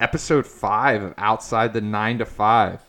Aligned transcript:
episode 0.00 0.46
five 0.46 1.02
of 1.02 1.14
Outside 1.18 1.72
the 1.72 1.80
Nine 1.80 2.18
to 2.18 2.24
Five. 2.24 2.80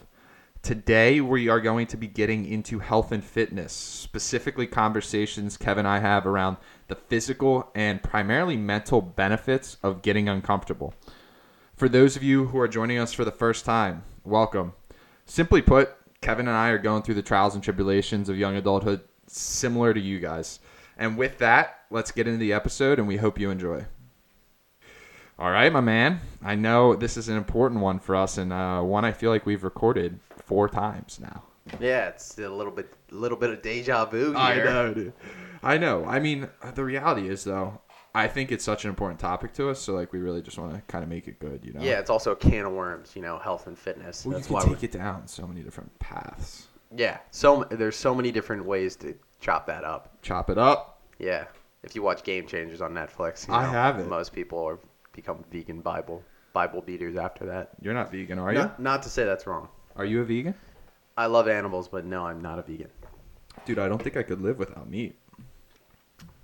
Today, 0.61 1.19
we 1.21 1.49
are 1.49 1.59
going 1.59 1.87
to 1.87 1.97
be 1.97 2.05
getting 2.05 2.45
into 2.45 2.77
health 2.77 3.11
and 3.11 3.23
fitness, 3.23 3.73
specifically 3.73 4.67
conversations 4.67 5.57
Kevin 5.57 5.85
and 5.85 5.87
I 5.87 5.99
have 5.99 6.27
around 6.27 6.57
the 6.87 6.95
physical 6.95 7.71
and 7.73 8.03
primarily 8.03 8.57
mental 8.57 9.01
benefits 9.01 9.77
of 9.81 10.03
getting 10.03 10.29
uncomfortable. 10.29 10.93
For 11.75 11.89
those 11.89 12.15
of 12.15 12.21
you 12.21 12.47
who 12.47 12.59
are 12.59 12.67
joining 12.67 12.99
us 12.99 13.13
for 13.13 13.25
the 13.25 13.31
first 13.31 13.65
time, 13.65 14.03
welcome. 14.23 14.73
Simply 15.25 15.63
put, 15.63 15.89
Kevin 16.21 16.47
and 16.47 16.57
I 16.57 16.69
are 16.69 16.77
going 16.77 17.01
through 17.01 17.15
the 17.15 17.23
trials 17.23 17.55
and 17.55 17.63
tribulations 17.63 18.29
of 18.29 18.37
young 18.37 18.55
adulthood 18.55 19.01
similar 19.25 19.95
to 19.95 19.99
you 19.99 20.19
guys. 20.19 20.59
And 20.95 21.17
with 21.17 21.39
that, 21.39 21.85
let's 21.89 22.11
get 22.11 22.27
into 22.27 22.39
the 22.39 22.53
episode 22.53 22.99
and 22.99 23.07
we 23.07 23.17
hope 23.17 23.39
you 23.39 23.49
enjoy. 23.49 23.85
All 25.39 25.51
right, 25.51 25.71
my 25.71 25.79
man. 25.79 26.19
I 26.43 26.55
know 26.55 26.95
this 26.95 27.15
is 27.15 27.29
an 27.29 27.37
important 27.37 27.79
one 27.79 27.99
for 27.99 28.13
us 28.13 28.37
and 28.37 28.51
uh, 28.51 28.81
one 28.81 29.05
I 29.05 29.13
feel 29.13 29.31
like 29.31 29.45
we've 29.45 29.63
recorded 29.63 30.19
four 30.35 30.67
times 30.67 31.17
now. 31.17 31.43
Yeah, 31.79 32.09
it's 32.09 32.37
a 32.37 32.49
little 32.49 32.73
bit, 32.73 32.93
a 33.09 33.15
little 33.15 33.37
bit 33.37 33.49
of 33.49 33.61
deja 33.61 34.03
vu 34.03 34.33
here. 34.33 34.37
I 34.37 34.93
dude. 34.93 35.13
I 35.63 35.77
know. 35.77 36.03
I 36.03 36.19
mean, 36.19 36.49
the 36.75 36.83
reality 36.83 37.29
is 37.29 37.45
though, 37.45 37.79
I 38.13 38.27
think 38.27 38.51
it's 38.51 38.65
such 38.65 38.83
an 38.83 38.89
important 38.89 39.21
topic 39.21 39.53
to 39.53 39.69
us. 39.69 39.79
So 39.79 39.93
like, 39.93 40.11
we 40.11 40.19
really 40.19 40.41
just 40.41 40.59
want 40.59 40.73
to 40.75 40.81
kind 40.91 41.05
of 41.05 41.09
make 41.09 41.29
it 41.29 41.39
good, 41.39 41.63
you 41.63 41.71
know? 41.71 41.81
Yeah, 41.81 41.99
it's 41.99 42.09
also 42.09 42.31
a 42.31 42.35
can 42.35 42.65
of 42.65 42.73
worms, 42.73 43.15
you 43.15 43.21
know, 43.21 43.37
health 43.37 43.67
and 43.67 43.77
fitness. 43.77 44.25
Well, 44.25 44.37
you 44.37 44.43
can 44.43 44.53
why. 44.53 44.65
take 44.65 44.81
we 44.81 44.87
it 44.89 44.91
down 44.91 45.25
so 45.25 45.47
many 45.47 45.61
different 45.61 45.97
paths. 45.99 46.67
yeah, 46.93 47.19
so 47.31 47.65
there's 47.71 47.95
so 47.95 48.13
many 48.13 48.33
different 48.33 48.65
ways 48.65 48.97
to 48.97 49.15
chop 49.39 49.67
that 49.67 49.85
up. 49.85 50.21
Chop 50.21 50.49
it 50.49 50.57
up. 50.57 51.01
Yeah, 51.17 51.45
if 51.83 51.95
you 51.95 52.01
watch 52.01 52.23
Game 52.23 52.45
Changers 52.45 52.81
on 52.81 52.93
Netflix, 52.93 53.47
you 53.47 53.53
I 53.53 53.63
have 53.63 53.99
it. 53.99 54.07
Most 54.07 54.33
people 54.33 54.61
are 54.65 54.79
become 55.13 55.43
vegan 55.51 55.81
Bible 55.81 56.23
Bible 56.53 56.81
beaters 56.81 57.15
after 57.15 57.45
that. 57.45 57.71
You're 57.81 57.93
not 57.93 58.11
vegan, 58.11 58.39
are 58.39 58.51
you? 58.51 58.59
Not, 58.59 58.79
not 58.79 59.03
to 59.03 59.09
say 59.09 59.25
that's 59.25 59.45
wrong. 59.45 59.67
Are 59.95 60.05
you 60.05 60.21
a 60.21 60.23
vegan? 60.23 60.55
I 61.17 61.25
love 61.25 61.47
animals, 61.47 61.87
but 61.87 62.05
no, 62.05 62.25
I'm 62.25 62.41
not 62.41 62.59
a 62.59 62.61
vegan. 62.61 62.89
Dude, 63.65 63.79
I 63.79 63.87
don't 63.87 64.01
think 64.01 64.17
I 64.17 64.23
could 64.23 64.41
live 64.41 64.57
without 64.57 64.89
meat. 64.89 65.15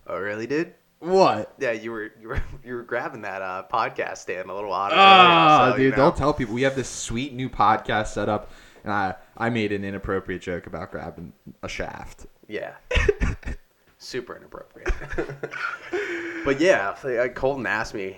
Oh, 0.08 0.20
really, 0.20 0.46
dude? 0.46 0.74
What? 1.00 1.54
Yeah, 1.60 1.72
you 1.72 1.92
were 1.92 2.12
you 2.22 2.30
were 2.30 2.44
you 2.64 2.76
were 2.76 2.84
grabbing 2.84 3.22
that 3.22 3.42
uh, 3.42 3.64
podcast 3.72 4.18
stand 4.18 4.50
a 4.50 4.54
little 4.54 4.70
while 4.70 4.88
ago. 4.88 4.96
Ah, 4.98 5.72
so, 5.72 5.78
you 5.78 5.84
dude, 5.86 5.98
know. 5.98 6.06
don't 6.06 6.18
tell 6.18 6.34
people. 6.34 6.54
We 6.54 6.64
have 6.64 6.76
this 6.76 6.90
sweet 6.90 7.34
new 7.34 7.50
podcast 7.50 8.08
set 8.08 8.30
up, 8.30 8.52
and 8.84 8.92
I 8.92 9.16
I 9.38 9.50
made 9.50 9.72
an 9.72 9.84
inappropriate 9.84 10.42
joke 10.42 10.68
about 10.68 10.92
grabbing 10.92 11.34
a 11.64 11.68
shaft. 11.68 12.28
Yeah. 12.48 12.74
Super 13.98 14.36
inappropriate. 14.36 14.94
but 16.46 16.60
yeah, 16.60 17.28
Colton 17.30 17.66
asked 17.66 17.94
me 17.94 18.18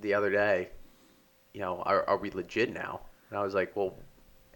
the 0.00 0.14
other 0.14 0.30
day, 0.30 0.68
you 1.54 1.60
know, 1.60 1.82
are, 1.84 2.08
are 2.08 2.16
we 2.18 2.30
legit 2.30 2.72
now? 2.72 3.00
And 3.30 3.38
I 3.38 3.42
was 3.42 3.54
like, 3.54 3.74
well, 3.76 3.94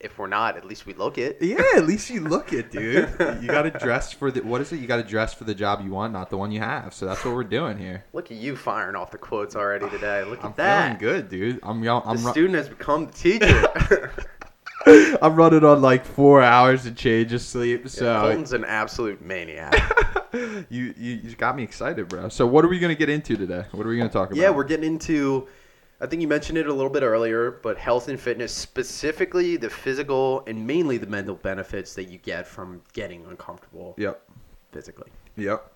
if 0.00 0.18
we're 0.18 0.26
not, 0.28 0.56
at 0.56 0.64
least 0.64 0.86
we 0.86 0.94
look 0.94 1.18
it. 1.18 1.38
Yeah, 1.42 1.62
at 1.76 1.84
least 1.86 2.08
you 2.08 2.20
look 2.22 2.52
it, 2.54 2.70
dude. 2.70 3.08
you 3.42 3.48
got 3.48 3.62
to 3.62 3.70
dress 3.70 4.12
for 4.12 4.30
the 4.30 4.40
what 4.40 4.60
is 4.62 4.72
it? 4.72 4.76
You 4.80 4.86
got 4.86 4.96
to 4.96 5.02
dress 5.02 5.34
for 5.34 5.44
the 5.44 5.54
job 5.54 5.82
you 5.84 5.90
want, 5.90 6.12
not 6.12 6.30
the 6.30 6.38
one 6.38 6.50
you 6.50 6.60
have. 6.60 6.94
So 6.94 7.04
that's 7.06 7.22
what 7.24 7.34
we're 7.34 7.44
doing 7.44 7.76
here. 7.76 8.04
Look 8.14 8.30
at 8.30 8.38
you 8.38 8.56
firing 8.56 8.96
off 8.96 9.10
the 9.10 9.18
quotes 9.18 9.54
already 9.56 9.90
today. 9.90 10.24
Look 10.24 10.38
at 10.38 10.44
I'm 10.46 10.54
that. 10.56 10.98
feeling 11.00 11.14
good, 11.14 11.28
dude. 11.28 11.60
I'm 11.62 11.82
y'all- 11.84 12.00
The 12.00 12.08
I'm 12.18 12.24
ru- 12.24 12.30
student 12.32 12.54
has 12.54 12.68
become 12.68 13.06
the 13.06 13.12
teacher. 13.12 14.12
I'm 15.20 15.34
running 15.36 15.62
on 15.64 15.82
like 15.82 16.06
four 16.06 16.40
hours 16.40 16.86
of 16.86 16.96
change 16.96 17.34
of 17.34 17.42
sleep. 17.42 17.86
So 17.90 18.18
Colton's 18.22 18.54
an 18.54 18.64
absolute 18.64 19.20
maniac. 19.22 19.74
you, 20.68 20.94
you 20.96 21.14
you 21.22 21.34
got 21.36 21.56
me 21.56 21.62
excited, 21.62 22.08
bro. 22.08 22.28
So 22.28 22.46
what 22.46 22.64
are 22.64 22.68
we 22.68 22.78
gonna 22.78 22.94
get 22.94 23.08
into 23.08 23.36
today? 23.36 23.64
What 23.72 23.86
are 23.86 23.90
we 23.90 23.96
gonna 23.96 24.08
talk 24.10 24.30
about? 24.30 24.40
Yeah, 24.40 24.50
we're 24.50 24.64
getting 24.64 24.86
into. 24.86 25.48
I 26.00 26.06
think 26.06 26.22
you 26.22 26.28
mentioned 26.28 26.56
it 26.56 26.66
a 26.66 26.72
little 26.72 26.90
bit 26.90 27.02
earlier, 27.02 27.50
but 27.50 27.76
health 27.76 28.08
and 28.08 28.18
fitness, 28.18 28.52
specifically 28.54 29.56
the 29.58 29.68
physical 29.68 30.42
and 30.46 30.66
mainly 30.66 30.96
the 30.96 31.06
mental 31.06 31.34
benefits 31.34 31.94
that 31.94 32.04
you 32.04 32.16
get 32.18 32.46
from 32.46 32.80
getting 32.94 33.26
uncomfortable 33.26 33.94
Yep. 33.98 34.22
physically. 34.72 35.10
Yep. 35.36 35.70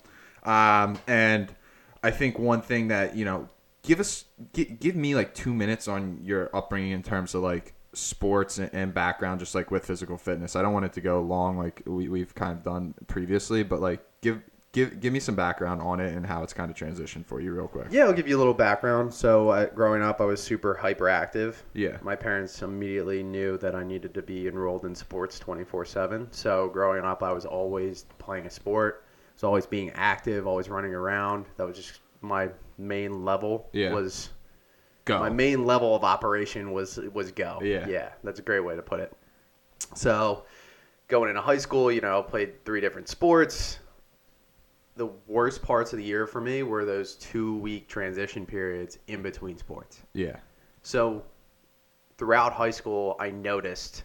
Um, 0.45 0.99
and 1.07 1.55
I 2.03 2.11
think 2.11 2.39
one 2.39 2.63
thing 2.63 2.89
that 2.89 3.15
you 3.15 3.25
know, 3.27 3.51
give 3.83 4.01
us 4.01 4.25
gi- 4.55 4.77
give 4.81 4.97
me 4.97 5.15
like 5.15 5.35
two 5.35 5.53
minutes 5.53 5.89
on 5.89 6.21
your 6.23 6.49
upbringing 6.57 6.93
in 6.93 7.03
terms 7.03 7.35
of 7.35 7.43
like 7.43 7.75
sports 7.93 8.59
and, 8.59 8.71
and 8.73 8.95
background, 8.95 9.41
just 9.41 9.55
like 9.55 9.71
with 9.71 9.85
physical 9.85 10.17
fitness. 10.17 10.57
I 10.57 10.63
don't 10.63 10.73
want 10.73 10.87
it 10.87 10.93
to 10.95 11.01
go 11.03 11.21
long 11.21 11.59
like 11.59 11.83
we, 11.87 12.09
we've 12.09 12.35
kind 12.35 12.53
of 12.57 12.65
done 12.65 12.95
previously, 13.09 13.63
but 13.63 13.81
like 13.81 14.01
give 14.25 14.43
give 14.73 15.01
give 15.01 15.13
me 15.13 15.21
some 15.21 15.35
background 15.35 15.81
on 15.81 16.01
it 16.01 16.15
and 16.15 16.27
how 16.27 16.43
it's 16.43 16.53
kind 16.53 16.71
of 16.71 16.77
transitioned 16.77 17.25
for 17.25 17.41
you 17.41 17.53
real 17.53 17.69
quick. 17.69 17.87
Yeah, 17.91 18.05
I'll 18.05 18.13
give 18.13 18.27
you 18.27 18.37
a 18.37 18.39
little 18.39 18.55
background. 18.55 19.15
So, 19.15 19.51
uh, 19.51 19.67
growing 19.67 20.03
up, 20.03 20.21
I 20.21 20.25
was 20.25 20.43
super 20.43 20.79
hyperactive. 20.83 21.55
Yeah. 21.75 21.99
My 22.03 22.17
parents 22.17 22.61
immediately 22.63 23.23
knew 23.23 23.57
that 23.59 23.75
I 23.75 23.85
needed 23.85 24.13
to 24.15 24.23
be 24.23 24.49
enrolled 24.49 24.85
in 24.85 24.95
sports 24.95 25.39
24 25.39 25.85
7. 25.85 26.29
So, 26.33 26.69
growing 26.69 27.05
up, 27.05 27.23
I 27.23 27.33
was 27.33 27.47
always 27.47 28.07
playing 28.19 28.47
a 28.47 28.51
sport, 28.51 29.05
I 29.07 29.33
was 29.35 29.45
always 29.45 29.67
being 29.67 29.91
active, 29.95 30.47
always 30.47 30.69
running 30.69 30.95
around. 30.95 31.47
That 31.57 31.67
was 31.67 31.77
just 31.77 32.01
my 32.21 32.49
main 32.77 33.25
level. 33.25 33.69
Yeah. 33.73 33.93
Was 33.93 34.31
Go. 35.05 35.19
my 35.19 35.29
main 35.29 35.65
level 35.67 35.95
of 35.95 36.03
operation 36.03 36.73
was 36.73 36.99
was 37.13 37.31
go. 37.31 37.61
Yeah. 37.63 37.87
Yeah, 37.87 38.09
that's 38.25 38.41
a 38.41 38.43
great 38.43 38.61
way 38.61 38.75
to 38.75 38.83
put 38.83 39.01
it. 39.01 39.13
So, 39.95 40.45
going 41.09 41.29
into 41.29 41.43
high 41.43 41.59
school, 41.59 41.93
you 41.93 42.01
know, 42.01 42.23
played 42.23 42.65
three 42.65 42.81
different 42.81 43.09
sports. 43.09 43.79
The 44.97 45.07
worst 45.27 45.63
parts 45.63 45.93
of 45.93 45.99
the 45.99 46.05
year 46.05 46.27
for 46.27 46.41
me 46.41 46.63
were 46.63 46.85
those 46.85 47.17
two 47.17 47.57
week 47.59 47.89
transition 47.89 48.47
periods 48.47 48.99
in 49.09 49.23
between 49.23 49.59
sports. 49.59 50.01
yeah. 50.13 50.37
So, 50.83 51.25
throughout 52.19 52.53
high 52.53 52.71
school, 52.71 53.17
I 53.19 53.31
noticed 53.31 54.05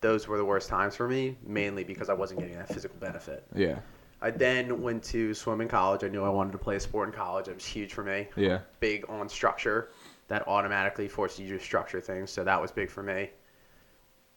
those 0.00 0.28
were 0.28 0.38
the 0.38 0.44
worst 0.44 0.68
times 0.68 0.94
for 0.94 1.08
me, 1.08 1.36
mainly 1.44 1.82
because 1.84 2.08
I 2.08 2.14
wasn't 2.14 2.40
getting 2.40 2.54
that 2.54 2.68
physical 2.68 2.96
benefit. 3.00 3.44
Yeah. 3.54 3.80
I 4.22 4.30
then 4.30 4.80
went 4.80 5.02
to 5.04 5.34
swim 5.34 5.60
in 5.60 5.68
college. 5.68 6.04
I 6.04 6.08
knew 6.08 6.22
I 6.24 6.28
wanted 6.28 6.52
to 6.52 6.58
play 6.58 6.76
a 6.76 6.80
sport 6.80 7.08
in 7.08 7.14
college. 7.14 7.48
It 7.48 7.54
was 7.54 7.66
huge 7.66 7.92
for 7.94 8.02
me 8.04 8.28
Yeah. 8.36 8.60
big 8.80 9.04
on 9.10 9.28
structure. 9.28 9.90
That 10.28 10.46
automatically 10.46 11.08
forces 11.08 11.40
you 11.40 11.58
to 11.58 11.62
structure 11.64 12.00
things, 12.00 12.30
so 12.30 12.44
that 12.44 12.60
was 12.60 12.70
big 12.70 12.90
for 12.90 13.02
me. 13.02 13.30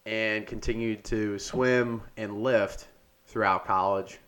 And 0.04 0.46
continued 0.46 1.04
to 1.04 1.38
swim 1.38 2.02
and 2.16 2.42
lift 2.42 2.88
throughout 3.26 3.64
college. 3.64 4.18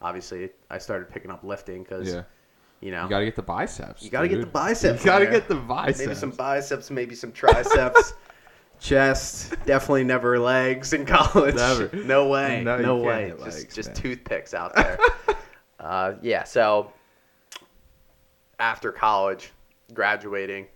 Obviously, 0.00 0.50
I 0.70 0.78
started 0.78 1.10
picking 1.10 1.30
up 1.30 1.42
lifting 1.44 1.82
because, 1.82 2.08
Yeah. 2.08 2.22
you 2.80 2.90
know, 2.92 3.04
You 3.04 3.08
got 3.10 3.18
to 3.20 3.24
get 3.24 3.36
the 3.36 3.42
biceps. 3.42 4.02
you 4.02 4.10
got 4.10 4.22
to 4.22 4.28
get 4.28 4.40
the 4.40 4.46
biceps. 4.46 5.00
You 5.04 5.06
got 5.10 5.18
to 5.20 5.26
get 5.26 5.48
the 5.48 5.56
biceps. 5.56 5.98
maybe 5.98 6.14
some 6.14 6.30
biceps, 6.30 6.90
maybe 6.90 7.14
some 7.16 7.32
triceps, 7.32 8.14
chest. 8.80 9.54
Definitely 9.66 10.04
never 10.04 10.38
legs 10.38 10.92
in 10.92 11.04
college. 11.04 11.56
Never. 11.56 11.90
No 12.04 12.28
way. 12.28 12.62
No, 12.62 12.78
No, 12.78 12.96
way. 12.96 13.28
get 13.28 13.44
Just, 13.44 13.58
legs, 13.58 13.74
just 13.74 13.94
toothpicks 13.96 14.54
out 14.54 14.74
there. 14.76 14.98
uh, 15.80 16.14
yeah. 16.22 16.44
So 16.44 16.92
after 18.60 18.92
college, 18.92 19.50
graduating, 19.94 20.66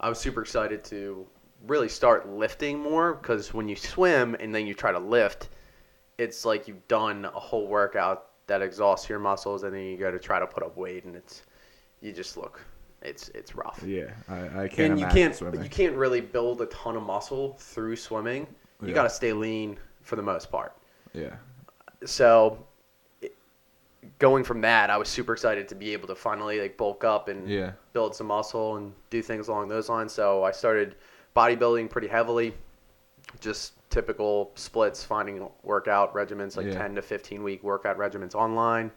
I 0.00 0.08
was 0.08 0.18
super 0.18 0.42
excited 0.42 0.84
to 0.84 1.26
really 1.66 1.88
start 1.88 2.28
lifting 2.28 2.78
more 2.78 3.14
because 3.14 3.52
when 3.52 3.68
you 3.68 3.76
swim 3.76 4.34
and 4.40 4.54
then 4.54 4.66
you 4.66 4.74
try 4.74 4.92
to 4.92 4.98
lift, 4.98 5.48
it's 6.18 6.44
like 6.44 6.66
you've 6.68 6.86
done 6.88 7.24
a 7.26 7.30
whole 7.30 7.66
workout 7.66 8.26
that 8.50 8.62
exhausts 8.62 9.08
your 9.08 9.20
muscles, 9.20 9.62
and 9.62 9.72
then 9.72 9.82
you 9.84 9.96
go 9.96 10.10
to 10.10 10.18
try 10.18 10.40
to 10.40 10.46
put 10.46 10.64
up 10.64 10.76
weight, 10.76 11.04
and 11.04 11.14
it's 11.14 11.42
you 12.00 12.12
just 12.12 12.36
look, 12.36 12.60
it's 13.00 13.28
it's 13.28 13.54
rough. 13.54 13.80
Yeah, 13.86 14.10
I, 14.28 14.64
I 14.64 14.68
can't. 14.68 14.90
and 14.92 15.00
you 15.00 15.06
can't 15.06 15.32
swimming. 15.36 15.62
you 15.62 15.68
can't 15.70 15.94
really 15.94 16.20
build 16.20 16.60
a 16.60 16.66
ton 16.66 16.96
of 16.96 17.04
muscle 17.04 17.56
through 17.60 17.94
swimming. 17.94 18.48
You 18.82 18.88
Yeah. 18.88 18.94
got 18.94 19.02
to 19.04 19.10
stay 19.10 19.32
lean 19.32 19.78
for 20.02 20.16
the 20.16 20.22
most 20.22 20.50
part. 20.50 20.76
Yeah. 21.12 21.36
So 22.04 22.58
it- 23.22 23.36
going 24.18 24.42
from 24.42 24.60
that, 24.62 24.90
I 24.90 24.96
was 24.96 25.08
super 25.08 25.32
excited 25.32 25.68
to 25.68 25.76
be 25.76 25.92
able 25.92 26.08
to 26.08 26.16
finally 26.16 26.60
like 26.60 26.76
bulk 26.76 27.04
up 27.04 27.28
and 27.28 27.48
Yeah. 27.48 27.70
build 27.92 28.16
some 28.16 28.26
muscle 28.26 28.78
and 28.78 28.92
do 29.10 29.22
things 29.22 29.46
along 29.46 29.68
those 29.68 29.88
lines. 29.88 30.12
So 30.12 30.42
I 30.42 30.50
started 30.50 30.96
bodybuilding 31.36 31.88
pretty 31.88 32.08
heavily, 32.08 32.52
just 33.38 33.74
typical 33.90 34.52
splits, 34.54 35.04
finding 35.04 35.46
workout 35.62 36.14
regimens 36.14 36.56
like 36.56 36.66
Yeah. 36.66 36.74
10 36.78 36.94
to 36.94 37.02
15 37.02 37.42
week 37.42 37.62
workout 37.62 37.98
regimens 37.98 38.34
online. 38.34 38.90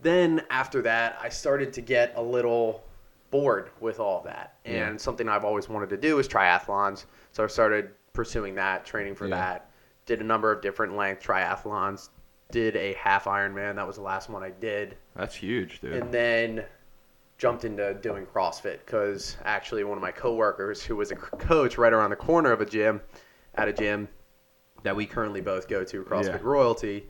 Then 0.00 0.44
after 0.50 0.82
that, 0.82 1.16
I 1.22 1.28
started 1.28 1.72
to 1.74 1.80
get 1.80 2.12
a 2.16 2.22
little 2.22 2.84
bored 3.30 3.70
with 3.80 4.00
all 4.00 4.20
that. 4.22 4.56
And 4.64 4.74
Yeah. 4.76 4.96
something 4.98 5.28
I've 5.28 5.44
always 5.44 5.68
wanted 5.68 5.88
to 5.90 5.96
do 5.96 6.18
is 6.18 6.28
triathlons. 6.28 7.06
So 7.32 7.42
I 7.44 7.46
started 7.46 7.90
pursuing 8.12 8.54
that, 8.56 8.84
training 8.84 9.14
for 9.14 9.26
Yeah. 9.26 9.36
that. 9.36 9.70
Did 10.06 10.20
a 10.20 10.24
number 10.24 10.52
of 10.52 10.60
different 10.60 10.96
length 10.96 11.22
triathlons. 11.22 12.10
Did 12.50 12.76
a 12.76 12.92
half 12.94 13.24
Ironman. 13.24 13.76
That 13.76 13.86
was 13.86 13.96
the 13.96 14.02
last 14.02 14.28
one 14.28 14.42
I 14.42 14.50
did 14.50 14.96
That's 15.16 15.34
huge, 15.34 15.80
dude. 15.80 15.94
and 15.94 16.12
then 16.12 16.64
jumped 17.38 17.64
into 17.64 17.94
doing 17.94 18.26
CrossFit 18.26 18.78
because 18.84 19.36
actually 19.44 19.82
one 19.82 19.98
of 19.98 20.02
my 20.02 20.12
coworkers 20.12 20.84
who 20.84 20.94
was 20.94 21.10
a 21.10 21.16
coach 21.16 21.78
right 21.78 21.92
around 21.92 22.10
the 22.10 22.16
corner 22.16 22.52
of 22.52 22.60
a 22.60 22.66
gym, 22.66 23.00
at 23.56 23.68
a 23.68 23.72
gym 23.72 24.08
that 24.82 24.94
we 24.94 25.06
currently 25.06 25.40
both 25.40 25.68
go 25.68 25.84
to, 25.84 26.02
CrossFit 26.04 26.26
Yeah. 26.26 26.38
Royalty, 26.42 27.06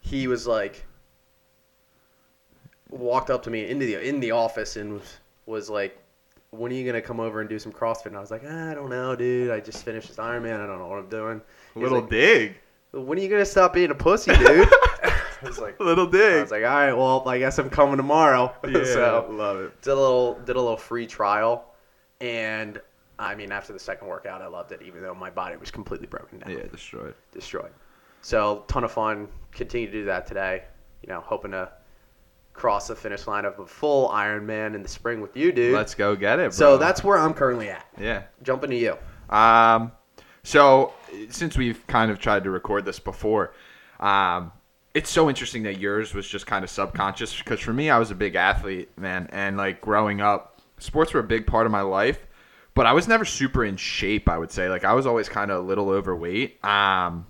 he 0.00 0.26
was 0.26 0.46
like, 0.46 0.84
walked 2.90 3.30
up 3.30 3.42
to 3.42 3.50
me 3.50 3.68
into 3.68 3.86
the 3.86 4.00
in 4.06 4.20
the 4.20 4.30
office 4.30 4.76
and 4.76 4.94
was, 4.94 5.16
was 5.46 5.70
like, 5.70 5.98
when 6.50 6.72
are 6.72 6.74
you 6.74 6.86
gonna 6.86 7.02
come 7.02 7.20
over 7.20 7.40
and 7.40 7.48
do 7.48 7.58
some 7.58 7.72
CrossFit? 7.72 8.06
And 8.06 8.16
I 8.16 8.20
was 8.20 8.30
like, 8.30 8.44
I 8.44 8.74
don't 8.74 8.88
know, 8.88 9.14
dude. 9.14 9.50
I 9.50 9.60
just 9.60 9.84
finished 9.84 10.08
this 10.08 10.16
Ironman. 10.16 10.60
I 10.62 10.66
don't 10.66 10.78
know 10.78 10.86
what 10.88 10.98
I'm 10.98 11.08
doing. 11.08 11.42
He 11.74 11.80
Little 11.80 12.00
like, 12.00 12.10
dig. 12.10 12.56
when 12.92 13.18
are 13.18 13.20
you 13.22 13.28
gonna 13.28 13.44
stop 13.44 13.74
being 13.74 13.90
a 13.90 13.94
pussy, 13.94 14.32
dude? 14.36 14.68
I 15.40 15.46
was 15.46 15.58
like, 15.58 15.78
Little 15.78 16.06
dig. 16.06 16.38
I 16.38 16.40
was 16.42 16.50
like, 16.50 16.64
all 16.64 16.68
right, 16.70 16.92
well, 16.92 17.28
I 17.28 17.38
guess 17.38 17.58
I'm 17.58 17.70
coming 17.70 17.96
tomorrow. 17.98 18.52
so 18.64 19.28
love 19.30 19.60
it. 19.60 19.82
did 19.82 19.90
a 19.92 19.94
little 19.94 20.34
did 20.40 20.56
a 20.56 20.60
little 20.60 20.76
free 20.76 21.06
trial, 21.06 21.66
and 22.20 22.80
I 23.18 23.34
mean, 23.34 23.50
after 23.52 23.72
the 23.72 23.78
second 23.78 24.06
workout, 24.08 24.42
I 24.42 24.46
loved 24.46 24.72
it, 24.72 24.80
even 24.82 25.02
though 25.02 25.14
my 25.14 25.30
body 25.30 25.56
was 25.56 25.70
completely 25.70 26.06
broken 26.06 26.38
down, 26.38 26.50
Yeah, 26.50 26.66
destroyed. 26.70 27.14
destroyed. 27.32 27.72
So 28.20 28.64
ton 28.68 28.84
of 28.84 28.92
fun. 28.92 29.28
Continue 29.52 29.86
to 29.88 29.92
do 29.92 30.04
that 30.04 30.26
today. 30.26 30.64
You 31.02 31.08
know, 31.08 31.20
hoping 31.20 31.50
to 31.52 31.70
cross 32.52 32.88
the 32.88 32.96
finish 32.96 33.26
line 33.26 33.44
of 33.44 33.58
a 33.60 33.66
full 33.66 34.08
Ironman 34.08 34.74
in 34.74 34.82
the 34.82 34.88
spring 34.88 35.20
with 35.20 35.36
you, 35.36 35.52
dude. 35.52 35.72
Let's 35.74 35.94
go 35.94 36.16
get 36.16 36.38
it, 36.40 36.42
bro. 36.42 36.50
so 36.50 36.76
that's 36.78 37.02
where 37.04 37.16
I'm 37.18 37.32
currently 37.34 37.70
at. 37.70 37.86
yeah. 38.00 38.22
Jumping 38.42 38.70
to 38.70 38.76
you. 38.76 38.96
Um, 39.30 39.92
so 40.42 40.92
since 41.30 41.56
we've 41.56 41.86
kind 41.86 42.10
of 42.10 42.18
tried 42.18 42.44
to 42.44 42.50
record 42.50 42.84
this 42.84 42.98
before, 42.98 43.52
um, 44.00 44.50
it's 44.94 45.10
so 45.10 45.28
interesting 45.28 45.62
that 45.64 45.78
yours 45.78 46.14
was 46.14 46.26
just 46.26 46.46
kind 46.46 46.64
of 46.64 46.70
subconscious 46.70 47.36
because 47.36 47.60
for 47.60 47.72
me, 47.72 47.90
I 47.90 47.98
was 47.98 48.10
a 48.10 48.14
big 48.14 48.34
athlete, 48.34 48.90
man, 48.98 49.28
and 49.32 49.56
like 49.56 49.80
growing 49.80 50.20
up, 50.20 50.60
sports 50.78 51.12
were 51.14 51.20
a 51.20 51.24
big 51.24 51.46
part 51.46 51.66
of 51.66 51.72
my 51.72 51.82
life, 51.82 52.26
but 52.78 52.86
I 52.86 52.92
was 52.92 53.08
never 53.08 53.24
super 53.24 53.64
in 53.64 53.76
shape. 53.76 54.28
I 54.28 54.38
would 54.38 54.52
say, 54.52 54.68
like 54.68 54.84
I 54.84 54.92
was 54.94 55.04
always 55.04 55.28
kind 55.28 55.50
of 55.50 55.64
a 55.64 55.66
little 55.66 55.90
overweight. 55.90 56.64
Um, 56.64 57.26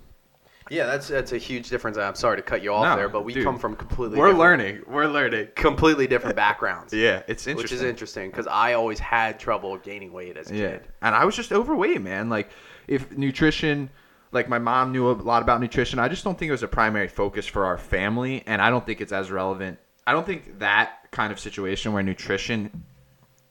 Yeah, 0.69 0.85
that's 0.85 1.07
that's 1.07 1.31
a 1.31 1.39
huge 1.39 1.69
difference. 1.69 1.97
I'm 1.97 2.13
sorry 2.13 2.37
to 2.37 2.43
cut 2.43 2.61
you 2.61 2.71
off 2.71 2.83
No, 2.85 2.95
there, 2.95 3.09
but 3.09 3.25
we 3.25 3.33
dude. 3.33 3.43
come 3.43 3.57
from 3.57 3.75
completely 3.75 4.19
we're 4.19 4.27
different, 4.27 4.39
learning. 4.39 4.81
We're 4.87 5.07
learning. 5.07 5.47
completely 5.55 6.05
different 6.05 6.35
backgrounds. 6.45 6.93
Yeah, 6.93 7.23
it's 7.27 7.47
which 7.47 7.71
is 7.71 7.81
interesting 7.81 8.29
because 8.29 8.45
I 8.45 8.73
always 8.73 8.99
had 8.99 9.39
trouble 9.39 9.75
gaining 9.79 10.13
weight 10.13 10.37
as 10.37 10.51
a 10.51 10.55
Yeah. 10.55 10.69
kid. 10.73 10.87
And 11.01 11.15
I 11.15 11.25
was 11.25 11.35
just 11.35 11.51
overweight, 11.51 12.01
man. 12.03 12.29
Like 12.29 12.51
if 12.87 13.17
nutrition 13.17 13.89
like 14.31 14.47
my 14.47 14.59
mom 14.59 14.91
knew 14.91 15.09
a 15.09 15.13
lot 15.13 15.41
about 15.41 15.59
nutrition. 15.59 15.97
I 15.97 16.07
just 16.07 16.23
don't 16.23 16.37
think 16.37 16.49
it 16.49 16.53
was 16.59 16.61
a 16.61 16.67
primary 16.67 17.07
focus 17.07 17.47
for 17.47 17.65
our 17.65 17.79
family 17.79 18.43
and 18.45 18.61
I 18.61 18.69
don't 18.69 18.85
think 18.85 19.01
it's 19.01 19.11
as 19.11 19.31
relevant. 19.31 19.79
I 20.05 20.11
don't 20.11 20.27
think 20.27 20.59
that 20.59 21.09
kind 21.09 21.31
of 21.33 21.39
situation 21.39 21.93
where 21.93 22.03
nutrition 22.03 22.83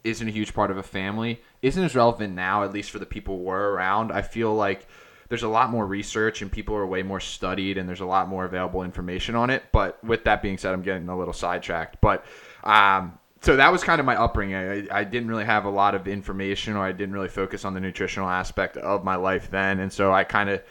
isn't 0.05 0.29
a 0.29 0.31
huge 0.31 0.55
part 0.55 0.71
of 0.71 0.77
a 0.77 0.83
family 0.83 1.41
isn't 1.63 1.83
as 1.83 1.95
relevant 1.95 2.35
now 2.35 2.65
at 2.65 2.73
least 2.73 2.91
for 2.91 2.99
the 2.99 3.07
people 3.07 3.37
who 3.37 3.45
were 3.45 3.73
around. 3.73 4.13
I 4.13 4.23
feel 4.23 4.55
like 4.55 4.87
there's 5.29 5.43
a 5.43 5.49
lot 5.49 5.71
more 5.71 5.87
research 5.87 6.41
and 6.43 6.51
people 6.51 6.75
are 6.75 6.87
way 6.87 7.03
more 7.03 7.21
studied 7.21 7.77
and 7.79 7.89
there's 7.89 8.01
a 8.01 8.07
lot 8.07 8.29
more 8.29 8.45
available 8.45 8.83
information 8.83 9.35
on 9.35 9.51
it. 9.51 9.63
But 9.73 10.03
with 10.03 10.25
that 10.25 10.41
being 10.41 10.57
said, 10.57 10.73
I'm 10.73 10.83
getting 10.83 11.09
a 11.09 11.19
little 11.19 11.35
sidetracked. 11.35 12.01
But 12.01 12.25
um, 12.65 13.19
so 13.43 13.57
that 13.57 13.71
was 13.71 13.85
kind 13.85 14.01
of 14.01 14.07
my 14.07 14.17
upbringing. 14.17 14.57
I, 14.57 15.01
I 15.01 15.05
didn't 15.05 15.29
really 15.29 15.45
have 15.45 15.65
a 15.65 15.71
lot 15.71 15.95
of 15.95 16.09
information 16.09 16.77
or 16.77 16.85
I 16.85 16.93
didn't 16.93 17.13
really 17.13 17.29
focus 17.29 17.65
on 17.65 17.75
the 17.75 17.81
nutritional 17.81 18.29
aspect 18.29 18.77
of 18.79 19.05
my 19.05 19.17
life 19.17 19.51
then. 19.51 19.81
And 19.81 19.93
so 19.93 20.13
I 20.13 20.25
kind 20.25 20.49
of 20.49 20.63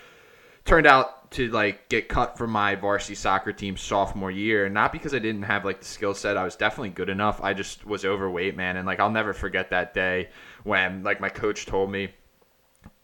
turned 0.66 0.88
out 0.88 1.17
to 1.32 1.50
like 1.50 1.90
get 1.90 2.08
cut 2.08 2.38
from 2.38 2.50
my 2.50 2.76
varsity 2.76 3.16
soccer 3.16 3.52
team 3.52 3.76
sophomore 3.76 4.32
year 4.32 4.70
not 4.70 4.92
because 4.92 5.14
i 5.14 5.20
didn't 5.20 5.44
have 5.44 5.66
like 5.66 5.80
the 5.80 5.86
skill 5.86 6.14
set 6.14 6.38
i 6.38 6.44
was 6.44 6.56
definitely 6.56 6.90
good 6.90 7.10
enough 7.10 7.42
i 7.44 7.54
just 7.54 7.86
was 7.86 8.06
overweight 8.06 8.56
man 8.56 8.78
and 8.78 8.86
like 8.86 9.00
i'll 9.00 9.12
never 9.12 9.34
forget 9.34 9.70
that 9.70 9.94
day 9.94 10.30
when 10.64 11.04
like 11.04 11.20
my 11.20 11.30
coach 11.30 11.66
told 11.66 11.92
me 11.92 12.10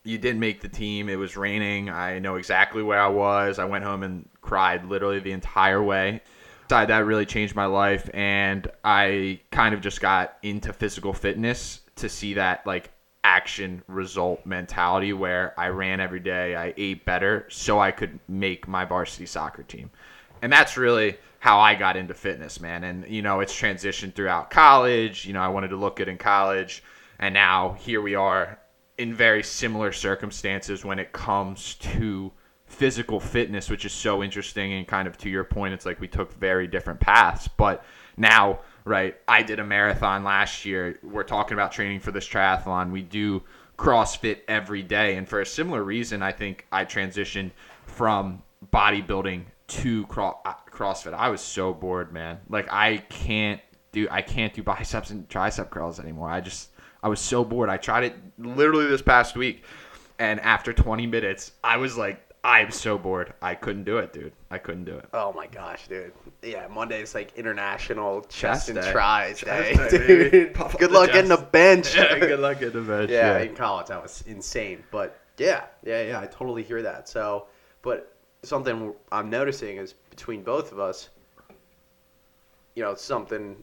you 0.03 0.17
didn't 0.17 0.39
make 0.39 0.61
the 0.61 0.69
team 0.69 1.09
it 1.09 1.15
was 1.15 1.35
raining 1.35 1.89
i 1.89 2.19
know 2.19 2.35
exactly 2.35 2.81
where 2.81 2.99
i 2.99 3.07
was 3.07 3.59
i 3.59 3.65
went 3.65 3.83
home 3.83 4.03
and 4.03 4.27
cried 4.41 4.85
literally 4.85 5.19
the 5.19 5.31
entire 5.31 5.81
way. 5.81 6.21
That 6.69 7.05
really 7.05 7.27
changed 7.27 7.55
my 7.55 7.67
life 7.67 8.09
and 8.15 8.67
i 8.83 9.39
kind 9.51 9.75
of 9.75 9.81
just 9.81 10.01
got 10.01 10.37
into 10.41 10.73
physical 10.73 11.13
fitness 11.13 11.81
to 11.97 12.09
see 12.09 12.33
that 12.33 12.65
like 12.65 12.91
action 13.23 13.81
result 13.87 14.45
mentality 14.45 15.13
where 15.13 15.57
I 15.59 15.67
ran 15.67 15.99
every 15.99 16.19
day, 16.19 16.55
I 16.55 16.73
ate 16.77 17.05
better 17.05 17.45
so 17.49 17.79
I 17.79 17.91
could 17.91 18.19
make 18.27 18.67
my 18.67 18.85
varsity 18.85 19.25
soccer 19.25 19.63
team. 19.63 19.89
And 20.41 20.51
that's 20.51 20.77
really 20.77 21.17
how 21.39 21.59
I 21.59 21.75
got 21.75 21.95
into 21.95 22.13
fitness, 22.13 22.59
man. 22.59 22.83
And 22.83 23.07
you 23.07 23.21
know, 23.21 23.39
it's 23.39 23.53
transitioned 23.53 24.13
throughout 24.15 24.49
college. 24.49 25.25
You 25.25 25.33
know, 25.33 25.41
I 25.41 25.47
wanted 25.47 25.69
to 25.69 25.77
look 25.77 25.97
good 25.97 26.09
in 26.09 26.17
college, 26.17 26.83
and 27.19 27.33
now 27.33 27.73
here 27.79 28.01
we 28.01 28.15
are 28.15 28.59
in 28.97 29.13
very 29.13 29.43
similar 29.43 29.91
circumstances 29.91 30.85
when 30.85 30.99
it 30.99 31.11
comes 31.11 31.75
to 31.75 32.31
physical 32.65 33.19
fitness, 33.19 33.69
which 33.69 33.85
is 33.85 33.93
so 33.93 34.23
interesting 34.23 34.73
and 34.73 34.87
kind 34.87 35.07
of 35.07 35.17
to 35.17 35.29
your 35.29 35.43
point, 35.43 35.73
it's 35.73 35.85
like 35.85 35.99
we 35.99 36.07
took 36.07 36.33
very 36.33 36.67
different 36.67 36.99
paths. 36.99 37.47
But 37.47 37.85
now, 38.17 38.59
right, 38.85 39.15
I 39.27 39.43
did 39.43 39.59
a 39.59 39.63
marathon 39.63 40.23
last 40.23 40.65
year. 40.65 40.99
We're 41.03 41.23
talking 41.23 41.53
about 41.53 41.71
training 41.71 41.99
for 41.99 42.11
this 42.11 42.27
triathlon. 42.27 42.91
We 42.91 43.01
do 43.01 43.43
CrossFit 43.77 44.39
every 44.47 44.83
day. 44.83 45.15
And 45.15 45.27
for 45.27 45.41
a 45.41 45.45
similar 45.45 45.83
reason, 45.83 46.21
I 46.21 46.31
think 46.31 46.65
I 46.71 46.85
transitioned 46.85 47.51
from 47.85 48.41
bodybuilding 48.71 49.45
to 49.67 50.05
uh, 50.09 50.53
CrossFit. 50.71 51.13
I 51.13 51.29
was 51.29 51.41
so 51.41 51.73
bored, 51.73 52.11
man. 52.13 52.39
Like 52.49 52.71
I 52.71 52.97
can't 53.09 53.61
do 53.91 54.07
I 54.09 54.21
can't 54.21 54.53
do 54.53 54.63
biceps 54.63 55.09
and 55.11 55.27
tricep 55.29 55.69
curls 55.69 55.99
anymore. 55.99 56.29
I 56.29 56.41
just 56.41 56.69
I 57.01 57.07
was 57.07 57.19
so 57.19 57.43
bored. 57.43 57.69
I 57.69 57.77
tried 57.77 58.05
it 58.05 58.15
literally 58.37 58.87
this 58.87 59.01
past 59.01 59.35
week 59.35 59.63
and 60.19 60.39
after 60.41 60.73
20 60.73 61.07
minutes, 61.07 61.53
I 61.63 61.77
was 61.77 61.97
like 61.97 62.29
I'm 62.45 62.71
so 62.71 62.97
bored. 62.97 63.33
I 63.41 63.55
couldn't 63.55 63.85
do 63.85 63.99
it, 63.99 64.11
dude. 64.11 64.33
I 64.51 64.57
couldn't 64.57 64.83
do 64.83 64.97
it. 64.97 65.07
Oh 65.13 65.31
my 65.31 65.47
gosh, 65.47 65.87
dude. 65.87 66.11
Yeah, 66.41 66.67
Monday 66.67 67.01
is 67.01 67.15
like 67.15 67.37
international 67.37 68.21
Chest 68.23 68.67
chest, 68.67 68.69
and 68.69 68.81
day. 68.81 68.91
tries 68.91 69.39
Chest 69.39 69.91
day, 69.91 69.97
day, 69.97 70.29
dude. 70.29 70.53
Good 70.77 70.91
luck 70.91 71.13
getting 71.13 71.29
the 71.29 71.37
bench. 71.37 71.93
Good 71.93 72.39
luck 72.39 72.59
getting 72.59 72.83
the 72.83 72.87
bench. 72.87 73.09
yeah, 73.09 73.39
in 73.39 73.55
college 73.55 73.87
that 73.87 74.01
was 74.01 74.23
insane. 74.27 74.83
But 74.91 75.17
yeah, 75.37 75.65
yeah, 75.83 76.01
yeah, 76.03 76.19
I 76.19 76.25
totally 76.25 76.63
hear 76.63 76.81
that. 76.81 77.07
So, 77.07 77.47
but 77.81 78.13
something 78.43 78.93
I'm 79.11 79.29
noticing 79.29 79.77
is 79.77 79.93
between 80.09 80.43
both 80.43 80.73
of 80.73 80.79
us, 80.79 81.09
you 82.75 82.83
know, 82.83 82.93
something 82.93 83.55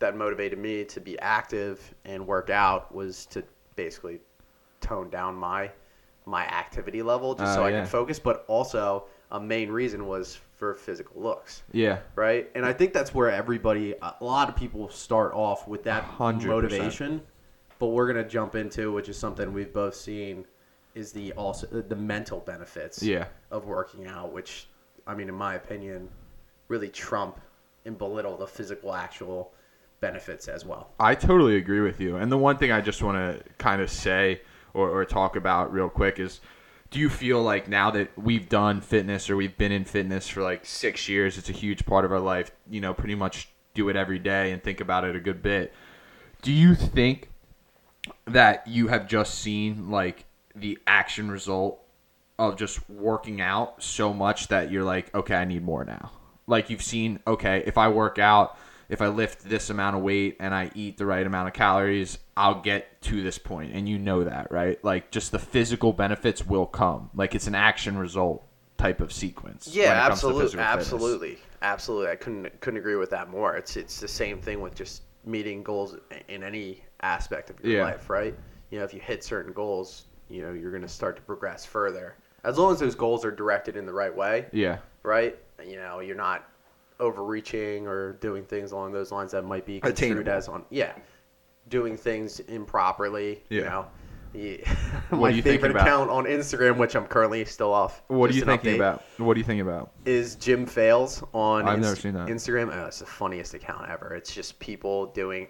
that 0.00 0.16
motivated 0.16 0.58
me 0.58 0.84
to 0.84 1.00
be 1.00 1.18
active 1.20 1.94
and 2.04 2.26
work 2.26 2.50
out 2.50 2.92
was 2.92 3.24
to 3.26 3.44
basically 3.76 4.18
tone 4.80 5.10
down 5.10 5.34
my 5.36 5.70
my 6.26 6.44
activity 6.46 7.02
level 7.02 7.34
just 7.34 7.52
oh, 7.52 7.54
so 7.54 7.62
Oh, 7.62 7.66
I 7.66 7.70
yeah. 7.70 7.80
could 7.82 7.88
focus. 7.88 8.18
But 8.18 8.44
also, 8.48 9.04
a 9.30 9.40
main 9.40 9.70
reason 9.70 10.06
was 10.06 10.38
for 10.56 10.74
physical 10.74 11.20
looks 11.22 11.62
Yeah. 11.72 11.98
right? 12.14 12.50
And 12.54 12.64
I 12.64 12.72
think 12.72 12.92
that's 12.92 13.12
where 13.14 13.30
everybody, 13.30 13.94
a 14.00 14.14
lot 14.24 14.48
of 14.48 14.56
people 14.56 14.88
start 14.88 15.32
off 15.34 15.66
with 15.68 15.84
that 15.84 16.04
100%. 16.04 16.46
motivation. 16.46 17.22
But 17.78 17.88
we're 17.88 18.06
gonna 18.06 18.26
jump 18.26 18.54
into, 18.54 18.92
which 18.92 19.08
is 19.08 19.18
something 19.18 19.52
we've 19.52 19.72
both 19.72 19.94
seen, 19.94 20.46
is 20.94 21.12
the 21.12 21.32
also 21.34 21.66
the 21.66 21.96
mental 21.96 22.40
benefits 22.40 23.02
Yeah. 23.02 23.26
of 23.50 23.66
working 23.66 24.06
out, 24.06 24.32
which 24.32 24.68
I 25.06 25.14
mean, 25.14 25.28
in 25.28 25.34
my 25.34 25.54
opinion, 25.54 26.08
really 26.68 26.88
trump 26.88 27.38
and 27.84 27.96
belittle 27.98 28.36
the 28.36 28.46
physical 28.46 28.92
actual 28.94 29.52
benefits 30.00 30.48
as 30.48 30.64
well. 30.64 30.90
I 30.98 31.14
totally 31.14 31.56
agree 31.56 31.80
with 31.80 32.00
you. 32.00 32.16
And 32.16 32.32
the 32.32 32.38
one 32.38 32.56
thing 32.56 32.72
I 32.72 32.80
just 32.80 33.02
want 33.02 33.16
to 33.16 33.44
kind 33.58 33.80
of 33.82 33.90
say 33.90 34.40
or, 34.76 34.90
or 34.90 35.04
talk 35.04 35.34
about 35.34 35.72
real 35.72 35.88
quick 35.88 36.20
is 36.20 36.40
do 36.90 37.00
you 37.00 37.08
feel 37.08 37.42
like 37.42 37.68
now 37.68 37.90
that 37.90 38.16
we've 38.16 38.48
done 38.48 38.80
fitness 38.80 39.28
or 39.28 39.36
we've 39.36 39.58
been 39.58 39.72
in 39.72 39.84
fitness 39.84 40.28
for 40.28 40.42
like 40.42 40.64
six 40.64 41.08
years, 41.08 41.36
it's 41.36 41.48
a 41.48 41.52
huge 41.52 41.84
part 41.84 42.04
of 42.04 42.12
our 42.12 42.20
life, 42.20 42.52
you 42.70 42.80
know, 42.80 42.94
pretty 42.94 43.14
much 43.14 43.48
do 43.74 43.88
it 43.88 43.96
every 43.96 44.18
day 44.18 44.52
and 44.52 44.62
think 44.62 44.80
about 44.80 45.04
it 45.04 45.16
a 45.16 45.20
good 45.20 45.42
bit. 45.42 45.72
Do 46.42 46.52
you 46.52 46.74
think 46.74 47.30
that 48.26 48.66
you 48.66 48.88
have 48.88 49.08
just 49.08 49.34
seen 49.40 49.90
like 49.90 50.24
the 50.54 50.78
action 50.86 51.30
result 51.30 51.80
of 52.38 52.56
just 52.56 52.88
working 52.88 53.40
out 53.40 53.82
so 53.82 54.12
much 54.12 54.48
that 54.48 54.70
you're 54.70 54.84
like, 54.84 55.12
okay, 55.14 55.34
I 55.34 55.44
need 55.44 55.64
more 55.64 55.84
now. 55.84 56.12
Like 56.46 56.70
you've 56.70 56.82
seen, 56.82 57.18
okay, 57.26 57.62
if 57.66 57.78
I 57.78 57.88
work 57.88 58.18
out, 58.18 58.58
if 58.88 59.02
I 59.02 59.08
lift 59.08 59.48
this 59.48 59.70
amount 59.70 59.96
of 59.96 60.02
weight 60.02 60.36
and 60.40 60.54
I 60.54 60.70
eat 60.74 60.96
the 60.98 61.06
right 61.06 61.26
amount 61.26 61.48
of 61.48 61.54
calories, 61.54 62.18
I'll 62.36 62.60
get 62.60 63.00
to 63.02 63.22
this 63.22 63.38
point, 63.38 63.72
and 63.74 63.88
you 63.88 63.98
know 63.98 64.24
that, 64.24 64.50
right? 64.50 64.82
Like 64.84 65.10
just 65.10 65.32
the 65.32 65.38
physical 65.38 65.92
benefits 65.92 66.46
will 66.46 66.66
come. 66.66 67.10
Like 67.14 67.34
it's 67.34 67.46
an 67.46 67.54
action 67.54 67.96
result 67.98 68.46
type 68.78 69.00
of 69.00 69.12
sequence. 69.12 69.68
Yeah, 69.72 69.94
to 69.94 70.00
absolutely, 70.00 70.46
fitness. 70.48 70.64
absolutely, 70.66 71.38
absolutely. 71.62 72.10
I 72.10 72.16
couldn't 72.16 72.60
couldn't 72.60 72.78
agree 72.78 72.96
with 72.96 73.10
that 73.10 73.30
more. 73.30 73.56
It's 73.56 73.76
it's 73.76 74.00
the 74.00 74.08
same 74.08 74.40
thing 74.40 74.60
with 74.60 74.74
just 74.74 75.02
meeting 75.24 75.62
goals 75.62 75.96
in 76.28 76.42
any 76.42 76.84
aspect 77.02 77.50
of 77.50 77.58
your 77.60 77.78
Yeah. 77.78 77.84
life, 77.84 78.08
right? 78.10 78.34
You 78.70 78.78
know, 78.78 78.84
if 78.84 78.94
you 78.94 79.00
hit 79.00 79.24
certain 79.24 79.52
goals, 79.52 80.04
you 80.28 80.42
know 80.42 80.52
you're 80.52 80.70
going 80.70 80.82
to 80.82 80.88
start 80.88 81.16
to 81.16 81.22
progress 81.22 81.64
further 81.64 82.16
as 82.44 82.58
long 82.58 82.72
as 82.72 82.78
those 82.78 82.94
goals 82.94 83.24
are 83.24 83.30
directed 83.32 83.76
in 83.76 83.86
the 83.86 83.92
right 83.92 84.14
way, 84.14 84.46
Yeah, 84.52 84.78
right? 85.02 85.36
You 85.66 85.76
know, 85.76 85.98
you're 86.00 86.14
not 86.16 86.48
overreaching 87.00 87.86
or 87.86 88.14
doing 88.14 88.44
things 88.44 88.72
along 88.72 88.92
those 88.92 89.12
lines 89.12 89.32
that 89.32 89.42
might 89.44 89.64
be 89.66 89.80
construed 89.80 90.18
Attainable. 90.26 90.32
as 90.32 90.48
on 90.48 90.64
yeah, 90.70 90.92
doing 91.68 91.96
things 91.96 92.40
improperly. 92.40 93.42
You 93.48 93.60
Yeah. 93.62 93.68
know. 93.68 93.86
Yeah. 94.34 94.56
What 95.10 95.18
My 95.20 95.28
you 95.30 95.42
favorite 95.42 95.74
account 95.76 96.10
on 96.10 96.24
Instagram, 96.24 96.76
which 96.78 96.94
I'm 96.96 97.06
currently 97.06 97.44
still 97.44 97.72
off. 97.72 98.02
What 98.08 98.30
are 98.30 98.34
you 98.34 98.44
thinking 98.44 98.72
update 98.72 98.76
about? 98.76 99.04
What 99.18 99.36
are 99.36 99.38
you 99.38 99.44
thinking 99.44 99.60
about? 99.66 99.92
is 100.04 100.34
Gym 100.34 100.66
Fails 100.66 101.22
on 101.32 101.66
I've 101.68 101.78
Inst- 101.78 101.82
never 101.88 101.96
seen 102.00 102.14
that. 102.14 102.28
Instagram. 102.28 102.74
Oh, 102.76 102.86
it's 102.86 102.98
the 102.98 103.06
funniest 103.06 103.54
account 103.54 103.88
ever. 103.88 104.14
It's 104.14 104.34
just 104.34 104.58
people 104.58 105.06
doing 105.06 105.46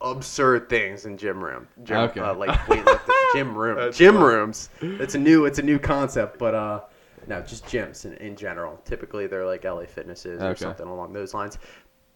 absurd 0.00 0.68
things 0.68 1.06
in 1.06 1.16
gym 1.16 1.42
room. 1.42 1.68
Gym, 1.84 1.96
Okay. 1.98 2.20
uh, 2.20 2.34
like 2.34 2.50
weightlifting, 2.66 3.32
gym 3.34 3.54
room, 3.56 3.76
That's 3.76 3.96
gym 3.96 4.14
funny. 4.14 4.26
rooms. 4.26 4.68
It's 4.80 5.14
a 5.14 5.18
new, 5.18 5.44
it's 5.44 5.58
a 5.58 5.62
new 5.62 5.78
concept, 5.78 6.38
but 6.38 6.54
uh, 6.54 6.80
no, 7.28 7.40
just 7.42 7.64
gyms 7.66 8.04
in, 8.04 8.14
in 8.14 8.36
general. 8.36 8.80
Typically, 8.84 9.26
they're 9.26 9.44
like 9.46 9.64
LA 9.64 9.84
Fitnesses 9.84 10.40
or 10.42 10.46
Okay. 10.48 10.60
something 10.64 10.86
along 10.86 11.12
those 11.12 11.34
lines. 11.34 11.58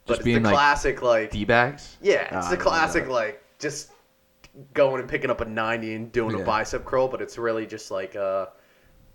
But 0.06 0.14
Just 0.14 0.20
it's 0.20 0.24
being 0.24 0.42
the 0.42 0.48
like 0.48 0.54
classic, 0.54 1.02
like 1.02 1.30
D 1.30 1.44
bags. 1.44 1.96
yeah, 2.00 2.22
it's 2.36 2.46
Ah, 2.46 2.50
the 2.50 2.56
classic, 2.56 3.08
like 3.08 3.42
just 3.58 3.90
going 4.74 5.00
and 5.00 5.08
picking 5.08 5.30
up 5.30 5.40
a 5.40 5.44
ninety 5.44 5.94
and 5.94 6.10
doing 6.12 6.34
Yeah. 6.36 6.42
a 6.42 6.46
bicep 6.46 6.84
curl, 6.84 7.08
but 7.08 7.20
it's 7.20 7.36
really 7.38 7.66
just 7.66 7.90
like 7.90 8.16
uh, 8.16 8.46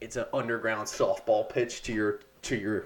it's 0.01 0.15
an 0.15 0.25
underground 0.33 0.87
softball 0.87 1.47
pitch 1.49 1.81
to 1.83 1.93
your 1.93 2.19
to 2.43 2.55
your 2.55 2.85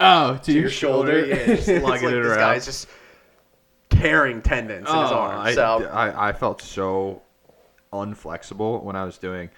Oh, 0.00 0.34
to, 0.36 0.42
to 0.44 0.52
your 0.52 0.70
shoulder. 0.70 1.24
Yeah, 1.26 1.46
just 1.46 1.68
it's 1.68 1.84
like 1.88 2.00
this 2.00 2.36
guy's 2.36 2.64
just 2.64 2.88
tearing 3.90 4.42
tendons 4.42 4.88
in 4.88 4.94
his 5.00 5.10
arm. 5.10 5.36
Oh, 5.36 5.40
I, 5.40 5.54
so 5.54 5.88
I, 5.92 6.28
I 6.28 6.32
felt 6.32 6.60
so 6.62 7.22
unflexible 7.92 8.82
when 8.82 8.96
I 8.96 9.04
was 9.04 9.18
doing 9.18 9.50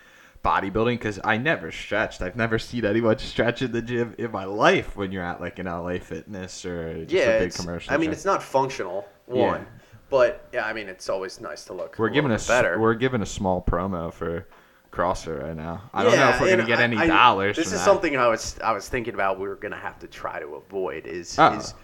bodybuilding 0.47 0.95
because 0.95 1.19
I 1.25 1.37
never 1.39 1.73
stretched. 1.73 2.23
I've 2.23 2.37
never 2.37 2.59
seen 2.59 2.85
anyone 2.85 3.19
stretch 3.33 3.63
in 3.63 3.73
the 3.73 3.83
gym 3.83 4.15
in 4.19 4.31
my 4.31 4.45
life 4.45 4.97
when 4.97 5.11
you're 5.13 5.25
at 5.25 5.41
like 5.41 5.59
an 5.59 5.67
LA 5.67 5.99
Fitness 5.99 6.65
or 6.65 7.01
just 7.05 7.13
yeah, 7.13 7.31
a 7.31 7.39
big 7.41 7.55
commercial. 7.55 7.93
I 7.93 7.97
mean, 7.97 8.07
gym. 8.07 8.13
it's 8.13 8.25
not 8.25 8.43
functional 8.43 9.07
Yeah. 9.29 9.35
one, 9.47 9.67
but 10.11 10.49
yeah, 10.53 10.65
I 10.65 10.73
mean, 10.73 10.89
it's 10.89 11.09
always 11.09 11.41
nice 11.41 11.65
to 11.67 11.73
look. 11.73 11.99
we're 11.99 12.07
a 12.09 12.13
giving 12.13 12.31
a 12.33 12.39
better. 12.39 12.79
we're 12.79 12.95
giving 12.95 13.23
a 13.23 13.27
small 13.27 13.61
promo 13.61 14.13
for 14.13 14.47
CrossFit 14.93 15.43
right 15.43 15.57
now. 15.57 15.91
I 15.93 16.05
don't 16.05 16.17
know 16.17 16.29
if 16.31 16.41
we're 16.41 16.51
gonna 16.57 16.65
get 16.67 16.81
any 16.81 16.97
I- 16.97 17.07
dollars. 17.07 17.57
This 17.57 17.67
from 17.69 17.75
is 17.75 17.81
that. 17.81 17.85
something 17.85 18.17
I 18.17 18.29
was 18.29 18.57
I 18.65 18.73
was 18.73 18.89
thinking 18.89 19.15
about. 19.15 19.39
We 19.41 19.49
were 19.49 19.57
gonna 19.57 19.77
have 19.77 19.99
to 19.99 20.07
try 20.07 20.39
to 20.41 20.47
avoid 20.55 21.07
is 21.07 21.37
Oh. 21.39 21.55
is 21.57 21.75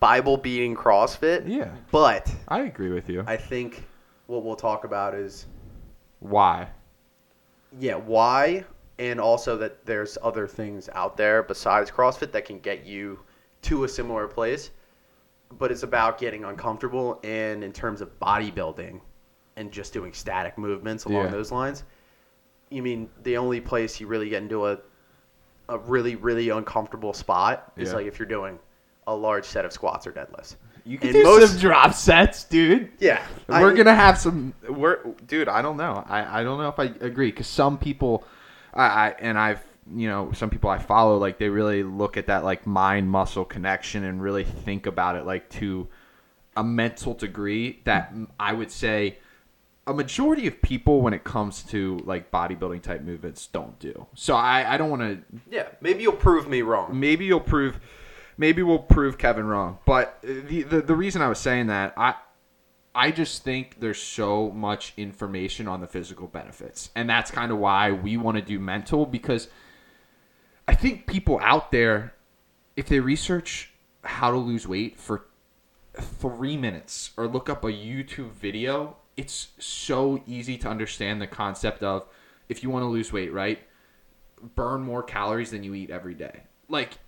Bible 0.00 0.36
beating 0.36 0.76
CrossFit. 0.76 1.44
Yeah, 1.46 1.70
But 1.90 2.30
I 2.48 2.60
agree 2.60 2.90
with 2.90 3.08
you. 3.08 3.24
I 3.26 3.36
think 3.38 3.84
what 4.26 4.44
we'll 4.44 4.56
talk 4.56 4.84
about 4.84 5.14
is 5.14 5.46
Why? 6.20 6.68
Yeah 7.78 7.94
why 7.94 8.64
and 8.98 9.20
also 9.20 9.56
that 9.56 9.84
there's 9.84 10.16
other 10.22 10.46
things 10.46 10.88
out 10.92 11.16
there 11.16 11.42
besides 11.42 11.90
CrossFit 11.90 12.30
that 12.32 12.44
can 12.44 12.58
get 12.60 12.86
you 12.86 13.18
to 13.62 13.82
a 13.84 13.88
similar 13.88 14.28
place. 14.28 14.70
But 15.58 15.72
it's 15.72 15.82
about 15.82 16.18
getting 16.18 16.44
uncomfortable 16.44 17.18
and 17.24 17.64
in 17.64 17.72
terms 17.72 18.00
of 18.00 18.16
bodybuilding 18.20 19.00
and 19.56 19.72
just 19.72 19.92
doing 19.92 20.12
static 20.12 20.56
movements 20.58 21.04
along 21.06 21.24
Yeah. 21.24 21.30
those 21.30 21.50
lines. 21.50 21.82
You 22.70 22.82
mean 22.82 23.10
the 23.22 23.36
only 23.36 23.60
place 23.60 24.00
you 24.00 24.06
really 24.06 24.28
get 24.28 24.42
into 24.42 24.66
a 24.66 24.78
a 25.68 25.78
really 25.78 26.14
really 26.14 26.50
uncomfortable 26.50 27.12
spot 27.14 27.72
is 27.76 27.88
Yeah. 27.88 27.96
like 27.96 28.06
if 28.06 28.18
you're 28.18 28.28
doing 28.28 28.58
a 29.06 29.14
large 29.14 29.44
set 29.44 29.64
of 29.64 29.72
squats 29.72 30.06
or 30.06 30.12
deadlifts. 30.12 30.56
You 30.86 30.98
can 30.98 31.08
And 31.08 31.14
do 31.16 31.22
most- 31.24 31.52
some 31.52 31.60
drop 31.60 31.94
sets, 31.94 32.44
dude. 32.44 32.90
Yeah, 32.98 33.24
we're 33.48 33.72
I- 33.72 33.74
gonna 33.74 33.94
have 33.94 34.18
some. 34.18 34.52
We're, 34.68 34.98
dude. 35.26 35.48
I 35.48 35.62
don't 35.62 35.76
know. 35.78 36.04
I, 36.06 36.40
I 36.40 36.44
don't 36.44 36.58
know 36.58 36.68
if 36.68 36.78
I 36.78 36.84
agree 37.04 37.30
because 37.30 37.46
some 37.46 37.78
people, 37.78 38.24
I, 38.74 38.84
I 38.84 39.08
and 39.18 39.38
I've 39.38 39.64
you 39.94 40.08
know 40.08 40.32
some 40.32 40.50
people 40.50 40.68
I 40.70 40.78
follow 40.78 41.16
like 41.18 41.38
they 41.38 41.48
really 41.48 41.82
look 41.82 42.16
at 42.16 42.26
that 42.26 42.44
like 42.44 42.66
mind 42.66 43.10
muscle 43.10 43.44
connection 43.44 44.04
and 44.04 44.22
really 44.22 44.44
think 44.44 44.86
about 44.86 45.16
it 45.16 45.24
like 45.26 45.48
to 45.50 45.88
a 46.56 46.64
mental 46.64 47.14
degree 47.14 47.80
that 47.84 48.14
I 48.40 48.52
would 48.52 48.70
say 48.70 49.18
a 49.86 49.92
majority 49.92 50.46
of 50.46 50.62
people 50.62 51.02
when 51.02 51.12
it 51.12 51.24
comes 51.24 51.62
to 51.64 51.98
like 52.04 52.30
bodybuilding 52.30 52.80
type 52.82 53.02
movements 53.02 53.46
don't 53.46 53.78
do. 53.78 54.06
So 54.14 54.34
I 54.34 54.74
I 54.74 54.76
don't 54.78 54.88
want 54.90 55.02
to 55.02 55.18
Yeah, 55.50 55.66
maybe 55.80 56.02
you'll 56.02 56.12
prove 56.12 56.48
me 56.48 56.62
wrong. 56.62 56.98
maybe 56.98 57.24
you'll 57.26 57.40
prove 57.40 57.78
maybe 58.36 58.62
we'll 58.62 58.78
prove 58.78 59.18
Kevin 59.18 59.46
wrong. 59.46 59.78
But 59.84 60.18
the, 60.22 60.62
the 60.62 60.82
the 60.82 60.94
reason 60.94 61.22
I 61.22 61.28
was 61.28 61.38
saying 61.38 61.68
that 61.68 61.94
I 61.96 62.14
I 62.94 63.10
just 63.10 63.42
think 63.42 63.80
there's 63.80 64.00
so 64.00 64.50
much 64.50 64.92
information 64.96 65.66
on 65.66 65.80
the 65.80 65.86
physical 65.86 66.26
benefits. 66.28 66.90
And 66.94 67.08
that's 67.08 67.30
kind 67.30 67.50
of 67.50 67.58
why 67.58 67.90
we 67.90 68.16
want 68.16 68.36
to 68.36 68.42
do 68.42 68.58
mental 68.58 69.04
because 69.06 69.48
I 70.68 70.74
think 70.74 71.06
people 71.06 71.40
out 71.42 71.72
there 71.72 72.14
if 72.76 72.86
they 72.86 73.00
research 73.00 73.72
how 74.02 74.30
to 74.30 74.36
lose 74.36 74.66
weight 74.66 74.98
for 74.98 75.26
3 75.94 76.56
minutes 76.56 77.12
or 77.16 77.26
look 77.28 77.48
up 77.48 77.64
a 77.64 77.68
YouTube 77.68 78.32
video, 78.32 78.96
it's 79.16 79.48
so 79.58 80.22
easy 80.26 80.58
to 80.58 80.68
understand 80.68 81.22
the 81.22 81.26
concept 81.26 81.82
of 81.82 82.04
if 82.48 82.62
you 82.62 82.70
want 82.70 82.82
to 82.82 82.88
lose 82.88 83.12
weight, 83.12 83.32
right? 83.32 83.60
burn 84.54 84.82
more 84.82 85.02
calories 85.02 85.50
than 85.50 85.62
you 85.62 85.74
eat 85.74 85.90
every 85.90 86.14
day. 86.14 86.42
Like 86.68 86.98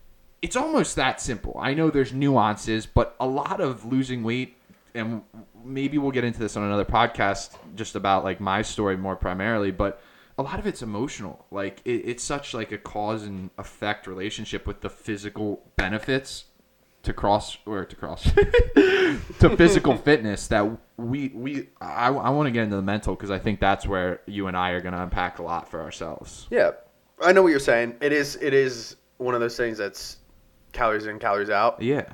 it's 0.47 0.55
almost 0.55 0.95
that 0.95 1.21
simple. 1.21 1.57
I 1.61 1.75
know 1.75 1.91
there's 1.91 2.12
nuances, 2.12 2.87
but 2.87 3.17
a 3.19 3.26
lot 3.26 3.61
of 3.61 3.85
losing 3.85 4.23
weight 4.23 4.57
and 4.95 5.23
maybe 5.65 5.99
we'll 5.99 6.12
get 6.12 6.23
into 6.23 6.38
this 6.38 6.57
on 6.57 6.62
another 6.62 6.85
podcast 6.85 7.57
just 7.75 7.97
about 7.97 8.23
like 8.23 8.38
my 8.38 8.62
story 8.62 8.97
more 8.97 9.17
primarily, 9.17 9.73
but 9.73 10.00
a 10.38 10.45
lot 10.45 10.61
of 10.61 10.67
it's 10.69 10.83
emotional. 10.83 11.45
Like 11.50 11.81
it, 11.85 11.97
it's 12.11 12.23
such 12.23 12.55
like 12.55 12.71
a 12.71 12.79
cause 12.79 13.25
and 13.25 13.50
effect 13.59 14.07
relationship 14.07 14.69
with 14.69 14.83
the 14.83 14.88
physical 14.88 15.65
benefits 15.75 16.45
to 17.03 17.12
cross 17.12 17.59
or 17.67 17.85
to 17.85 17.97
cross 17.97 18.31
to 18.75 19.57
physical 19.57 19.97
fitness 20.09 20.47
that 20.47 20.65
we 20.97 21.33
we 21.35 21.71
I, 21.81 22.07
I 22.07 22.31
want 22.31 22.47
to 22.47 22.53
get 22.53 22.62
into 22.62 22.76
the 22.76 22.83
mental 22.83 23.17
because 23.17 23.33
I 23.33 23.41
think 23.41 23.59
that's 23.59 23.85
where 23.85 24.21
you 24.26 24.47
and 24.47 24.57
I 24.57 24.71
are 24.71 24.81
going 24.81 24.95
to 24.95 25.03
unpack 25.03 25.41
a 25.41 25.43
lot 25.43 25.69
for 25.69 25.83
ourselves. 25.83 26.47
Yeah, 26.50 26.71
I 27.21 27.33
know 27.33 27.43
what 27.43 27.49
you're 27.49 27.59
saying. 27.59 27.97
It 28.00 28.12
is 28.12 28.37
it 28.41 28.55
is 28.55 28.95
one 29.19 29.35
of 29.35 29.41
those 29.41 29.57
things 29.57 29.76
that's 29.76 30.19
calories 30.76 31.06
in, 31.06 31.18
calories 31.18 31.50
out 31.50 31.80
Yeah. 31.83 32.04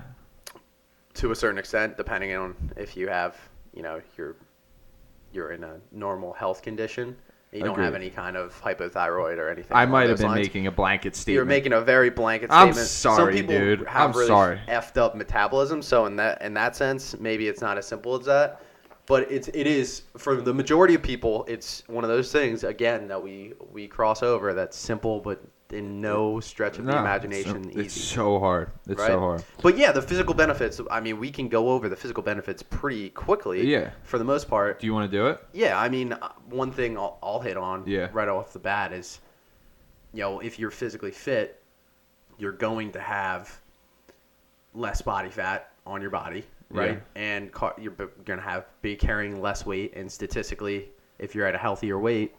to 1.14 1.30
a 1.32 1.34
certain 1.36 1.58
extent, 1.58 1.96
depending 1.96 2.34
on 2.34 2.54
if 2.76 2.96
you 2.96 3.08
have, 3.08 3.36
you 3.74 3.82
know, 3.82 4.00
you're 4.16 4.36
you're 5.32 5.52
in 5.52 5.64
a 5.64 5.80
normal 5.90 6.32
health 6.34 6.62
condition. 6.62 7.16
You 7.52 7.62
don't 7.62 7.78
have 7.78 7.94
any 7.94 8.08
kind 8.08 8.34
of 8.36 8.58
hypothyroid 8.62 9.36
or 9.36 9.50
anything. 9.50 9.76
I 9.76 9.84
might 9.84 10.08
have 10.08 10.18
been 10.18 10.28
lines. 10.28 10.46
making 10.46 10.66
a 10.66 10.70
blanket 10.70 11.14
statement. 11.16 11.34
You're 11.34 11.44
making 11.44 11.72
a 11.74 11.80
very 11.82 12.08
blanket 12.08 12.50
statement. 12.50 12.78
I'm 12.78 12.84
sorry, 12.84 13.16
Some 13.34 13.42
people 13.42 13.58
dude. 13.58 13.86
Have 13.86 14.10
I'm 14.10 14.16
really 14.16 14.26
sorry. 14.26 14.60
Effed 14.68 14.96
up 14.96 15.14
metabolism. 15.14 15.82
So 15.82 16.06
in 16.06 16.16
that 16.16 16.40
in 16.40 16.54
that 16.54 16.76
sense, 16.76 17.18
maybe 17.18 17.48
it's 17.48 17.60
not 17.60 17.76
as 17.76 17.86
simple 17.86 18.18
as 18.18 18.24
that. 18.26 18.62
But 19.06 19.30
it's 19.30 19.48
it 19.48 19.66
is 19.66 20.02
for 20.16 20.36
the 20.36 20.54
majority 20.54 20.94
of 20.94 21.02
people. 21.02 21.44
It's 21.46 21.82
one 21.88 22.04
of 22.04 22.08
those 22.08 22.30
things 22.32 22.64
again 22.64 23.06
that 23.08 23.22
we 23.22 23.52
we 23.70 23.86
cross 23.86 24.22
over. 24.22 24.54
That's 24.54 24.76
simple, 24.76 25.20
but 25.20 25.42
in 25.72 26.00
no 26.00 26.40
stretch 26.40 26.78
of 26.78 26.84
the 26.84 26.92
No, 26.92 26.98
imagination 26.98 27.56
it's, 27.68 27.76
it's 27.76 27.96
easy. 27.96 28.14
so 28.14 28.38
hard. 28.38 28.70
It's 28.88 28.98
right? 29.00 29.08
so 29.08 29.18
hard. 29.18 29.44
But 29.62 29.76
yeah, 29.78 29.92
the 29.92 30.02
physical 30.02 30.34
benefits. 30.34 30.80
I 30.90 31.00
mean, 31.00 31.18
we 31.18 31.30
can 31.30 31.48
go 31.48 31.70
over 31.70 31.88
the 31.88 31.96
physical 31.96 32.22
benefits 32.22 32.62
pretty 32.62 33.10
quickly. 33.10 33.66
Yeah. 33.66 33.90
For 34.02 34.18
the 34.18 34.24
most 34.24 34.48
part. 34.48 34.80
Do 34.80 34.86
you 34.86 34.94
want 34.94 35.10
to 35.10 35.16
do 35.16 35.26
it? 35.28 35.40
Yeah, 35.52 35.78
I 35.78 35.88
mean, 35.88 36.12
uh, 36.12 36.28
one 36.48 36.70
thing 36.72 36.96
I'll, 36.96 37.18
I'll 37.22 37.40
hit 37.40 37.56
on 37.56 37.84
Yeah. 37.86 38.08
right 38.12 38.28
off 38.28 38.52
the 38.52 38.58
bat 38.58 38.92
is, 38.92 39.20
you 40.12 40.20
know, 40.20 40.40
if 40.40 40.58
you're 40.58 40.70
physically 40.70 41.10
fit, 41.10 41.62
you're 42.38 42.52
going 42.52 42.92
to 42.92 43.00
have 43.00 43.60
less 44.74 45.02
body 45.02 45.28
fat 45.30 45.70
on 45.86 46.00
your 46.00 46.10
body, 46.10 46.44
right? 46.70 46.92
Yeah. 47.16 47.22
And 47.22 47.52
ca- 47.52 47.74
you're 47.78 47.92
b- 47.92 48.04
going 48.24 48.38
to 48.38 48.44
have 48.44 48.64
be 48.82 48.96
carrying 48.96 49.40
less 49.40 49.66
weight, 49.66 49.92
and 49.96 50.10
statistically, 50.10 50.88
if 51.18 51.34
you're 51.34 51.46
at 51.46 51.54
a 51.54 51.58
healthier 51.58 51.98
weight, 51.98 52.34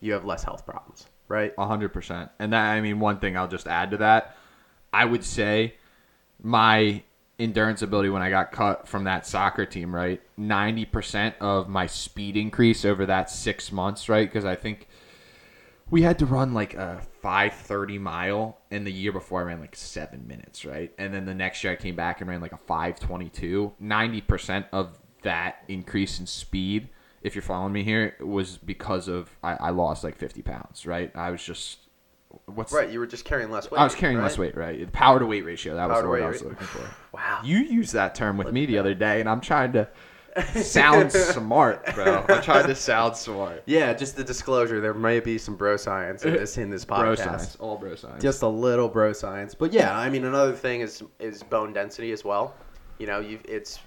you 0.00 0.12
have 0.12 0.24
less 0.24 0.42
health 0.42 0.66
problems, 0.66 1.06
right? 1.28 1.52
A 1.58 1.66
hundred 1.66 1.90
percent. 1.90 2.30
And 2.38 2.52
that 2.52 2.70
I 2.70 2.80
mean, 2.80 3.00
one 3.00 3.18
thing 3.18 3.36
I'll 3.36 3.48
just 3.48 3.66
add 3.66 3.90
to 3.92 3.98
that, 3.98 4.36
I 4.92 5.04
would 5.04 5.24
say, 5.24 5.74
my 6.42 7.02
endurance 7.38 7.80
ability 7.80 8.10
when 8.10 8.22
I 8.22 8.28
got 8.30 8.52
cut 8.52 8.86
from 8.86 9.04
that 9.04 9.26
soccer 9.26 9.66
team, 9.66 9.94
right? 9.94 10.20
Ninety 10.36 10.84
percent 10.84 11.34
of 11.40 11.68
my 11.68 11.86
speed 11.86 12.36
increase 12.36 12.84
over 12.84 13.06
that 13.06 13.30
six 13.30 13.70
months, 13.70 14.08
right? 14.08 14.28
Because 14.28 14.44
I 14.44 14.56
think 14.56 14.88
we 15.90 16.02
had 16.02 16.18
to 16.20 16.26
run 16.26 16.54
like 16.54 16.74
a 16.74 17.00
530 17.20 17.98
mile 17.98 18.58
and 18.70 18.86
the 18.86 18.92
year 18.92 19.12
before 19.12 19.40
i 19.40 19.44
ran 19.44 19.60
like 19.60 19.74
seven 19.74 20.26
minutes 20.26 20.64
right 20.64 20.92
and 20.98 21.12
then 21.12 21.26
the 21.26 21.34
next 21.34 21.62
year 21.62 21.72
i 21.72 21.76
came 21.76 21.96
back 21.96 22.20
and 22.20 22.30
ran 22.30 22.40
like 22.40 22.52
a 22.52 22.56
522 22.56 23.72
90% 23.82 24.66
of 24.72 24.98
that 25.22 25.64
increase 25.68 26.20
in 26.20 26.26
speed 26.26 26.88
if 27.22 27.34
you're 27.34 27.42
following 27.42 27.72
me 27.72 27.82
here 27.84 28.16
was 28.20 28.56
because 28.58 29.08
of 29.08 29.30
i, 29.42 29.54
I 29.54 29.70
lost 29.70 30.04
like 30.04 30.16
50 30.16 30.42
pounds 30.42 30.86
right 30.86 31.10
i 31.14 31.30
was 31.30 31.42
just 31.42 31.78
what's 32.46 32.72
Right, 32.72 32.90
you 32.90 32.98
were 33.00 33.06
just 33.06 33.24
carrying 33.24 33.50
less 33.50 33.70
weight. 33.70 33.80
i 33.80 33.84
was 33.84 33.94
carrying 33.94 34.18
right? 34.18 34.24
less 34.24 34.38
weight 34.38 34.56
right 34.56 34.78
the 34.78 34.90
power 34.92 35.18
to 35.18 35.26
weight 35.26 35.44
ratio 35.44 35.74
that 35.74 35.88
was 35.88 35.94
Power 35.96 36.02
the 36.02 36.08
word 36.08 36.22
i 36.22 36.28
was 36.28 36.42
looking 36.42 36.66
for 36.66 36.88
Wow. 37.16 37.40
you 37.44 37.58
used 37.58 37.92
that 37.94 38.14
term 38.14 38.36
with 38.36 38.52
me 38.52 38.66
the 38.66 38.78
other 38.78 38.94
day 38.94 39.20
and 39.20 39.28
i'm 39.28 39.40
trying 39.40 39.72
to 39.72 39.88
sound 40.54 41.10
smart 41.10 41.92
bro 41.94 42.24
i'm 42.28 42.40
trying 42.42 42.68
to 42.68 42.74
sound 42.90 43.16
smart 43.16 43.64
Yeah, 43.66 43.92
just 43.92 44.16
the 44.16 44.22
disclosure. 44.22 44.80
There 44.80 44.94
may 44.94 45.18
be 45.18 45.38
some 45.38 45.56
bro 45.56 45.76
science 45.76 46.24
in 46.24 46.34
this 46.34 46.56
in 46.56 46.70
this 46.70 46.84
podcast. 46.84 47.00
bro 47.00 47.14
science 47.16 47.56
all 47.58 47.76
bro 47.76 47.96
science 47.96 48.22
just 48.22 48.42
a 48.42 48.48
little 48.48 48.88
bro 48.88 49.12
science. 49.12 49.56
But 49.56 49.72
yeah, 49.72 49.98
I 49.98 50.08
mean 50.08 50.24
another 50.24 50.52
thing 50.52 50.82
is 50.82 51.02
is 51.18 51.42
bone 51.42 51.72
density 51.72 52.12
as 52.12 52.24
well. 52.24 52.54
You 53.00 53.08
know, 53.08 53.18
you 53.18 53.40
it's 53.44 53.80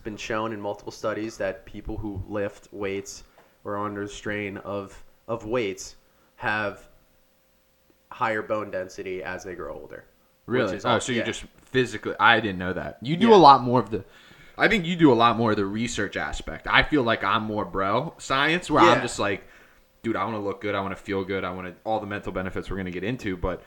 it's 0.00 0.04
been 0.06 0.16
shown 0.16 0.54
in 0.54 0.60
multiple 0.62 0.92
studies 0.92 1.36
that 1.36 1.66
people 1.66 1.98
who 1.98 2.22
lift 2.26 2.68
weights 2.72 3.22
or 3.64 3.74
are 3.76 3.84
under 3.84 4.08
strain 4.08 4.56
of 4.58 5.04
of 5.28 5.44
weights 5.44 5.96
have 6.36 6.88
higher 8.10 8.40
bone 8.40 8.70
density 8.70 9.22
as 9.22 9.44
they 9.44 9.54
grow 9.54 9.74
older. 9.74 10.04
Really? 10.46 10.76
is 10.76 10.86
Oh, 10.86 10.98
so 11.00 11.12
you 11.12 11.18
yeah. 11.18 11.24
just 11.24 11.44
physically? 11.64 12.14
I 12.18 12.40
didn't 12.40 12.58
know 12.58 12.72
that. 12.72 12.96
You 13.02 13.14
do 13.14 13.28
Yeah. 13.28 13.34
a 13.34 13.36
lot 13.36 13.62
more 13.62 13.78
of 13.78 13.90
the. 13.90 14.02
I 14.56 14.68
think 14.68 14.86
you 14.86 14.96
do 14.96 15.12
a 15.12 15.14
lot 15.14 15.36
more 15.36 15.50
of 15.50 15.58
the 15.58 15.66
research 15.66 16.16
aspect. 16.16 16.66
I 16.66 16.82
feel 16.82 17.02
like 17.02 17.22
I'm 17.22 17.42
more 17.42 17.66
bro 17.66 18.14
science, 18.16 18.70
where 18.70 18.82
I'm 18.82 19.02
just 19.02 19.18
like, 19.18 19.44
dude, 20.02 20.16
I 20.16 20.24
want 20.24 20.36
to 20.36 20.40
look 20.40 20.62
good, 20.62 20.74
I 20.74 20.80
want 20.80 20.96
to 20.96 21.02
feel 21.02 21.24
good, 21.24 21.44
I 21.44 21.50
want 21.50 21.66
to 21.66 21.74
all 21.84 22.00
the 22.00 22.06
mental 22.06 22.32
benefits 22.32 22.70
we're 22.70 22.78
gonna 22.78 22.90
get 22.90 23.04
into, 23.04 23.36
but 23.36 23.62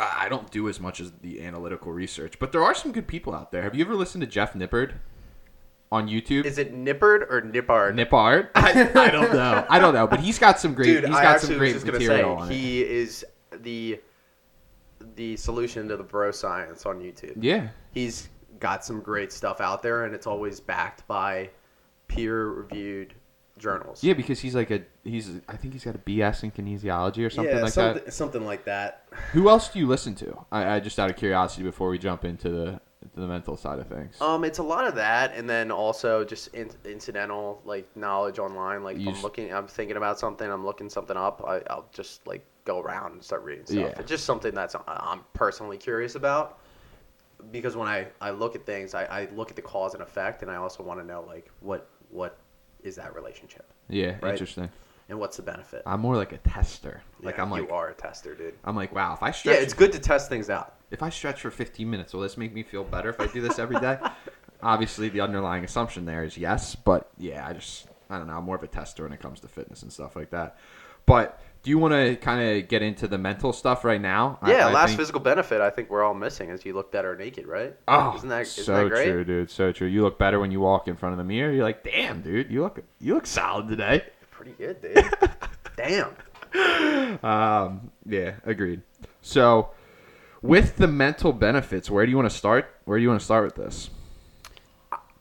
I 0.00 0.26
I 0.26 0.28
don't 0.28 0.50
do 0.50 0.68
as 0.68 0.80
much 0.80 1.00
as 1.00 1.12
the 1.20 1.42
analytical 1.42 1.92
research. 1.92 2.38
But 2.38 2.52
there 2.52 2.62
are 2.62 2.74
some 2.74 2.92
good 2.92 3.06
people 3.06 3.34
out 3.34 3.52
there. 3.52 3.62
Have 3.62 3.74
you 3.74 3.84
ever 3.84 3.94
listened 3.94 4.22
to 4.22 4.26
Jeff 4.26 4.54
Nippard 4.54 4.94
on 5.92 6.08
YouTube? 6.08 6.44
Is 6.44 6.58
it 6.58 6.74
Nippard 6.74 7.30
or 7.30 7.42
Nippard? 7.42 7.94
Nippard? 7.94 8.50
I, 8.54 9.06
I 9.06 9.10
don't 9.10 9.32
know. 9.32 9.66
I 9.68 9.78
don't 9.78 9.94
know, 9.94 10.06
but 10.06 10.20
he's 10.20 10.38
got 10.38 10.58
some 10.58 10.74
great. 10.74 10.86
Dude, 10.86 11.04
he's 11.04 11.16
I 11.16 11.22
got 11.22 11.34
actually 11.36 11.46
some 11.48 11.58
was 11.58 11.58
great 11.58 11.72
just 11.74 11.86
gonna 11.86 11.98
material 11.98 12.46
say 12.46 12.54
he 12.54 12.82
is 12.82 13.24
the 13.62 14.00
the 15.16 15.36
solution 15.36 15.88
to 15.88 15.96
the 15.96 16.04
bro 16.04 16.30
science 16.30 16.86
on 16.86 17.00
YouTube. 17.00 17.36
Yeah, 17.40 17.68
He's 17.92 18.28
got 18.58 18.84
some 18.84 19.00
great 19.00 19.32
stuff 19.32 19.60
out 19.60 19.82
there, 19.82 20.04
and 20.04 20.14
it's 20.14 20.26
always 20.26 20.60
backed 20.60 21.06
by 21.06 21.50
peer 22.08 22.48
reviewed 22.48 23.14
journals. 23.60 24.02
yeah, 24.02 24.14
because 24.14 24.40
he's 24.40 24.54
like 24.54 24.70
a 24.70 24.82
he's. 25.04 25.30
I 25.48 25.56
think 25.56 25.74
he's 25.74 25.84
got 25.84 25.94
a 25.94 25.98
BS 25.98 26.42
in 26.42 26.50
kinesiology 26.50 27.24
or 27.24 27.30
something 27.30 27.54
yeah, 27.54 27.62
like 27.62 27.72
something, 27.72 28.04
that. 28.04 28.12
something 28.12 28.44
like 28.44 28.64
that. 28.64 29.04
Who 29.32 29.48
else 29.48 29.68
do 29.68 29.78
you 29.78 29.86
listen 29.86 30.14
to? 30.16 30.44
I, 30.50 30.76
I 30.76 30.80
just 30.80 30.98
out 30.98 31.10
of 31.10 31.16
curiosity 31.16 31.62
before 31.62 31.88
we 31.88 31.98
jump 31.98 32.24
into 32.24 32.48
the 32.48 32.80
the 33.14 33.26
mental 33.26 33.56
side 33.56 33.78
of 33.78 33.86
things. 33.86 34.20
Um, 34.20 34.44
it's 34.44 34.58
a 34.58 34.62
lot 34.62 34.86
of 34.86 34.94
that, 34.96 35.34
and 35.34 35.48
then 35.48 35.70
also 35.70 36.24
just 36.24 36.54
in, 36.54 36.70
incidental 36.84 37.62
like 37.64 37.94
knowledge 37.96 38.38
online. 38.38 38.82
Like 38.82 38.96
I'm 38.96 39.22
looking, 39.22 39.52
I'm 39.52 39.66
thinking 39.66 39.96
about 39.96 40.18
something, 40.18 40.50
I'm 40.50 40.64
looking 40.64 40.90
something 40.90 41.16
up. 41.16 41.42
I, 41.46 41.62
I'll 41.70 41.88
just 41.92 42.26
like 42.26 42.44
go 42.64 42.80
around 42.80 43.12
and 43.12 43.24
start 43.24 43.42
reading 43.42 43.66
stuff. 43.66 43.78
Yeah. 43.78 44.00
It's 44.00 44.08
just 44.08 44.24
something 44.24 44.54
that's 44.54 44.74
uh, 44.74 44.80
I'm 44.86 45.20
personally 45.32 45.78
curious 45.78 46.14
about. 46.14 46.58
Because 47.50 47.74
when 47.74 47.88
I, 47.88 48.06
I 48.20 48.30
look 48.32 48.54
at 48.54 48.66
things, 48.66 48.94
I, 48.94 49.04
I 49.04 49.28
look 49.34 49.48
at 49.48 49.56
the 49.56 49.62
cause 49.62 49.94
and 49.94 50.02
effect, 50.02 50.42
and 50.42 50.50
I 50.50 50.56
also 50.56 50.82
want 50.82 51.00
to 51.00 51.06
know 51.06 51.24
like 51.26 51.50
what 51.60 51.88
what 52.10 52.36
is 52.82 52.96
that 52.96 53.14
relationship 53.14 53.72
yeah, 53.88 54.16
right. 54.20 54.32
interesting. 54.32 54.70
and 55.08 55.18
what's 55.18 55.36
the 55.36 55.42
benefit. 55.42 55.82
I'm 55.86 56.00
more 56.00 56.16
like 56.16 56.32
a 56.32 56.38
tester. 56.38 57.02
Like 57.22 57.36
Yeah, 57.36 57.42
I'm 57.42 57.50
like 57.50 57.62
you 57.62 57.70
are 57.70 57.88
a 57.90 57.94
tester, 57.94 58.34
dude. 58.34 58.54
I'm 58.64 58.76
like 58.76 58.94
wow. 58.94 59.14
If 59.14 59.22
I 59.22 59.30
stretch, 59.32 59.56
Yeah, 59.56 59.62
it's 59.62 59.74
good 59.74 59.92
to 59.92 59.98
test 59.98 60.28
things 60.28 60.48
out. 60.50 60.76
if 60.90 61.02
I 61.02 61.10
stretch 61.10 61.40
for 61.40 61.50
15 61.50 61.88
minutes, 61.90 62.12
will 62.12 62.20
this 62.20 62.36
make 62.36 62.54
me 62.54 62.62
feel 62.62 62.84
better 62.84 63.10
if 63.10 63.20
I 63.20 63.26
do 63.26 63.40
this 63.40 63.58
every 63.58 63.78
day? 63.80 63.98
Obviously, 64.62 65.08
the 65.08 65.20
underlying 65.22 65.64
assumption 65.64 66.04
there 66.04 66.22
is 66.22 66.36
yes, 66.36 66.74
but 66.74 67.10
yeah, 67.18 67.46
I 67.46 67.52
just 67.54 67.86
I 68.10 68.18
don't 68.18 68.26
know. 68.26 68.36
I'm 68.36 68.44
more 68.44 68.56
of 68.56 68.62
a 68.62 68.68
tester 68.68 69.04
when 69.04 69.12
it 69.12 69.20
comes 69.20 69.40
to 69.40 69.48
fitness 69.48 69.82
and 69.82 69.92
stuff 69.92 70.16
like 70.16 70.30
that. 70.30 70.58
But 71.06 71.40
do 71.62 71.70
you 71.70 71.78
want 71.78 71.92
to 71.92 72.16
kind 72.16 72.40
of 72.58 72.68
get 72.68 72.80
into 72.82 73.06
the 73.06 73.18
mental 73.18 73.52
stuff 73.52 73.84
right 73.84 74.00
now? 74.00 74.38
I- 74.40 74.52
Yeah, 74.52 74.68
I 74.68 74.72
last 74.72 74.88
think- 74.90 75.00
physical 75.00 75.20
benefit 75.20 75.60
I 75.60 75.68
think 75.70 75.90
we're 75.90 76.02
all 76.02 76.14
missing 76.14 76.48
is 76.50 76.64
you 76.64 76.72
look 76.72 76.90
better 76.90 77.14
naked, 77.16 77.46
right? 77.46 77.76
Oh, 77.86 78.14
isn't 78.16 78.28
that 78.28 78.42
isn't 78.42 78.64
so 78.64 78.76
that 78.84 78.88
great? 78.88 79.10
true, 79.10 79.24
dude. 79.24 79.50
So 79.50 79.70
true. 79.72 79.86
You 79.88 80.02
look 80.02 80.18
better 80.18 80.40
when 80.40 80.50
you 80.50 80.60
walk 80.60 80.88
in 80.88 80.96
front 80.96 81.12
of 81.12 81.18
the 81.18 81.24
mirror. 81.24 81.52
You're 81.52 81.64
like, 81.64 81.84
damn, 81.84 82.22
dude, 82.22 82.50
you 82.50 82.62
look 82.62 82.80
you 83.00 83.14
look 83.14 83.26
solid 83.26 83.68
today. 83.68 84.04
Pretty 84.30 84.52
good, 84.52 84.80
dude. 84.80 85.04
Damn. 85.76 86.14
Um, 87.24 87.90
yeah, 88.06 88.34
agreed. 88.44 88.80
So, 89.22 89.70
with 90.42 90.76
the 90.76 90.86
mental 90.88 91.32
benefits, 91.32 91.90
where 91.90 92.04
do 92.06 92.10
you 92.10 92.16
want 92.16 92.30
to 92.30 92.36
start? 92.36 92.66
Where 92.86 92.98
do 92.98 93.02
you 93.02 93.08
want 93.08 93.20
to 93.20 93.24
start 93.24 93.44
with 93.44 93.54
this? 93.54 93.90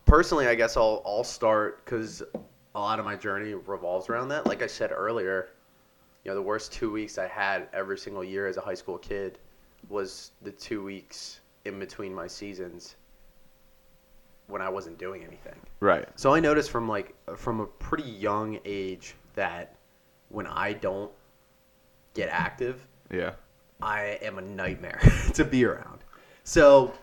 personally, 0.05 0.47
I 0.47 0.55
guess 0.55 0.75
I'll 0.77 1.01
I'll 1.05 1.23
start 1.23 1.85
because 1.85 2.23
a 2.75 2.79
lot 2.79 2.97
of 2.99 3.05
my 3.05 3.15
journey 3.15 3.53
revolves 3.53 4.09
around 4.09 4.29
that. 4.29 4.45
Like 4.47 4.61
I 4.63 4.67
said 4.67 4.91
earlier, 4.93 5.49
you 6.23 6.31
know, 6.31 6.35
the 6.35 6.41
worst 6.41 6.71
two 6.73 6.91
weeks 6.91 7.17
I 7.17 7.27
had 7.27 7.67
every 7.73 7.97
single 7.97 8.23
year 8.23 8.47
as 8.47 8.57
a 8.57 8.61
high 8.61 8.73
school 8.73 8.97
kid 8.97 9.39
was 9.87 10.31
the 10.41 10.51
two 10.51 10.83
weeks 10.83 11.39
in 11.65 11.79
between 11.79 12.13
my 12.13 12.27
seasons 12.27 12.95
when 14.47 14.61
I 14.61 14.69
wasn't 14.69 14.97
doing 14.97 15.23
anything. 15.23 15.55
Right. 15.79 16.07
So 16.15 16.33
I 16.33 16.39
noticed 16.39 16.71
from 16.71 16.87
like 16.87 17.15
from 17.37 17.59
a 17.59 17.65
pretty 17.65 18.09
young 18.09 18.59
age 18.65 19.15
that 19.35 19.75
when 20.29 20.47
I 20.47 20.73
don't 20.73 21.11
get 22.13 22.29
active, 22.29 22.85
Yeah. 23.11 23.31
I 23.81 24.19
am 24.21 24.37
a 24.37 24.41
nightmare 24.41 24.99
to 25.33 25.45
be 25.45 25.63
around. 25.63 25.99
So, 26.43 26.93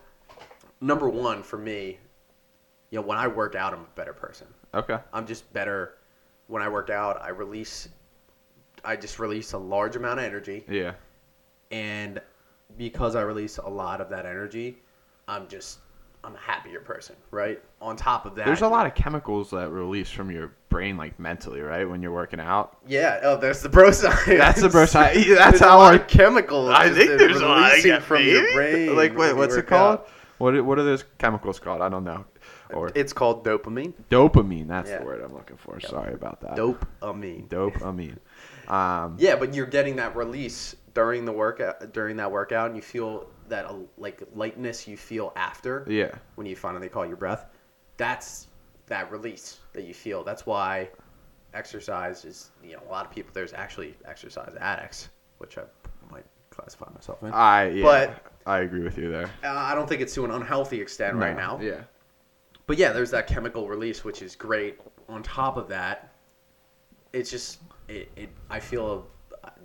number 0.80 1.08
one 1.08 1.42
for 1.42 1.56
me, 1.56 1.98
you 2.90 3.00
know, 3.00 3.06
when 3.06 3.16
I 3.16 3.26
work 3.28 3.54
out, 3.54 3.72
I'm 3.72 3.80
a 3.80 3.94
better 3.94 4.12
person. 4.12 4.46
Okay. 4.74 4.98
I'm 5.12 5.26
just 5.26 5.50
better. 5.52 5.94
When 6.48 6.62
I 6.62 6.68
work 6.68 6.90
out, 6.90 7.20
I 7.22 7.30
release, 7.30 7.88
I 8.86 8.96
just 8.96 9.18
release 9.18 9.52
a 9.52 9.58
large 9.58 9.96
amount 9.96 10.20
of 10.20 10.24
energy, 10.24 10.64
Yeah. 10.68 10.92
and 11.70 12.20
because 12.78 13.14
I 13.16 13.22
release 13.22 13.58
a 13.58 13.68
lot 13.68 14.00
of 14.00 14.08
that 14.10 14.26
energy, 14.26 14.78
I'm 15.28 15.48
just, 15.48 15.78
I'm 16.24 16.34
a 16.34 16.38
happier 16.38 16.80
person, 16.80 17.16
right? 17.30 17.60
On 17.80 17.96
top 17.96 18.26
of 18.26 18.34
that, 18.36 18.46
There's 18.46 18.62
a 18.62 18.68
lot 18.68 18.86
of 18.86 18.94
chemicals 18.94 19.50
that 19.50 19.70
release 19.70 20.10
from 20.10 20.30
your 20.30 20.52
brain, 20.68 20.96
like 20.96 21.18
mentally, 21.18 21.60
right? 21.60 21.88
When 21.88 22.02
you're 22.02 22.12
working 22.12 22.40
out. 22.40 22.78
Yeah. 22.86 23.20
Oh, 23.22 23.36
there's 23.36 23.62
the 23.62 23.68
bro 23.68 23.90
science. 23.92 24.24
That's 24.26 24.60
the 24.60 24.68
bro 24.68 24.86
science. 24.86 25.26
That's 25.34 25.60
how 25.60 25.76
a 25.76 25.78
lot 25.78 25.92
I- 25.94 25.96
of 25.96 26.06
chemicals. 26.08 26.70
I 26.70 26.90
think 26.90 27.18
there's 27.18 27.40
a 27.40 27.46
lot 27.46 27.72
of 27.84 28.04
from 28.04 28.22
your 28.24 28.52
brain. 28.52 28.94
Like, 28.96 29.16
wait, 29.16 29.34
what's 29.34 29.54
it 29.56 29.66
called? 29.66 30.00
out. 30.00 30.08
What 30.38 30.64
What 30.64 30.78
are 30.78 30.84
those 30.84 31.04
chemicals 31.18 31.58
called? 31.58 31.80
I 31.80 31.88
don't 31.88 32.04
know. 32.04 32.24
Or 32.72 32.90
It's 32.94 33.12
called 33.12 33.44
dopamine. 33.44 33.92
dopamine. 34.10 34.66
That's 34.68 34.90
Yeah. 34.90 34.98
the 34.98 35.04
word 35.04 35.22
I'm 35.22 35.34
looking 35.34 35.56
for. 35.56 35.78
Sorry 35.80 36.12
about 36.14 36.40
that. 36.40 36.56
Dopamine. 36.56 37.48
Dopamine. 37.48 38.18
Um, 38.68 39.16
Yeah, 39.18 39.36
but 39.36 39.54
you're 39.54 39.66
getting 39.66 39.96
that 39.96 40.16
release 40.16 40.74
during 40.94 41.24
the 41.24 41.32
workout 41.32 41.92
during 41.92 42.16
that 42.16 42.30
workout, 42.30 42.66
and 42.68 42.76
you 42.76 42.82
feel 42.82 43.28
that 43.48 43.66
uh, 43.66 43.74
like 43.98 44.22
lightness 44.34 44.88
you 44.88 44.96
feel 44.96 45.32
after 45.36 45.84
yeah. 45.88 46.10
when 46.36 46.46
you 46.46 46.56
finally 46.56 46.88
call 46.88 47.06
your 47.06 47.16
breath. 47.16 47.46
That's 47.96 48.48
that 48.86 49.10
release 49.10 49.58
that 49.74 49.84
you 49.84 49.94
feel. 49.94 50.24
That's 50.24 50.46
why 50.46 50.88
exercise 51.54 52.24
is 52.24 52.50
you 52.64 52.72
know 52.72 52.82
a 52.88 52.90
lot 52.90 53.04
of 53.06 53.12
people. 53.12 53.30
There's 53.34 53.52
actually 53.52 53.94
exercise 54.06 54.54
addicts, 54.60 55.08
which 55.38 55.58
I 55.58 55.62
might 56.10 56.24
classify 56.50 56.90
myself 56.94 57.22
in. 57.22 57.32
I 57.32 57.68
yeah. 57.68 57.82
But- 57.82 58.32
I 58.46 58.60
agree 58.60 58.82
with 58.84 58.96
you 58.96 59.10
there. 59.10 59.28
Uh, 59.42 59.48
I 59.50 59.74
don't 59.74 59.88
think 59.88 60.00
it's 60.00 60.14
to 60.14 60.24
an 60.24 60.30
unhealthy 60.30 60.80
extent 60.80 61.16
right 61.16 61.36
now. 61.36 61.58
Yeah. 61.60 61.80
But 62.66 62.78
yeah, 62.78 62.92
there's 62.92 63.12
that 63.12 63.26
chemical 63.26 63.68
release, 63.68 64.04
which 64.04 64.22
is 64.22 64.34
great. 64.34 64.80
On 65.08 65.22
top 65.22 65.56
of 65.56 65.68
that, 65.68 66.12
it's 67.12 67.30
just 67.30 67.60
it. 67.88 68.10
it 68.16 68.28
I 68.50 68.60
feel 68.60 69.06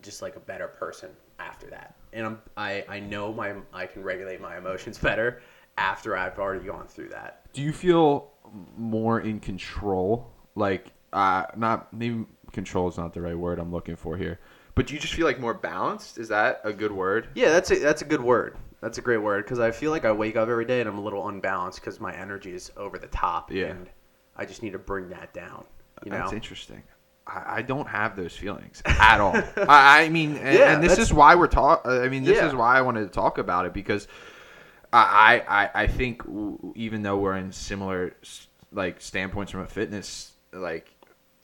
just 0.02 0.22
like 0.22 0.36
a 0.36 0.40
better 0.40 0.68
person 0.68 1.10
after 1.40 1.68
that, 1.68 1.96
and 2.14 2.26
I'm 2.26 2.42
I 2.56 2.86
I 2.88 3.00
know 3.00 3.34
my 3.34 3.56
I 3.74 3.88
can 3.88 4.04
regulate 4.04 4.40
my 4.40 4.58
emotions 4.58 4.98
better 5.00 5.42
after 5.78 6.16
I've 6.16 6.38
already 6.38 6.66
gone 6.66 6.88
through 6.88 7.10
that. 7.10 7.46
Do 7.54 7.62
you 7.62 7.74
feel 7.74 8.32
more 8.78 9.22
in 9.22 9.40
control? 9.40 10.32
Like, 10.56 10.92
uh, 11.14 11.46
not 11.56 11.92
maybe 11.94 12.26
control 12.52 12.88
is 12.90 12.98
not 12.98 13.14
the 13.14 13.22
right 13.22 13.38
word 13.38 13.58
I'm 13.58 13.72
looking 13.72 13.96
for 13.96 14.18
here, 14.18 14.40
but 14.76 14.88
do 14.88 14.94
you 14.94 15.00
just 15.00 15.14
feel 15.14 15.26
like 15.26 15.40
more 15.40 15.54
balanced? 15.54 16.18
Is 16.18 16.28
that 16.28 16.62
a 16.64 16.74
good 16.74 16.92
word? 16.92 17.30
Yeah, 17.34 17.50
that's 17.50 17.72
a 17.72 17.80
that's 17.80 18.02
a 18.02 18.06
good 18.06 18.22
word. 18.22 18.58
That's 18.82 18.98
a 18.98 19.02
great 19.02 19.18
word 19.20 19.46
because 19.46 19.60
I 19.60 19.72
feel 19.72 19.92
like 19.92 20.06
I 20.06 20.12
wake 20.12 20.36
up 20.36 20.50
every 20.50 20.66
day 20.66 20.80
and 20.80 20.90
I'm 20.90 20.98
a 20.98 21.02
little 21.04 21.28
unbalanced 21.28 21.80
because 21.80 22.00
my 22.00 22.14
energy 22.16 22.54
is 22.54 22.72
over 22.78 22.98
the 22.98 23.08
top. 23.08 23.52
Yeah. 23.52 23.68
and 23.68 23.88
I 24.36 24.46
just 24.46 24.64
need 24.64 24.72
to 24.74 24.80
bring 24.80 25.10
that 25.10 25.34
down. 25.34 25.66
You 26.04 26.12
know, 26.12 26.18
That's 26.18 26.34
interesting. 26.34 26.82
I, 27.28 27.58
I 27.58 27.62
don't 27.62 27.88
have 27.88 28.16
those 28.16 28.36
feelings 28.36 28.82
at 28.86 29.20
all. 29.20 29.36
I, 29.58 30.04
I 30.06 30.10
mean, 30.10 30.36
and, 30.38 30.58
Yeah, 30.58 30.74
and 30.74 30.84
this 30.84 30.98
is 30.98 31.14
why 31.14 31.36
we're 31.36 31.46
talk. 31.48 31.84
Uh, 31.86 32.02
I 32.02 32.10
mean, 32.10 32.24
this 32.24 32.38
Yeah. 32.38 32.48
is 32.48 32.56
why 32.56 32.76
I 32.78 32.82
wanted 32.82 33.02
to 33.02 33.10
talk 33.10 33.38
about 33.38 33.68
it 33.68 33.74
because 33.74 34.08
I 34.92 35.44
I, 35.48 35.84
I- 35.84 35.88
think 35.88 36.26
w- 36.26 36.74
even 36.76 37.04
though 37.04 37.18
we're 37.18 37.38
in 37.38 37.52
similar 37.52 38.14
like 38.72 39.00
standpoints 39.00 39.52
from 39.52 39.62
a 39.62 39.68
fitness 39.68 40.32
like 40.54 40.92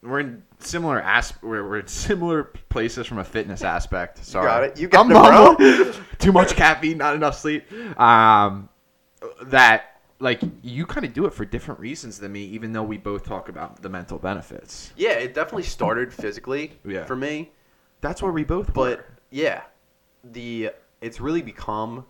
we're 0.03 0.19
in 0.19 0.43
similar 0.59 1.01
as 1.01 1.33
we're, 1.41 1.67
we're 1.67 1.79
in 1.79 1.87
similar 1.87 2.43
places 2.69 3.07
from 3.07 3.17
a 3.19 3.23
fitness 3.23 3.63
aspect. 3.63 4.23
Sorry, 4.23 4.45
got 4.47 4.63
it. 4.63 4.79
You 4.79 4.87
got 4.87 5.05
I'm 5.05 5.11
it, 5.59 5.93
bro. 5.93 6.03
Too 6.19 6.31
much 6.31 6.55
caffeine, 6.55 6.97
not 6.97 7.15
enough 7.15 7.37
sleep. 7.37 7.65
Um, 7.99 8.69
that 9.43 9.99
like 10.19 10.41
you 10.63 10.85
kind 10.85 11.05
of 11.05 11.13
do 11.13 11.25
it 11.25 11.33
for 11.33 11.45
different 11.45 11.79
reasons 11.79 12.19
than 12.19 12.31
me, 12.31 12.41
even 12.45 12.73
though 12.73 12.83
we 12.83 12.97
both 12.97 13.23
talk 13.25 13.49
about 13.49 13.81
the 13.81 13.89
mental 13.89 14.17
benefits. 14.17 14.91
yeah, 14.97 15.11
it 15.11 15.33
definitely 15.33 15.63
started 15.63 16.13
physically 16.13 16.73
Yeah. 16.85 17.05
for 17.05 17.15
me. 17.15 17.51
That's 18.01 18.21
where 18.21 18.31
we 18.31 18.43
both 18.43 18.73
but 18.73 18.97
were. 18.99 19.05
yeah, 19.31 19.63
the 20.23 20.71
it's 21.01 21.19
really 21.19 21.41
become 21.41 22.05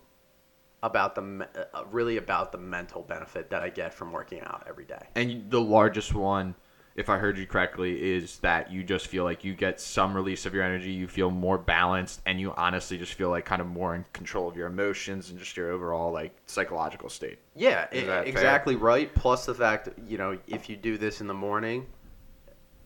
about 0.82 1.14
the 1.14 1.48
uh, 1.74 1.84
really 1.90 2.16
about 2.18 2.52
the 2.52 2.58
mental 2.58 3.02
benefit 3.02 3.50
that 3.50 3.62
I 3.62 3.68
get 3.70 3.92
from 3.92 4.12
working 4.12 4.40
out 4.42 4.64
every 4.68 4.84
day. 4.84 5.06
And 5.14 5.50
the 5.50 5.60
largest 5.60 6.14
one, 6.14 6.54
if 6.98 7.08
I 7.08 7.16
heard 7.16 7.38
you 7.38 7.46
correctly, 7.46 8.12
is 8.16 8.38
that 8.40 8.72
you 8.72 8.82
just 8.82 9.06
feel 9.06 9.22
like 9.22 9.44
you 9.44 9.54
get 9.54 9.80
some 9.80 10.14
release 10.14 10.46
of 10.46 10.52
your 10.52 10.64
energy. 10.64 10.90
You 10.90 11.06
feel 11.06 11.30
more 11.30 11.56
balanced, 11.56 12.20
and 12.26 12.40
you 12.40 12.52
honestly 12.56 12.98
just 12.98 13.14
feel 13.14 13.30
like 13.30 13.44
kind 13.44 13.60
of 13.62 13.68
more 13.68 13.94
in 13.94 14.04
control 14.12 14.48
of 14.48 14.56
your 14.56 14.66
emotions 14.66 15.30
and 15.30 15.38
just 15.38 15.56
your 15.56 15.70
overall 15.70 16.10
like 16.12 16.34
psychological 16.46 17.08
state. 17.08 17.38
Yeah, 17.54 17.86
Is 17.92 18.02
e- 18.02 18.06
that 18.06 18.24
fair? 18.24 18.28
exactly 18.32 18.74
right. 18.74 19.14
Plus 19.14 19.46
the 19.46 19.54
fact, 19.54 19.88
you 20.08 20.18
know, 20.18 20.36
if 20.48 20.68
you 20.68 20.76
do 20.76 20.98
this 20.98 21.20
in 21.20 21.28
the 21.28 21.34
morning, 21.34 21.86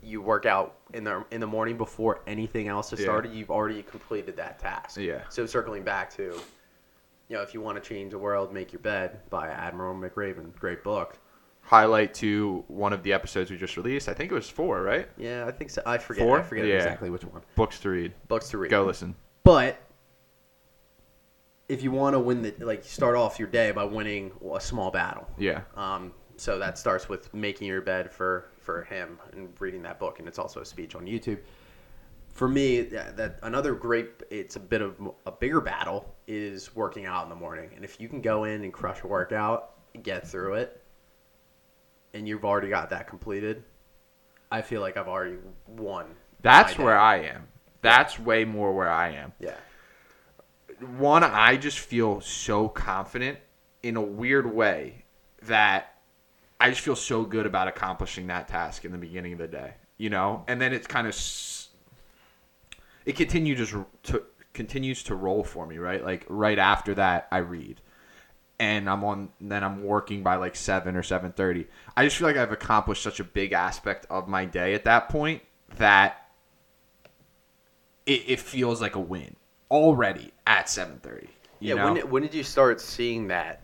you 0.02 0.20
work 0.20 0.44
out 0.44 0.76
in 0.92 1.04
the 1.04 1.24
in 1.30 1.40
the 1.40 1.46
morning 1.46 1.78
before 1.78 2.20
anything 2.26 2.68
else 2.68 2.90
has 2.90 3.00
Yeah. 3.00 3.06
started. 3.06 3.32
You've 3.32 3.50
already 3.50 3.82
completed 3.82 4.36
that 4.36 4.58
task. 4.58 4.98
Yeah. 5.00 5.22
So 5.30 5.46
circling 5.46 5.84
back 5.84 6.10
to, 6.16 6.22
you 7.28 7.36
know, 7.36 7.40
if 7.40 7.54
you 7.54 7.62
want 7.62 7.82
to 7.82 7.88
change 7.88 8.10
the 8.10 8.18
world, 8.18 8.52
make 8.52 8.72
your 8.74 8.80
bed 8.80 9.20
by 9.30 9.48
Admiral 9.48 9.94
McRaven. 9.94 10.54
Great 10.58 10.84
book. 10.84 11.18
Highlight 11.62 12.12
to 12.14 12.64
one 12.68 12.92
of 12.92 13.02
the 13.02 13.12
episodes 13.12 13.50
we 13.50 13.56
just 13.56 13.76
released. 13.76 14.08
I 14.08 14.14
think 14.14 14.30
it 14.30 14.34
was 14.34 14.48
four, 14.48 14.82
right? 14.82 15.08
Yeah, 15.16 15.46
I 15.46 15.52
think 15.52 15.70
so. 15.70 15.80
I 15.86 15.96
forget. 15.98 16.24
Four? 16.26 16.40
I 16.40 16.42
forget 16.42 16.66
Yeah. 16.66 16.74
exactly 16.74 17.08
which 17.08 17.24
one. 17.24 17.42
Books 17.54 17.78
to 17.80 17.90
read. 17.90 18.12
Books 18.28 18.50
to 18.50 18.58
read. 18.58 18.70
Go 18.70 18.84
listen. 18.84 19.14
But 19.44 19.80
if 21.68 21.82
you 21.82 21.90
want 21.90 22.14
to 22.14 22.18
win 22.20 22.42
the 22.42 22.54
like, 22.60 22.84
start 22.84 23.16
off 23.16 23.38
your 23.38 23.48
day 23.48 23.70
by 23.70 23.84
winning 23.84 24.32
a 24.54 24.60
small 24.60 24.90
battle. 24.90 25.26
Yeah. 25.38 25.62
Um, 25.76 26.12
so 26.36 26.58
that 26.58 26.76
starts 26.78 27.08
with 27.08 27.32
making 27.32 27.68
your 27.68 27.80
bed 27.80 28.10
for 28.12 28.50
for 28.58 28.82
him 28.84 29.18
and 29.32 29.48
reading 29.60 29.82
that 29.82 29.98
book, 29.98 30.18
and 30.18 30.28
it's 30.28 30.38
also 30.38 30.60
a 30.60 30.64
speech 30.64 30.94
on 30.94 31.06
YouTube. 31.06 31.38
For 32.34 32.48
me, 32.48 32.80
that, 32.82 33.16
that 33.16 33.38
another 33.42 33.74
great, 33.74 34.08
it's 34.30 34.56
a 34.56 34.60
bit 34.60 34.80
of 34.80 34.96
a 35.26 35.32
bigger 35.32 35.60
battle 35.60 36.14
is 36.26 36.74
working 36.74 37.04
out 37.06 37.24
in 37.24 37.28
the 37.28 37.34
morning, 37.36 37.70
and 37.76 37.84
if 37.84 38.00
you 38.00 38.08
can 38.08 38.20
go 38.22 38.44
in 38.44 38.64
and 38.64 38.72
crush 38.72 39.02
a 39.02 39.06
workout, 39.06 39.74
get 40.02 40.26
through 40.26 40.54
it, 40.54 40.81
and 42.14 42.26
you've 42.28 42.44
already 42.44 42.68
got 42.68 42.90
that 42.90 43.06
completed, 43.08 43.64
I 44.50 44.62
feel 44.62 44.80
like 44.80 44.96
I've 44.96 45.08
already 45.08 45.36
won. 45.66 46.06
That's 46.42 46.76
where. 46.76 46.98
I 46.98 47.18
am. 47.20 47.48
That's 47.80 48.18
way 48.18 48.44
more 48.44 48.72
where 48.72 48.90
I 48.90 49.10
am. 49.10 49.32
Yeah. 49.40 49.56
one 50.96 51.22
i 51.22 51.56
just 51.56 51.78
feel 51.78 52.20
so 52.20 52.68
confident 52.68 53.38
in 53.82 53.96
a 53.96 54.00
weird 54.02 54.52
way 54.52 55.04
that 55.42 55.94
i 56.60 56.68
just 56.68 56.80
feel 56.80 56.96
so 56.96 57.24
good 57.24 57.46
about 57.46 57.68
accomplishing 57.68 58.26
that 58.26 58.48
task 58.48 58.84
in 58.84 58.90
the 58.90 58.98
beginning 58.98 59.32
of 59.32 59.38
the 59.38 59.46
day 59.46 59.74
you 59.96 60.10
know 60.10 60.44
and 60.48 60.60
then 60.60 60.72
it's 60.72 60.86
kind 60.88 61.06
of 61.06 61.16
it 63.06 63.16
continues 63.16 63.70
to, 63.70 63.86
to 64.02 64.22
continues 64.54 65.02
to 65.04 65.14
roll 65.14 65.44
for 65.44 65.66
me 65.66 65.78
right 65.78 66.04
like 66.04 66.26
right 66.28 66.58
after 66.58 66.94
that 66.94 67.28
i 67.30 67.38
read 67.38 67.80
and 68.58 68.88
i'm 68.88 69.02
on 69.04 69.28
then 69.40 69.64
i'm 69.64 69.82
working 69.84 70.22
by 70.22 70.36
like 70.36 70.54
7 70.56 70.94
or 70.96 71.02
7.30 71.02 71.66
i 71.96 72.04
just 72.04 72.16
feel 72.16 72.28
like 72.28 72.36
i've 72.36 72.52
accomplished 72.52 73.02
such 73.02 73.20
a 73.20 73.24
big 73.24 73.52
aspect 73.52 74.06
of 74.10 74.28
my 74.28 74.44
day 74.44 74.74
at 74.74 74.84
that 74.84 75.08
point 75.08 75.42
that 75.76 76.28
it, 78.06 78.24
it 78.26 78.40
feels 78.40 78.80
like 78.80 78.94
a 78.94 79.00
win 79.00 79.36
already 79.70 80.32
at 80.46 80.66
7.30 80.66 81.28
Yeah. 81.60 81.74
know? 81.76 81.84
When 81.84 81.94
did, 81.94 82.10
when 82.10 82.22
did 82.22 82.34
you 82.34 82.42
start 82.42 82.80
seeing 82.80 83.28
that 83.28 83.62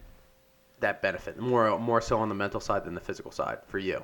that 0.81 1.03
benefit 1.03 1.38
more 1.38 1.77
more 1.79 2.01
so 2.01 2.18
on 2.18 2.29
the 2.29 2.35
mental 2.37 2.61
side 2.61 2.85
than 2.85 2.94
the 2.94 3.01
physical 3.01 3.33
side 3.33 3.59
for 3.66 3.79
you? 3.79 4.03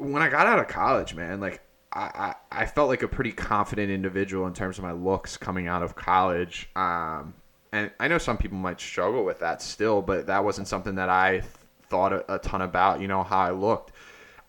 when 0.00 0.22
I 0.22 0.28
got 0.28 0.46
out 0.46 0.58
of 0.58 0.66
college, 0.68 1.14
man, 1.14 1.40
like 1.40 1.60
I, 1.92 2.34
I, 2.50 2.62
I 2.62 2.66
felt 2.66 2.88
like 2.88 3.02
a 3.02 3.08
pretty 3.08 3.32
confident 3.32 3.90
individual 3.90 4.46
in 4.46 4.54
terms 4.54 4.76
of 4.78 4.84
my 4.84 4.92
looks 4.92 5.36
coming 5.36 5.66
out 5.66 5.82
of 5.82 5.94
college. 5.94 6.68
Um, 6.76 7.34
and 7.76 7.90
I 8.00 8.08
know 8.08 8.18
some 8.18 8.38
people 8.38 8.58
might 8.58 8.80
struggle 8.80 9.24
with 9.24 9.40
that 9.40 9.60
still, 9.60 10.02
but 10.02 10.26
that 10.26 10.44
wasn't 10.44 10.68
something 10.68 10.94
that 10.96 11.08
I 11.08 11.40
th- 11.40 11.44
thought 11.88 12.12
a, 12.12 12.34
a 12.34 12.38
ton 12.38 12.62
about, 12.62 13.00
you 13.00 13.08
know, 13.08 13.22
how 13.22 13.38
I 13.38 13.50
looked. 13.50 13.92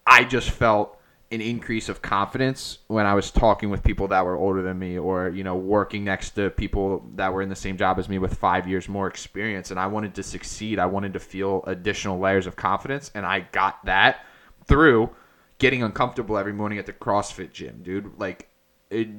I 0.05 0.23
just 0.23 0.49
felt 0.49 0.97
an 1.29 1.41
increase 1.41 1.89
of 1.89 2.01
confidence 2.01 2.79
when 2.87 3.05
I 3.05 3.13
was 3.13 3.31
talking 3.31 3.69
with 3.69 3.83
people 3.83 4.07
that 4.07 4.25
were 4.25 4.37
older 4.37 4.61
than 4.61 4.79
me 4.79 4.97
or, 4.97 5.27
you 5.29 5.43
know, 5.43 5.57
working 5.57 6.05
next 6.05 6.31
to 6.31 6.49
people 6.49 7.05
that 7.15 7.33
were 7.33 7.41
in 7.41 7.49
the 7.49 7.55
same 7.55 7.77
job 7.77 7.99
as 7.99 8.07
me 8.07 8.17
with 8.17 8.35
five 8.35 8.67
years 8.67 8.87
more 8.87 9.07
experience. 9.07 9.69
And 9.69 9.79
I 9.79 9.87
wanted 9.87 10.15
to 10.15 10.23
succeed. 10.23 10.79
I 10.79 10.85
wanted 10.85 11.13
to 11.13 11.19
feel 11.19 11.63
additional 11.67 12.17
layers 12.17 12.47
of 12.47 12.55
confidence. 12.55 13.11
And 13.13 13.25
I 13.25 13.41
got 13.51 13.83
that 13.85 14.25
through 14.67 15.09
getting 15.57 15.83
uncomfortable 15.83 16.37
every 16.37 16.53
morning 16.53 16.79
at 16.79 16.85
the 16.85 16.93
CrossFit 16.93 17.51
gym, 17.51 17.81
dude. 17.83 18.17
Like, 18.17 18.47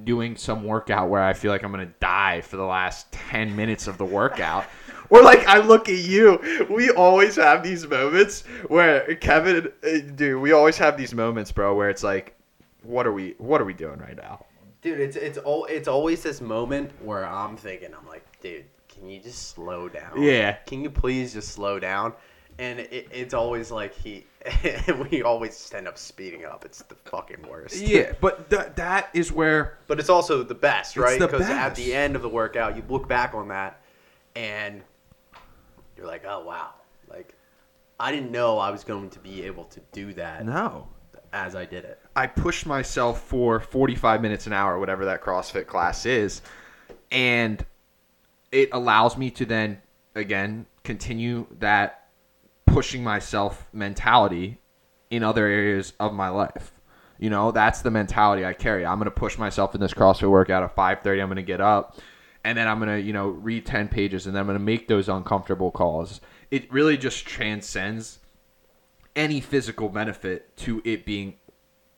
doing 0.05 0.37
some 0.37 0.65
workout 0.65 1.09
where 1.09 1.23
I 1.23 1.33
feel 1.33 1.51
like 1.53 1.63
I'm 1.63 1.71
gonna 1.71 1.93
die 2.01 2.41
for 2.41 2.57
the 2.57 2.65
last 2.65 3.11
10 3.13 3.55
minutes 3.55 3.87
of 3.87 3.99
the 3.99 4.05
workout. 4.05 4.67
Or 5.11 5.23
like 5.23 5.47
I 5.47 5.61
look 5.61 5.89
at 5.89 5.97
you, 5.97 6.67
we 6.69 6.91
always 6.91 7.37
have 7.37 7.63
these 7.63 7.87
moments 7.87 8.43
where 8.67 9.15
Kevin, 9.15 9.73
eh, 9.83 10.01
dude, 10.15 10.43
we 10.43 10.53
always 10.53 10.77
have 10.77 10.99
these 10.99 11.15
moments, 11.15 11.51
bro, 11.51 11.75
where 11.75 11.89
it's 11.89 12.03
like, 12.03 12.37
what 12.83 13.07
are 13.07 13.13
we, 13.15 13.35
what 13.39 13.59
are 13.63 13.65
we 13.65 13.73
doing 13.73 13.99
right 14.01 14.19
now? 14.19 14.45
Dude, 14.83 15.01
it's 15.01 15.17
it's 15.17 15.39
all 15.39 15.65
it's 15.65 15.89
always 15.89 16.23
this 16.23 16.43
moment 16.43 16.93
where 17.03 17.27
I'm 17.27 17.57
thinking, 17.57 17.95
I'm 17.95 18.07
like, 18.07 18.25
dude, 18.43 18.67
can 18.87 19.09
you 19.09 19.21
just 19.21 19.49
slow 19.49 19.89
down? 19.89 20.21
Yeah. 20.21 20.53
Can 20.67 20.83
you 20.83 20.91
please 20.91 21.33
just 21.33 21.49
slow 21.53 21.79
down? 21.79 22.13
And 22.59 22.81
it, 22.81 23.09
it's 23.11 23.35
always 23.35 23.71
like 23.71 23.95
he, 23.95 24.27
we 25.11 25.23
always 25.23 25.71
end 25.75 25.89
up 25.89 25.99
speeding 25.99 26.45
up. 26.45 26.65
It's 26.65 26.83
the 26.83 26.95
fucking 26.95 27.47
worst. 27.49 27.77
Yeah, 27.77 28.13
but 28.21 28.51
th- 28.51 28.75
that 28.77 29.11
is 29.13 29.33
where 29.33 29.79
But 29.87 29.99
it's 29.99 30.09
also 30.09 30.43
the 30.43 30.55
best, 30.55 30.97
right? 30.97 31.19
Because 31.19 31.49
at 31.49 31.75
the 31.75 31.95
end 31.95 32.17
of 32.17 32.23
the 32.23 32.29
workout, 32.29 32.77
you 32.77 32.83
look 32.89 33.09
back 33.09 33.35
on 33.35 33.49
that, 33.49 33.81
and 34.37 34.83
you're 35.97 36.07
like, 36.07 36.25
oh 36.27 36.45
wow, 36.45 36.71
like 37.11 37.35
I 37.99 38.13
didn't 38.13 38.31
know 38.31 38.59
I 38.59 38.71
was 38.71 38.85
going 38.85 39.11
to 39.11 39.19
be 39.19 39.43
able 39.43 39.65
to 39.65 39.81
do 39.93 40.15
that 40.15 40.47
no. 40.47 40.87
as 41.33 41.57
I 41.57 41.65
did 41.65 41.85
it. 41.85 42.01
I 42.15 42.27
pushed 42.27 42.65
myself 42.65 43.23
for 43.23 43.59
45 43.61 44.23
minutes 44.23 44.47
an 44.47 44.53
hour, 44.53 44.79
whatever 44.79 45.05
that 45.07 45.23
CrossFit 45.23 45.67
class 45.67 46.07
is, 46.07 46.43
and 47.11 47.65
it 48.53 48.69
allows 48.73 49.17
me 49.17 49.31
to 49.33 49.45
then 49.45 49.83
again 50.15 50.67
continue 50.85 51.47
that 51.59 52.08
pushing 52.73 53.03
myself 53.03 53.69
mentality 53.73 54.61
in 55.11 55.23
other 55.23 55.47
areas 55.47 55.93
of 55.99 56.13
my 56.13 56.29
life. 56.29 56.73
You 57.19 57.31
know, 57.31 57.51
that's 57.51 57.83
the 57.83 57.91
mentality 57.91 58.45
I 58.45 58.53
carry. 58.53 58.87
I'm 58.87 58.99
going 58.99 59.07
to 59.07 59.11
push 59.11 59.39
myself 59.39 59.75
in 59.75 59.81
this 59.81 59.93
CrossFit 59.93 60.31
workout 60.31 60.63
at 60.63 60.77
5:30. 60.77 61.23
I'm 61.23 61.29
going 61.29 61.37
to 61.37 61.43
get 61.43 61.61
up 61.61 61.99
and 62.45 62.57
then 62.57 62.69
I'm 62.69 62.79
going 62.79 62.91
to, 62.91 63.01
you 63.01 63.13
know, 63.13 63.29
read 63.29 63.67
10 63.67 63.89
pages 63.89 64.27
and 64.27 64.35
then 64.35 64.41
I'm 64.41 64.47
going 64.47 64.59
to 64.59 64.65
make 64.65 64.89
those 64.89 65.09
uncomfortable 65.09 65.71
calls. 65.71 66.21
It 66.51 66.73
really 66.73 66.97
just 66.97 67.27
transcends 67.27 68.21
any 69.17 69.41
physical 69.41 69.89
benefit 69.89 70.57
to 70.57 70.81
it 70.85 71.05
being 71.05 71.35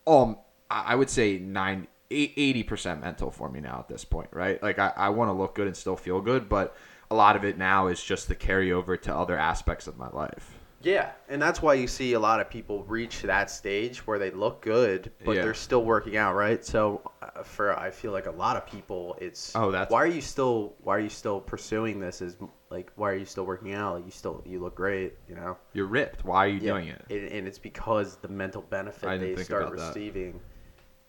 um 0.07 0.39
I 0.71 0.95
would 0.95 1.11
say 1.11 1.37
nine 1.37 1.89
eighty 2.11 2.63
percent 2.63 3.01
mental 3.01 3.31
for 3.31 3.49
me 3.49 3.61
now 3.61 3.79
at 3.81 3.89
this 3.89 4.05
point, 4.05 4.31
right? 4.33 4.63
Like 4.63 4.79
I, 4.79 4.93
I 4.97 5.09
want 5.11 5.29
to 5.29 5.33
look 5.33 5.55
good 5.55 5.67
and 5.67 5.77
still 5.77 5.97
feel 5.97 6.21
good, 6.21 6.49
but 6.49 6.77
a 7.11 7.15
lot 7.15 7.37
of 7.37 7.45
it 7.45 7.59
now 7.59 7.89
is 7.89 8.03
just 8.03 8.29
the 8.29 8.37
carryover 8.37 9.01
to 9.03 9.15
other 9.15 9.37
aspects 9.37 9.87
of 9.87 9.99
my 9.99 10.09
life. 10.11 10.60
Yeah, 10.83 11.11
and 11.29 11.41
that's 11.43 11.61
why 11.61 11.75
you 11.75 11.87
see 11.87 12.15
a 12.15 12.21
lot 12.21 12.41
of 12.41 12.49
people 12.49 12.85
reach 12.85 13.21
that 13.23 13.51
stage 13.51 14.07
where 14.07 14.19
they 14.19 14.31
look 14.31 14.63
good, 14.63 15.13
but 15.25 15.37
Yeah. 15.37 15.43
they're 15.43 15.55
still 15.55 15.85
working 15.85 16.17
out, 16.17 16.35
right? 16.35 16.65
So, 16.65 17.03
uh, 17.21 17.43
for 17.43 17.79
I 17.79 17.91
feel 17.91 18.13
like 18.13 18.27
a 18.27 18.31
lot 18.31 18.57
of 18.57 18.65
people, 18.67 19.17
it's 19.21 19.55
Oh, 19.55 19.71
that's- 19.71 19.91
why 19.91 20.03
are 20.03 20.07
you 20.07 20.23
still 20.23 20.75
why 20.83 20.97
are 20.97 21.01
you 21.01 21.11
still 21.11 21.39
pursuing 21.41 22.01
this? 22.01 22.23
Is 22.23 22.39
like 22.71 22.91
why 22.97 23.11
are 23.11 23.17
you 23.17 23.27
still 23.27 23.45
working 23.45 23.75
out? 23.75 23.97
Like, 23.97 24.05
you 24.07 24.11
still 24.11 24.43
you 24.47 24.59
look 24.61 24.75
great, 24.75 25.19
you 25.29 25.35
know. 25.35 25.59
You're 25.75 25.87
ripped. 25.87 26.25
Why 26.25 26.47
are 26.47 26.49
you 26.49 26.61
Yeah, 26.61 26.73
doing 26.73 26.89
it? 26.89 27.05
And, 27.11 27.29
and 27.29 27.47
it's 27.47 27.59
because 27.59 28.17
the 28.17 28.29
mental 28.29 28.63
benefit 28.63 29.21
they 29.21 29.37
start 29.45 29.65
about 29.65 29.77
that. 29.77 29.89
receiving, 29.89 30.41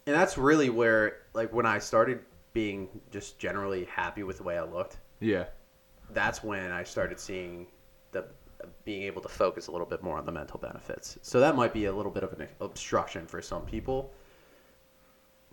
and 0.05 0.15
that's 0.15 0.37
really 0.37 0.69
where 0.69 1.19
like 1.33 1.53
when 1.53 1.65
I 1.65 1.79
started 1.79 2.19
being 2.51 2.89
just 3.09 3.39
generally 3.39 3.85
happy 3.85 4.23
with 4.23 4.37
the 4.39 4.43
way 4.43 4.57
I 4.57 4.63
looked 4.63 4.97
Yeah. 5.21 5.45
that's 6.09 6.43
when 6.43 6.69
I 6.73 6.83
started 6.83 7.17
seeing 7.17 7.67
the 8.11 8.25
being 8.85 9.03
able 9.03 9.21
to 9.21 9.29
focus 9.29 9.67
a 9.67 9.71
little 9.71 9.87
bit 9.87 10.03
more 10.03 10.17
on 10.17 10.25
the 10.25 10.31
mental 10.31 10.59
benefits. 10.59 11.17
So 11.21 11.39
that 11.39 11.55
might 11.55 11.73
be 11.73 11.85
a 11.85 11.93
little 11.93 12.11
bit 12.11 12.23
of 12.23 12.33
an 12.39 12.47
obstruction 12.59 13.25
for 13.27 13.41
some 13.41 13.63
people. 13.63 14.11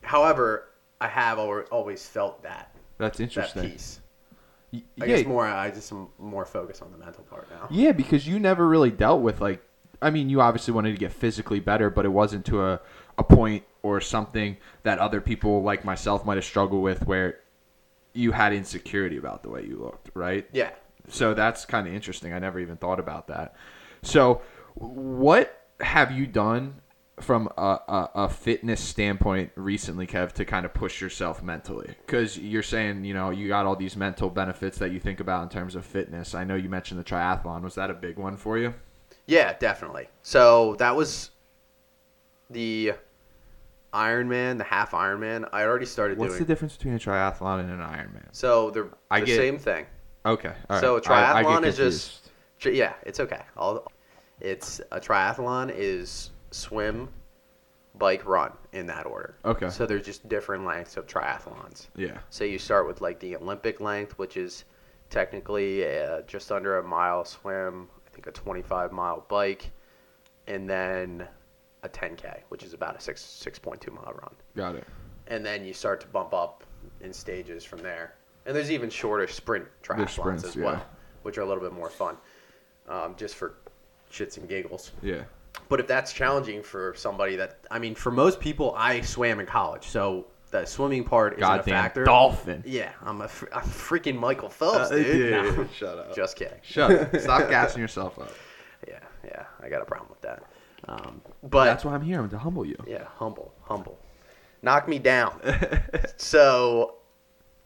However, 0.03 0.69
I 1.01 1.09
have 1.09 1.39
always 1.39 2.07
felt 2.07 2.43
that 2.43 2.75
That's 2.99 3.19
that 3.19 3.25
interesting. 3.25 3.71
piece. 3.71 4.01
Y- 4.73 4.83
I 5.01 5.07
yeah, 5.07 5.17
guess 5.17 5.27
more 5.27 5.47
I 5.47 5.71
just 5.71 5.91
am 5.93 6.09
more 6.19 6.45
focused 6.45 6.83
on 6.83 6.93
the 6.93 6.99
mental 6.99 7.25
part 7.25 7.49
now. 7.51 7.67
yeah, 7.71 7.93
because 7.93 8.27
you 8.27 8.39
never 8.39 8.69
really 8.69 8.91
dealt 8.91 9.23
with 9.23 9.41
like 9.41 9.63
I 10.01 10.11
mean, 10.11 10.31
you 10.31 10.41
obviously 10.41 10.73
wanted 10.75 10.93
to 10.93 10.99
get 10.99 11.13
physically 11.13 11.59
better, 11.59 11.91
but 11.91 12.05
it 12.05 12.11
wasn't 12.11 12.47
to 12.47 12.63
a, 12.63 12.81
a 13.17 13.25
point 13.25 13.65
or 13.83 14.01
something 14.01 14.57
that 14.85 14.99
other 15.01 15.21
people 15.21 15.63
like 15.63 15.85
myself 15.85 16.25
might 16.25 16.37
have 16.37 16.45
struggled 16.45 16.83
with 16.83 17.05
where 17.07 17.41
you 18.13 18.31
had 18.33 18.53
insecurity 18.53 19.17
about 19.17 19.43
the 19.43 19.49
way 19.49 19.65
you 19.65 19.77
looked, 19.77 20.11
right? 20.15 20.47
Yeah. 20.53 20.71
So 21.09 21.35
that's 21.35 21.65
kind 21.65 21.87
of 21.89 21.95
interesting. 21.95 22.33
I 22.33 22.39
never 22.39 22.59
even 22.61 22.77
thought 22.77 23.01
about 23.01 23.29
that. 23.29 23.55
So, 24.03 24.43
what 24.75 25.67
have 25.81 26.13
you 26.13 26.27
done 26.27 26.81
from 27.21 27.49
a, 27.57 27.63
a, 27.89 28.11
a 28.15 28.29
fitness 28.29 28.81
standpoint 28.81 29.51
recently, 29.57 30.07
Kev, 30.07 30.33
to 30.33 30.45
kind 30.45 30.65
of 30.65 30.73
push 30.73 31.01
yourself 31.01 31.43
mentally? 31.43 31.95
Because 32.07 32.39
you're 32.39 32.63
saying, 32.63 33.05
you 33.05 33.15
know, 33.15 33.31
you 33.31 33.49
got 33.49 33.67
all 33.67 33.75
these 33.77 33.97
mental 33.97 34.31
benefits 34.31 34.79
that 34.79 34.93
you 34.93 35.01
think 35.01 35.19
about 35.21 35.43
in 35.43 35.49
terms 35.49 35.75
of 35.75 35.85
fitness. 35.85 36.35
I 36.35 36.45
know 36.45 36.55
you 36.55 36.69
mentioned 36.69 37.01
the 37.01 37.05
triathlon. 37.05 37.63
Was 37.63 37.75
that 37.75 37.91
a 37.91 37.95
big 37.95 38.19
one 38.19 38.37
for 38.37 38.57
you? 38.59 38.75
Yeah, 39.27 39.55
definitely. 39.59 40.09
So 40.23 40.77
that 40.79 40.95
was 40.95 41.31
the 42.51 42.93
Ironman, 43.93 44.59
the 44.59 44.65
half 44.65 44.93
Ironman. 44.93 45.49
I 45.53 45.65
already 45.65 45.87
started 45.87 46.19
What's 46.19 46.39
the 46.39 46.45
difference 46.45 46.77
between 46.77 46.95
a 46.95 46.99
triathlon 46.99 47.61
and 47.61 47.71
an 47.71 47.81
Ironman? 47.81 48.27
so 48.33 48.71
they're 48.71 48.89
I 49.11 49.21
the 49.21 49.27
get- 49.27 49.37
same 49.37 49.59
thing. 49.59 49.87
Okay. 50.29 50.49
all 50.49 50.77
right. 50.77 50.81
So 50.81 50.97
a 50.97 51.01
I- 51.13 51.39
I 51.41 51.45
triathlon 51.45 51.65
is 51.67 51.77
just 51.77 52.31
Tr- 52.59 52.71
Yeah, 52.71 52.95
it's 53.05 53.21
okay. 53.21 53.43
All 53.57 53.91
it's 54.41 54.81
a 54.93 55.01
triathlon 55.01 55.73
is 55.75 56.31
swim, 56.51 57.09
bike, 57.97 58.25
run 58.27 58.53
in 58.73 58.87
that 58.87 59.07
order. 59.07 59.37
Okay. 59.45 59.71
So 59.71 59.87
there's 59.87 60.05
just 60.05 60.29
different 60.29 60.65
lengths 60.65 60.97
of 60.97 61.07
triathlons. 61.07 61.89
Yeah. 61.97 62.19
So 62.31 62.45
you 62.45 62.59
start 62.59 62.87
with 62.87 63.01
like 63.01 63.19
the 63.21 63.37
Olympic 63.37 63.81
length, 63.81 64.19
which 64.19 64.37
is 64.37 64.65
technically 65.11 65.87
uh, 65.89 66.23
just 66.23 66.53
under 66.53 66.79
a 66.79 66.83
mile 66.83 67.25
swim, 67.25 67.89
I 68.07 68.11
think 68.11 68.27
a 68.27 68.33
25 68.33 68.93
mile 68.93 69.25
bike, 69.29 69.71
and 70.47 70.69
then 70.69 71.27
a 71.83 71.89
10k, 71.89 72.41
which 72.49 72.63
is 72.63 72.75
about 72.75 72.97
a 72.97 73.01
six 73.01 73.23
6.2 73.23 73.93
mile 73.93 74.13
run. 74.21 74.35
Got 74.57 74.75
it. 74.77 74.85
And 75.29 75.45
then 75.45 75.65
you 75.65 75.73
start 75.75 76.01
to 76.01 76.07
bump 76.09 76.35
up 76.35 76.65
in 77.01 77.13
stages 77.13 77.65
from 77.65 77.81
there. 77.83 78.15
And 78.49 78.57
there's 78.57 78.71
even 78.71 78.89
shorter 78.89 79.29
sprint 79.29 79.67
triathlons 79.83 80.09
sprints, 80.09 80.45
as 80.45 80.57
yeah. 80.57 80.65
well, 80.65 80.87
which 81.23 81.37
are 81.37 81.43
a 81.43 81.47
little 81.47 81.63
bit 81.63 81.75
more 81.75 81.91
fun, 81.91 82.17
um, 82.89 83.15
just 83.15 83.35
for 83.35 83.57
shits 84.11 84.39
and 84.39 84.49
giggles. 84.49 84.93
Yeah. 85.03 85.25
But 85.69 85.81
if 85.81 85.87
that's 85.87 86.15
challenging 86.15 86.63
for 86.63 86.95
somebody 86.97 87.37
that, 87.37 87.59
I 87.71 87.79
mean, 87.79 87.95
for 87.95 88.11
most 88.11 88.41
people, 88.41 88.75
I 88.75 89.03
swam 89.03 89.39
in 89.39 89.45
college, 89.45 89.85
so 89.85 90.29
the 90.51 90.65
swimming 90.65 91.05
part 91.05 91.35
isn't 91.35 91.45
a 91.45 91.47
Goddamn 91.59 91.75
factor. 91.75 92.05
dolphin. 92.05 92.63
Yeah, 92.65 92.93
I'm 93.03 93.21
a, 93.21 93.29
fr- 93.29 93.49
I'm 93.53 93.65
freaking 93.65 94.19
Michael 94.19 94.49
Phelps, 94.49 94.89
dude. 94.89 95.31
No, 95.31 95.69
Shut 95.77 95.99
up. 95.99 96.17
just 96.17 96.37
kidding. 96.37 96.59
Shut 96.63 96.91
up. 96.91 97.17
Stop 97.21 97.51
gassing 97.51 97.83
yourself 97.83 98.19
up. 98.19 98.33
Yeah, 98.89 99.01
yeah, 99.27 99.45
I 99.61 99.69
got 99.69 99.83
a 99.83 99.85
problem 99.85 100.09
with 100.09 100.23
that. 100.23 100.43
Um, 100.89 101.21
but 101.43 101.67
That's 101.67 101.85
why 101.85 101.93
I'm 101.93 102.01
here. 102.01 102.19
I'm 102.19 102.31
to 102.31 102.39
humble 102.39 102.65
you. 102.65 102.77
yeah, 102.87 103.05
humble, 103.17 103.53
humble. 103.65 103.99
Knock 104.63 104.89
me 104.89 104.99
down. 104.99 105.39
so 106.17 106.95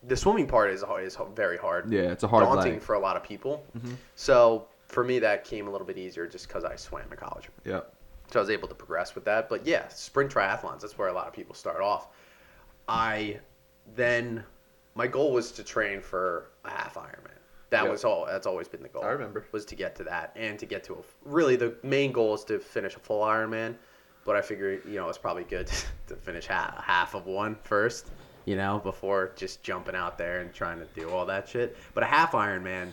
the 0.06 0.16
swimming 0.16 0.46
part 0.46 0.70
is 0.70 0.84
is 1.00 1.16
very 1.34 1.56
hard. 1.56 1.92
Yeah, 1.92 2.02
it's 2.02 2.24
a 2.24 2.28
hard 2.28 2.44
daunting 2.44 2.74
leg. 2.74 2.82
for 2.82 2.94
a 2.94 2.98
lot 2.98 3.16
of 3.16 3.22
people. 3.22 3.64
Mm-hmm. 3.78 3.94
So 4.16 4.66
for 4.86 5.04
me, 5.04 5.18
that 5.20 5.44
came 5.44 5.68
a 5.68 5.70
little 5.70 5.86
bit 5.86 5.98
easier 5.98 6.26
just 6.26 6.48
because 6.48 6.64
I 6.64 6.76
swam 6.76 7.04
in 7.10 7.16
college. 7.16 7.48
Yep. 7.64 7.92
So 8.32 8.38
I 8.38 8.42
was 8.42 8.50
able 8.50 8.68
to 8.68 8.74
progress 8.74 9.14
with 9.14 9.24
that. 9.24 9.48
But 9.48 9.66
yeah, 9.66 9.88
sprint 9.88 10.30
triathlons, 10.32 10.80
that's 10.80 10.98
where 10.98 11.08
a 11.08 11.12
lot 11.12 11.26
of 11.26 11.32
people 11.32 11.54
start 11.54 11.80
off. 11.80 12.08
I 12.88 13.38
then, 13.94 14.44
my 14.94 15.06
goal 15.06 15.32
was 15.32 15.52
to 15.52 15.64
train 15.64 16.00
for 16.00 16.50
a 16.64 16.70
half 16.70 16.94
Ironman. 16.94 17.28
That 17.70 17.84
Yep. 17.84 17.90
was 17.90 18.04
all, 18.04 18.26
that's 18.26 18.46
always 18.46 18.68
been 18.68 18.82
the 18.82 18.88
goal. 18.88 19.04
I 19.04 19.08
remember. 19.08 19.46
Was 19.52 19.64
to 19.66 19.74
get 19.74 19.94
to 19.96 20.04
that 20.04 20.32
and 20.36 20.58
to 20.58 20.66
get 20.66 20.84
to 20.84 20.94
a, 20.94 20.96
really 21.24 21.56
the 21.56 21.74
main 21.82 22.12
goal 22.12 22.34
is 22.34 22.44
to 22.44 22.58
finish 22.58 22.96
a 22.96 22.98
full 23.00 23.22
Ironman. 23.22 23.76
But 24.24 24.36
I 24.36 24.42
figured, 24.42 24.82
you 24.86 24.96
know, 24.96 25.08
it's 25.08 25.18
probably 25.18 25.44
good 25.44 25.70
to 26.06 26.16
finish 26.16 26.46
half, 26.46 26.82
half 26.84 27.14
of 27.14 27.26
one 27.26 27.56
first, 27.64 28.10
you 28.44 28.56
know, 28.56 28.80
before 28.82 29.32
just 29.36 29.62
jumping 29.62 29.94
out 29.94 30.18
there 30.18 30.40
and 30.40 30.52
trying 30.52 30.78
to 30.78 30.86
do 30.98 31.08
all 31.10 31.24
that 31.26 31.48
shit. 31.48 31.76
But 31.94 32.02
a 32.02 32.06
half 32.06 32.32
Ironman 32.32 32.92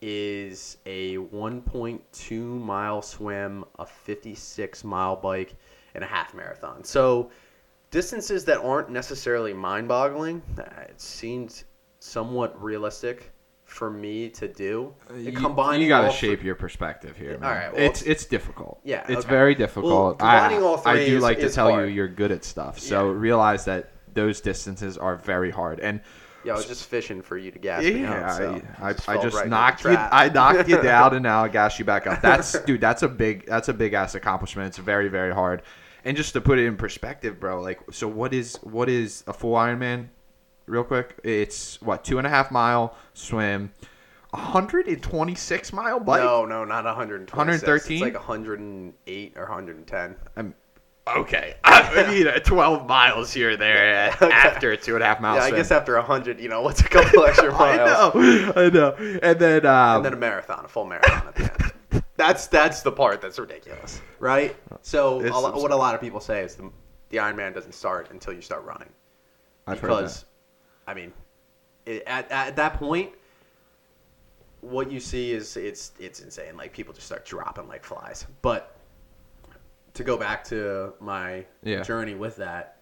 is 0.00 0.76
a 0.86 1.16
1.2 1.16 2.60
mile 2.60 3.02
swim, 3.02 3.64
a 3.78 3.86
56 3.86 4.84
mile 4.84 5.16
bike, 5.16 5.54
and 5.94 6.04
a 6.04 6.06
half 6.06 6.34
marathon. 6.34 6.84
So 6.84 7.30
distances 7.90 8.44
that 8.44 8.58
aren't 8.58 8.90
necessarily 8.90 9.52
mind 9.52 9.88
boggling, 9.88 10.42
uh, 10.58 10.62
it 10.82 11.00
seemed 11.00 11.64
somewhat 12.00 12.60
realistic 12.62 13.32
for 13.64 13.90
me 13.90 14.28
to 14.30 14.48
do. 14.48 14.94
Uh, 15.10 15.14
you, 15.14 15.32
Combining 15.32 15.82
you 15.82 15.88
got 15.88 16.10
to 16.10 16.16
shape 16.16 16.42
your 16.42 16.54
perspective 16.54 17.16
here, 17.16 17.36
man. 17.38 17.44
All 17.44 17.50
right, 17.56 17.72
well, 17.72 17.82
it's 17.82 18.00
it's 18.02 18.24
difficult. 18.24 18.80
Yeah, 18.82 19.04
it's 19.08 19.20
okay. 19.20 19.28
very 19.28 19.52
Well, 19.54 19.58
difficult. 19.58 20.18
combining 20.20 20.58
I, 20.58 20.62
all 20.62 20.82
I 20.86 21.04
do 21.04 21.16
is- 21.16 21.22
like 21.22 21.38
to 21.40 21.50
tell 21.50 21.70
hard. 21.70 21.88
you 21.88 21.94
you're 21.94 22.08
good 22.08 22.30
at 22.32 22.44
stuff. 22.44 22.78
So 22.78 23.06
Yeah. 23.10 23.18
realize 23.18 23.64
that 23.66 23.90
those 24.14 24.40
distances 24.40 24.98
are 24.98 25.16
very 25.16 25.50
hard. 25.50 25.80
And 25.80 26.00
Yeah, 26.44 26.54
I 26.54 26.56
was 26.56 26.66
just 26.66 26.86
fishing 26.86 27.22
for 27.22 27.36
you 27.36 27.50
to 27.50 27.58
gas 27.58 27.82
me 27.82 28.02
yeah, 28.02 28.30
out. 28.30 28.36
So 28.36 28.62
I, 28.80 28.88
I, 28.88 28.92
just 28.92 29.08
I 29.08 29.22
just 29.22 29.36
right 29.36 29.48
knocked 29.48 29.84
you. 29.84 29.90
I 29.96 30.28
knocked 30.28 30.68
you 30.68 30.80
down, 30.82 31.14
and 31.14 31.22
now 31.22 31.44
I 31.44 31.48
gas 31.48 31.78
you 31.78 31.84
back 31.84 32.06
up. 32.06 32.20
That's 32.22 32.58
dude. 32.64 32.80
That's 32.80 33.02
a 33.02 33.08
big. 33.08 33.46
That's 33.46 33.68
a 33.68 33.74
big 33.74 33.94
ass 33.94 34.14
accomplishment. 34.14 34.68
It's 34.68 34.78
very 34.78 35.08
very 35.08 35.34
hard. 35.34 35.62
And 36.04 36.16
just 36.16 36.32
to 36.34 36.40
put 36.40 36.58
it 36.58 36.66
in 36.66 36.76
perspective, 36.76 37.40
bro. 37.40 37.60
Like, 37.60 37.80
so 37.90 38.08
what 38.08 38.32
is 38.32 38.56
what 38.62 38.88
is 38.88 39.24
a 39.26 39.32
full 39.32 39.54
Ironman? 39.54 40.08
Real 40.66 40.84
quick, 40.84 41.18
it's 41.24 41.80
what 41.82 42.04
two 42.04 42.18
and 42.18 42.26
a 42.26 42.30
half 42.30 42.50
mile 42.50 42.94
swim, 43.14 43.72
126 44.30 45.72
mile 45.72 46.00
bike. 46.00 46.20
No, 46.20 46.44
no, 46.44 46.64
not 46.64 46.84
126. 46.84 47.36
113? 47.36 47.96
It's 47.96 48.02
like 48.02 48.14
108 48.14 49.32
or 49.36 49.42
110. 49.42 50.16
I'm, 50.36 50.54
okay, 51.18 51.54
I 51.64 52.06
mean 52.10 52.28
uh, 52.28 52.38
12 52.40 52.86
miles 52.86 53.32
here 53.32 53.50
or 53.50 53.56
there 53.56 54.12
uh, 54.20 54.26
after 54.30 54.72
a 54.72 54.76
two 54.76 54.94
and 54.94 55.02
a 55.02 55.06
half 55.06 55.20
miles. 55.20 55.38
yeah, 55.38 55.44
I 55.44 55.50
guess 55.50 55.70
after 55.70 55.94
100, 55.96 56.40
you 56.40 56.48
know, 56.48 56.62
what's 56.62 56.80
a 56.80 56.84
couple 56.88 57.24
extra 57.24 57.50
miles? 57.52 58.14
I 58.14 58.18
know, 58.20 58.52
I 58.56 58.68
know. 58.70 59.18
And 59.22 59.38
then, 59.38 59.66
um, 59.66 59.96
And 59.96 60.04
then 60.04 60.12
a 60.12 60.16
marathon, 60.16 60.64
a 60.64 60.68
full 60.68 60.84
marathon 60.86 61.28
at 61.28 61.34
the 61.34 61.42
end. 61.44 62.02
That's 62.16 62.48
that's 62.48 62.82
the 62.82 62.90
part 62.90 63.20
that's 63.20 63.38
ridiculous, 63.38 64.00
right? 64.18 64.56
So 64.82 65.20
a 65.20 65.30
lo- 65.38 65.56
what 65.62 65.70
a 65.70 65.76
lot 65.76 65.94
of 65.94 66.00
people 66.00 66.18
say 66.20 66.42
is 66.42 66.56
the 66.56 66.68
the 67.10 67.18
Ironman 67.18 67.54
doesn't 67.54 67.74
start 67.74 68.10
until 68.10 68.32
you 68.32 68.42
start 68.42 68.64
running. 68.64 68.88
I've 69.68 69.78
heard 69.78 69.88
because, 69.88 70.24
I 70.88 70.94
mean, 70.94 71.12
it, 71.86 72.02
at, 72.08 72.28
at 72.32 72.56
that 72.56 72.74
point, 72.74 73.10
what 74.62 74.90
you 74.90 74.98
see 75.00 75.30
is 75.32 75.56
it's 75.56 75.92
it's 76.00 76.20
insane. 76.20 76.56
Like 76.56 76.72
people 76.72 76.92
just 76.92 77.06
start 77.06 77.24
dropping 77.24 77.68
like 77.68 77.84
flies. 77.84 78.26
But 78.42 78.76
to 79.94 80.04
go 80.04 80.16
back 80.16 80.44
to 80.44 80.92
my 81.00 81.44
Yeah. 81.62 81.82
journey 81.82 82.14
with 82.14 82.36
that 82.36 82.76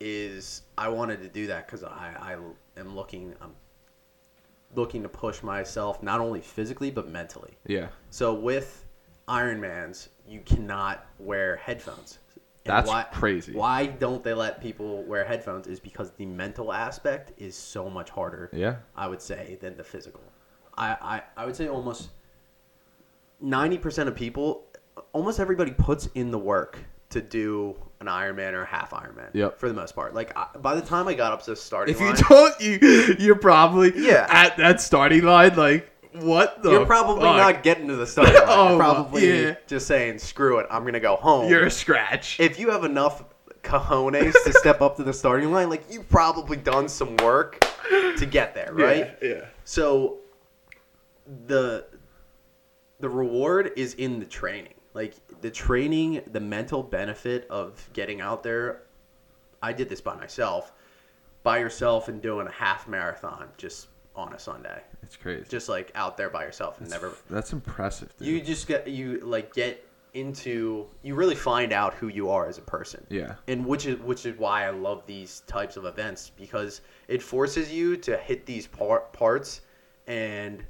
is 0.00 0.62
I 0.78 0.88
wanted 0.88 1.20
to 1.22 1.28
do 1.28 1.46
that 1.48 1.66
because 1.66 1.84
I, 1.84 2.14
I 2.18 2.36
am 2.80 2.96
looking 2.96 3.34
I'm 3.40 3.54
looking 4.74 5.02
to 5.02 5.08
push 5.08 5.42
myself 5.42 6.02
not 6.02 6.20
only 6.20 6.40
physically 6.40 6.90
but 6.90 7.08
mentally. 7.08 7.58
Yeah. 7.66 7.88
So 8.10 8.32
with 8.34 8.86
Ironmans, 9.28 10.08
you 10.26 10.40
cannot 10.40 11.06
wear 11.18 11.56
headphones. 11.56 12.18
And 12.64 12.76
That's 12.76 12.88
why, 12.88 13.04
crazy. 13.12 13.54
Why 13.54 13.86
don't 13.86 14.22
they 14.22 14.34
let 14.34 14.60
people 14.60 15.02
wear 15.04 15.24
headphones? 15.24 15.66
Is 15.66 15.80
because 15.80 16.10
the 16.12 16.26
mental 16.26 16.72
aspect 16.72 17.32
is 17.40 17.54
so 17.56 17.88
much 17.88 18.10
harder. 18.10 18.50
Yeah. 18.52 18.76
I 18.96 19.06
would 19.08 19.22
say 19.22 19.56
than 19.60 19.76
the 19.76 19.84
physical. 19.84 20.22
I 20.76 20.96
I, 21.00 21.22
I 21.42 21.46
would 21.46 21.56
say 21.56 21.68
almost 21.68 22.10
ninety 23.40 23.78
percent 23.78 24.08
of 24.08 24.14
people, 24.14 24.64
almost 25.12 25.40
everybody 25.40 25.72
puts 25.72 26.06
in 26.14 26.30
the 26.30 26.38
work 26.38 26.78
to 27.10 27.20
do 27.20 27.74
an 28.00 28.06
Ironman 28.06 28.52
or 28.52 28.62
a 28.62 28.66
half 28.66 28.90
Ironman. 28.90 29.30
Yep. 29.34 29.58
For 29.58 29.68
the 29.68 29.74
most 29.74 29.94
part, 29.94 30.14
like 30.14 30.36
I, 30.36 30.46
by 30.58 30.74
the 30.74 30.80
time 30.82 31.08
I 31.08 31.14
got 31.14 31.32
up 31.32 31.42
to 31.44 31.50
the 31.50 31.56
starting 31.56 31.94
If 31.94 32.00
you 32.00 32.06
line, 32.06 32.16
don't, 32.28 32.60
you 32.60 33.16
you're 33.18 33.34
probably 33.36 33.92
Yeah. 33.96 34.26
at 34.30 34.56
that 34.58 34.80
starting 34.80 35.24
line. 35.24 35.56
Like, 35.56 35.90
what 36.12 36.62
the? 36.62 36.70
you're 36.70 36.86
probably 36.86 37.22
fuck? 37.22 37.36
not 37.36 37.62
getting 37.62 37.88
to 37.88 37.96
the 37.96 38.06
starting 38.06 38.34
line. 38.34 38.44
Oh, 38.48 38.68
You're 38.70 38.78
probably 38.78 39.42
yeah. 39.44 39.54
just 39.66 39.86
saying, 39.86 40.18
"Screw 40.18 40.58
it, 40.58 40.66
I'm 40.70 40.84
gonna 40.84 41.00
go 41.00 41.16
home." 41.16 41.48
You're 41.50 41.66
a 41.66 41.70
scratch. 41.70 42.38
if 42.40 42.58
you 42.58 42.70
have 42.70 42.84
enough 42.84 43.24
cojones 43.62 44.32
to 44.44 44.52
step 44.54 44.80
up 44.80 44.96
to 44.96 45.02
the 45.02 45.12
starting 45.12 45.52
line, 45.52 45.68
like 45.68 45.84
you've 45.90 46.08
probably 46.08 46.56
done 46.56 46.88
some 46.88 47.16
work 47.18 47.60
to 48.16 48.26
get 48.26 48.54
there, 48.54 48.70
right? 48.72 49.16
Yeah. 49.20 49.28
yeah. 49.28 49.44
So 49.64 50.18
the 51.46 51.86
the 53.00 53.08
reward 53.08 53.72
is 53.76 53.94
in 53.94 54.18
the 54.20 54.26
training. 54.26 54.74
Like 54.94 55.14
the 55.40 55.50
training, 55.50 56.22
the 56.32 56.40
mental 56.40 56.82
benefit 56.82 57.46
of 57.48 57.88
getting 57.92 58.20
out 58.20 58.42
there. 58.42 58.82
I 59.62 59.72
did 59.72 59.88
this 59.88 60.00
by 60.00 60.16
myself, 60.16 60.72
by 61.42 61.58
yourself 61.58 62.08
and 62.08 62.20
doing 62.20 62.46
a 62.46 62.50
half 62.50 62.88
marathon 62.88 63.48
just 63.56 63.88
on 64.16 64.32
a 64.32 64.38
Sunday. 64.38 64.82
It's 65.02 65.16
crazy. 65.16 65.44
Just 65.48 65.68
like 65.68 65.90
out 65.94 66.16
there 66.16 66.30
by 66.30 66.44
yourself 66.44 66.80
and 66.80 66.90
never 66.90 67.14
That's 67.28 67.52
impressive, 67.52 68.16
dude. 68.16 68.28
you 68.28 68.40
just 68.40 68.66
get 68.66 68.88
you 68.88 69.20
like 69.20 69.54
get 69.54 69.84
into 70.14 70.86
you 71.02 71.14
really 71.14 71.34
find 71.34 71.72
out 71.72 71.94
who 71.94 72.08
you 72.08 72.28
are 72.28 72.48
as 72.48 72.58
a 72.58 72.62
person 72.62 73.06
yeah. 73.10 73.36
and 73.46 73.64
which 73.64 73.86
is 73.86 73.98
which 74.00 74.26
is 74.26 74.36
why 74.38 74.66
I 74.66 74.70
love 74.70 75.06
these 75.06 75.40
types 75.46 75.76
of 75.76 75.84
events 75.84 76.32
because 76.36 76.80
it 77.06 77.22
forces 77.22 77.72
you 77.72 77.96
to 77.98 78.16
hit 78.16 78.44
these 78.44 78.66
par- 78.66 79.04
parts 79.12 79.60
and 80.08 80.64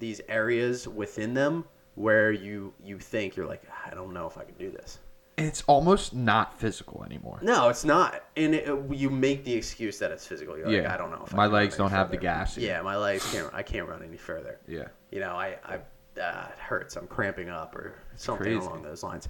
these 0.00 0.20
areas 0.28 0.88
within 0.88 1.34
them 1.34 1.64
where 2.00 2.32
you 2.32 2.72
you 2.82 2.98
think 2.98 3.36
you're 3.36 3.46
like 3.46 3.62
I 3.86 3.94
don't 3.94 4.12
know 4.12 4.26
if 4.26 4.38
I 4.38 4.44
can 4.44 4.54
do 4.54 4.70
this. 4.70 4.98
It's 5.38 5.62
almost 5.66 6.14
not 6.14 6.58
physical 6.58 7.02
anymore. 7.04 7.38
No, 7.40 7.70
it's 7.70 7.84
not, 7.84 8.24
and 8.36 8.54
it, 8.54 8.68
you 8.90 9.08
make 9.08 9.42
the 9.44 9.54
excuse 9.54 9.98
that 10.00 10.10
it's 10.10 10.26
physical. 10.26 10.54
You're 10.58 10.66
like, 10.66 10.82
Yeah. 10.82 10.92
I 10.92 10.98
don't 10.98 11.10
know 11.10 11.22
if 11.24 11.32
I 11.32 11.36
My 11.36 11.46
legs 11.46 11.78
don't 11.78 11.90
have 11.92 12.10
the 12.10 12.18
gas. 12.18 12.58
Yeah, 12.58 12.82
my 12.82 12.96
legs 12.96 13.30
can't. 13.32 13.48
I 13.54 13.62
can't 13.62 13.88
run 13.88 14.02
any 14.02 14.18
further. 14.18 14.58
Yeah. 14.68 14.88
You 15.10 15.20
know, 15.20 15.32
I, 15.32 15.56
I 15.64 16.20
uh, 16.20 16.48
it 16.52 16.58
hurts. 16.58 16.96
I'm 16.96 17.06
cramping 17.06 17.48
up 17.48 17.74
or 17.74 17.94
something 18.16 18.44
crazy. 18.44 18.58
along 18.58 18.82
those 18.82 19.02
lines. 19.02 19.28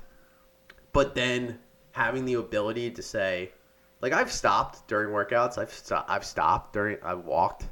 But 0.93 1.15
then 1.15 1.59
having 1.93 2.25
the 2.25 2.35
ability 2.35 2.91
to 2.93 3.03
say, 3.03 3.53
like 4.01 4.13
I've 4.13 4.33
stopped 4.33 4.89
during 4.89 5.11
workouts. 5.11 5.59
I've 5.59 5.73
sto- 5.73 6.05
I've 6.09 6.25
stopped 6.25 6.73
during. 6.73 6.97
I've 7.05 7.25
walked 7.25 7.69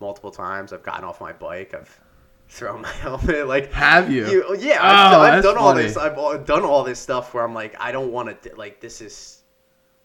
multiple 0.00 0.32
times. 0.32 0.72
I've 0.72 0.82
gotten 0.82 1.04
off 1.04 1.20
my 1.20 1.32
bike. 1.32 1.72
I've 1.74 2.00
thrown 2.48 2.82
my 2.82 2.88
helmet. 2.92 3.46
Like 3.46 3.72
Have 3.72 4.10
you? 4.10 4.26
you 4.28 4.56
yeah, 4.58 4.78
Oh, 4.80 4.86
I've, 4.86 5.10
done, 5.12 5.34
I've 5.34 5.42
done 5.42 5.58
all 5.58 5.74
this. 5.74 5.96
I've 5.96 6.46
done 6.46 6.64
all 6.64 6.82
this 6.84 6.98
stuff 6.98 7.34
where 7.34 7.44
I'm 7.44 7.54
like, 7.54 7.76
I 7.80 7.92
don't 7.92 8.12
want 8.12 8.42
to. 8.42 8.54
Like 8.56 8.80
this 8.80 9.00
is 9.00 9.42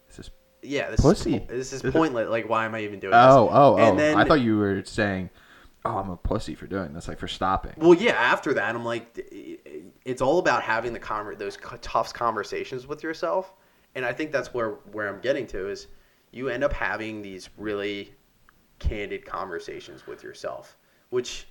It's 0.08 0.18
just- 0.18 0.32
yeah, 0.64 0.92
this 0.92 1.02
Pussy. 1.02 1.36
is 1.38 1.48
this 1.48 1.68
is 1.68 1.74
Is 1.74 1.86
it- 1.86 1.94
pointless. 1.94 2.30
Like 2.30 2.48
why 2.50 2.66
am 2.66 2.76
I 2.76 2.82
even 2.82 3.00
doing 3.00 3.14
oh, 3.14 3.18
this? 3.18 3.36
oh, 3.36 3.50
oh. 3.52 3.78
And 3.78 3.96
oh. 3.96 3.98
then 3.98 4.18
I 4.18 4.26
thought 4.26 4.42
you 4.42 4.58
were 4.58 4.84
saying, 4.86 5.30
"Oh, 5.86 5.98
I'm 5.98 6.10
a 6.12 6.18
pussy 6.18 6.54
for 6.54 6.68
doing 6.68 6.94
this," 6.94 7.08
like 7.08 7.18
for 7.18 7.28
stopping. 7.28 7.74
Well, 7.78 7.96
yeah. 7.96 8.12
After 8.14 8.54
that, 8.54 8.76
I'm 8.76 8.86
like, 8.86 9.18
it's 10.06 10.22
all 10.22 10.38
about 10.40 10.62
having 10.62 10.94
the 10.94 11.00
conver- 11.00 11.38
those 11.38 11.58
tough 11.82 12.14
conversations 12.14 12.86
with 12.86 13.02
yourself, 13.02 13.54
and 13.96 14.06
I 14.06 14.14
think 14.14 14.32
that's 14.32 14.54
where 14.54 14.74
where 14.92 15.08
I'm 15.10 15.20
getting 15.22 15.48
to 15.48 15.68
is 15.70 15.88
you 16.32 16.50
end 16.50 16.64
up 16.64 16.74
having 16.74 17.22
these 17.24 17.50
really 17.58 18.14
candid 18.80 19.26
conversations 19.26 20.08
with 20.08 20.24
yourself 20.24 20.76
which 21.12 21.46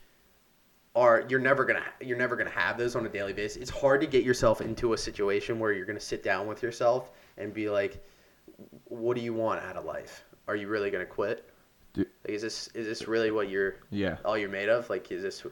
are 0.97 1.25
you're 1.29 1.41
never 1.41 1.65
gonna 1.65 1.83
you're 2.01 2.19
never 2.19 2.35
gonna 2.37 2.51
have 2.51 2.77
those 2.77 2.97
on 2.97 3.07
a 3.07 3.09
daily 3.09 3.33
basis. 3.33 3.57
It's 3.63 3.71
hard 3.71 4.01
to 4.01 4.07
get 4.07 4.25
yourself 4.25 4.61
into 4.61 4.93
a 4.93 4.99
situation 4.99 5.59
where 5.59 5.73
you're 5.73 5.87
gonna 5.87 6.01
sit 6.01 6.23
down 6.23 6.47
with 6.47 6.63
yourself 6.63 7.11
and 7.39 7.55
be 7.55 7.71
like, 7.71 8.05
"What 8.85 9.17
do 9.17 9.23
you 9.23 9.33
want 9.33 9.63
out 9.65 9.77
of 9.77 9.85
life? 9.85 10.25
Are 10.49 10.57
you 10.57 10.69
really 10.69 10.91
gonna 10.91 11.07
quit? 11.07 11.49
Like, 11.97 12.07
is 12.25 12.43
this 12.43 12.69
is 12.75 12.87
this 12.87 13.07
really 13.09 13.31
what 13.31 13.49
you're 13.49 13.77
Yeah. 13.91 14.17
all 14.25 14.37
you're 14.37 14.49
made 14.49 14.69
of? 14.69 14.89
Like, 14.91 15.11
is 15.13 15.23
this 15.23 15.45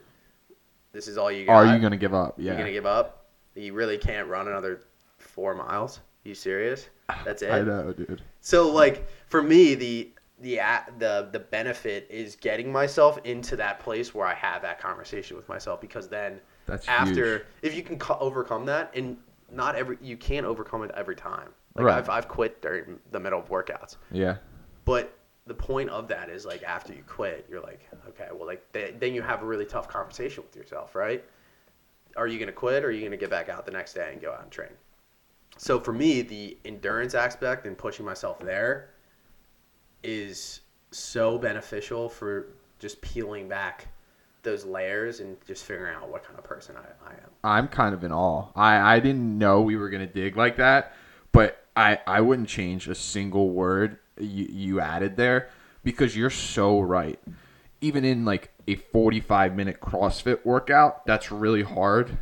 this 0.92 1.07
is 1.07 1.18
all 1.18 1.31
you 1.31 1.46
got? 1.46 1.53
Are 1.53 1.74
you 1.74 1.81
gonna 1.81 1.96
give 1.96 2.14
up? 2.14 2.35
Yeah. 2.38 2.53
You 2.53 2.59
gonna 2.59 2.72
give 2.72 2.87
up? 2.87 3.27
You 3.55 3.74
really 3.74 3.98
can't 3.98 4.29
run 4.29 4.48
another 4.48 4.81
four 5.18 5.55
miles? 5.55 6.01
You 6.24 6.35
serious? 6.35 6.88
That's 7.24 7.42
it. 7.42 7.51
I 7.53 7.62
know, 7.62 7.92
dude. 7.92 8.22
So 8.40 8.70
like 8.72 9.09
for 9.29 9.42
me, 9.42 9.74
the 9.74 10.11
the 10.40 10.61
the 10.98 11.29
the 11.33 11.40
benefit 11.40 12.07
is 12.11 12.37
getting 12.37 12.70
myself 12.70 13.18
into 13.24 13.57
that 13.57 13.81
place 13.81 14.14
where 14.14 14.27
I 14.27 14.35
have 14.35 14.62
that 14.62 14.79
conversation 14.81 15.37
with 15.37 15.48
myself 15.48 15.81
because 15.81 16.09
then 16.09 16.40
That's 16.66 16.87
after 16.88 17.38
huge. 17.38 17.42
if 17.62 17.74
you 17.74 17.83
can 17.83 17.98
co- 17.98 18.18
overcome 18.20 18.64
that 18.66 18.92
and 18.94 19.16
not 19.51 19.74
every 19.74 19.98
you 20.01 20.16
can't 20.16 20.46
overcome 20.46 20.83
it 20.85 20.90
every 20.94 21.16
time. 21.16 21.48
Like 21.74 21.87
Right. 21.87 21.98
I've 21.98 22.09
I've 22.09 22.29
quit 22.29 22.61
during 22.62 22.98
the 23.11 23.20
middle 23.20 23.38
of 23.40 23.48
workouts, 23.48 23.96
Yeah. 24.12 24.37
but 24.85 25.14
the 25.46 25.55
point 25.55 25.88
of 25.90 26.09
that 26.09 26.29
is 26.29 26.44
like 26.44 26.62
after 26.62 26.92
you 26.92 27.03
quit, 27.07 27.46
you're 27.48 27.62
like, 27.62 27.81
okay, 28.09 28.29
well, 28.33 28.46
like 28.46 28.70
th- 28.72 28.96
then 28.98 29.14
you 29.14 29.22
have 29.22 29.42
a 29.42 29.46
really 29.46 29.64
tough 29.64 29.88
conversation 29.88 30.44
with 30.44 30.55
yourself, 30.55 30.94
right? 30.94 31.24
Are 32.16 32.27
you 32.27 32.38
gonna 32.38 32.53
quit, 32.53 32.85
or 32.85 32.88
are 32.88 32.90
you 32.90 33.03
gonna 33.03 33.16
get 33.16 33.31
back 33.31 33.48
out 33.48 33.64
the 33.64 33.72
next 33.72 33.94
day 33.94 34.11
and 34.12 34.20
go 34.20 34.33
out 34.33 34.42
and 34.42 34.51
train? 34.51 34.70
So 35.57 35.81
for 35.81 35.92
me, 35.92 36.20
the 36.22 36.59
endurance 36.64 37.14
aspect 37.14 37.66
and 37.66 37.77
pushing 37.79 38.05
myself 38.05 38.38
there 38.40 38.90
is 40.02 40.61
so 40.90 41.38
beneficial 41.38 42.08
for 42.08 42.48
just 42.78 43.00
peeling 43.00 43.48
back 43.48 43.88
those 44.42 44.64
layers 44.64 45.20
and 45.20 45.37
just 45.46 45.64
figuring 45.64 45.94
out 45.94 46.08
what 46.08 46.24
kind 46.24 46.38
of 46.38 46.44
person 46.44 46.76
I, 46.76 47.08
I 47.08 47.12
am. 47.12 47.30
I'm 47.44 47.68
kind 47.68 47.94
of 47.94 48.04
in 48.04 48.12
awe. 48.12 48.46
I, 48.54 48.96
I 48.96 49.00
didn't 49.00 49.38
know 49.38 49.61
we 49.61 49.76
were 49.76 49.90
gonna 49.90 50.06
dig 50.06 50.37
like 50.37 50.56
that, 50.56 50.94
but 51.32 51.64
I 51.76 51.98
I 52.06 52.20
wouldn't 52.20 52.48
change 52.48 52.88
a 52.88 52.94
single 52.94 53.50
word 53.50 53.98
you, 54.18 54.46
you 54.50 54.80
added 54.80 55.16
there 55.16 55.50
because 55.84 56.16
you're 56.16 56.30
so 56.30 56.80
right. 56.80 57.18
Even 57.80 58.04
in 58.04 58.24
like 58.24 58.50
a 58.66 58.76
45 58.76 59.54
minute 59.54 59.80
CrossFit 59.80 60.44
workout, 60.44 61.06
that's 61.06 61.30
really 61.30 61.62
hard. 61.62 62.18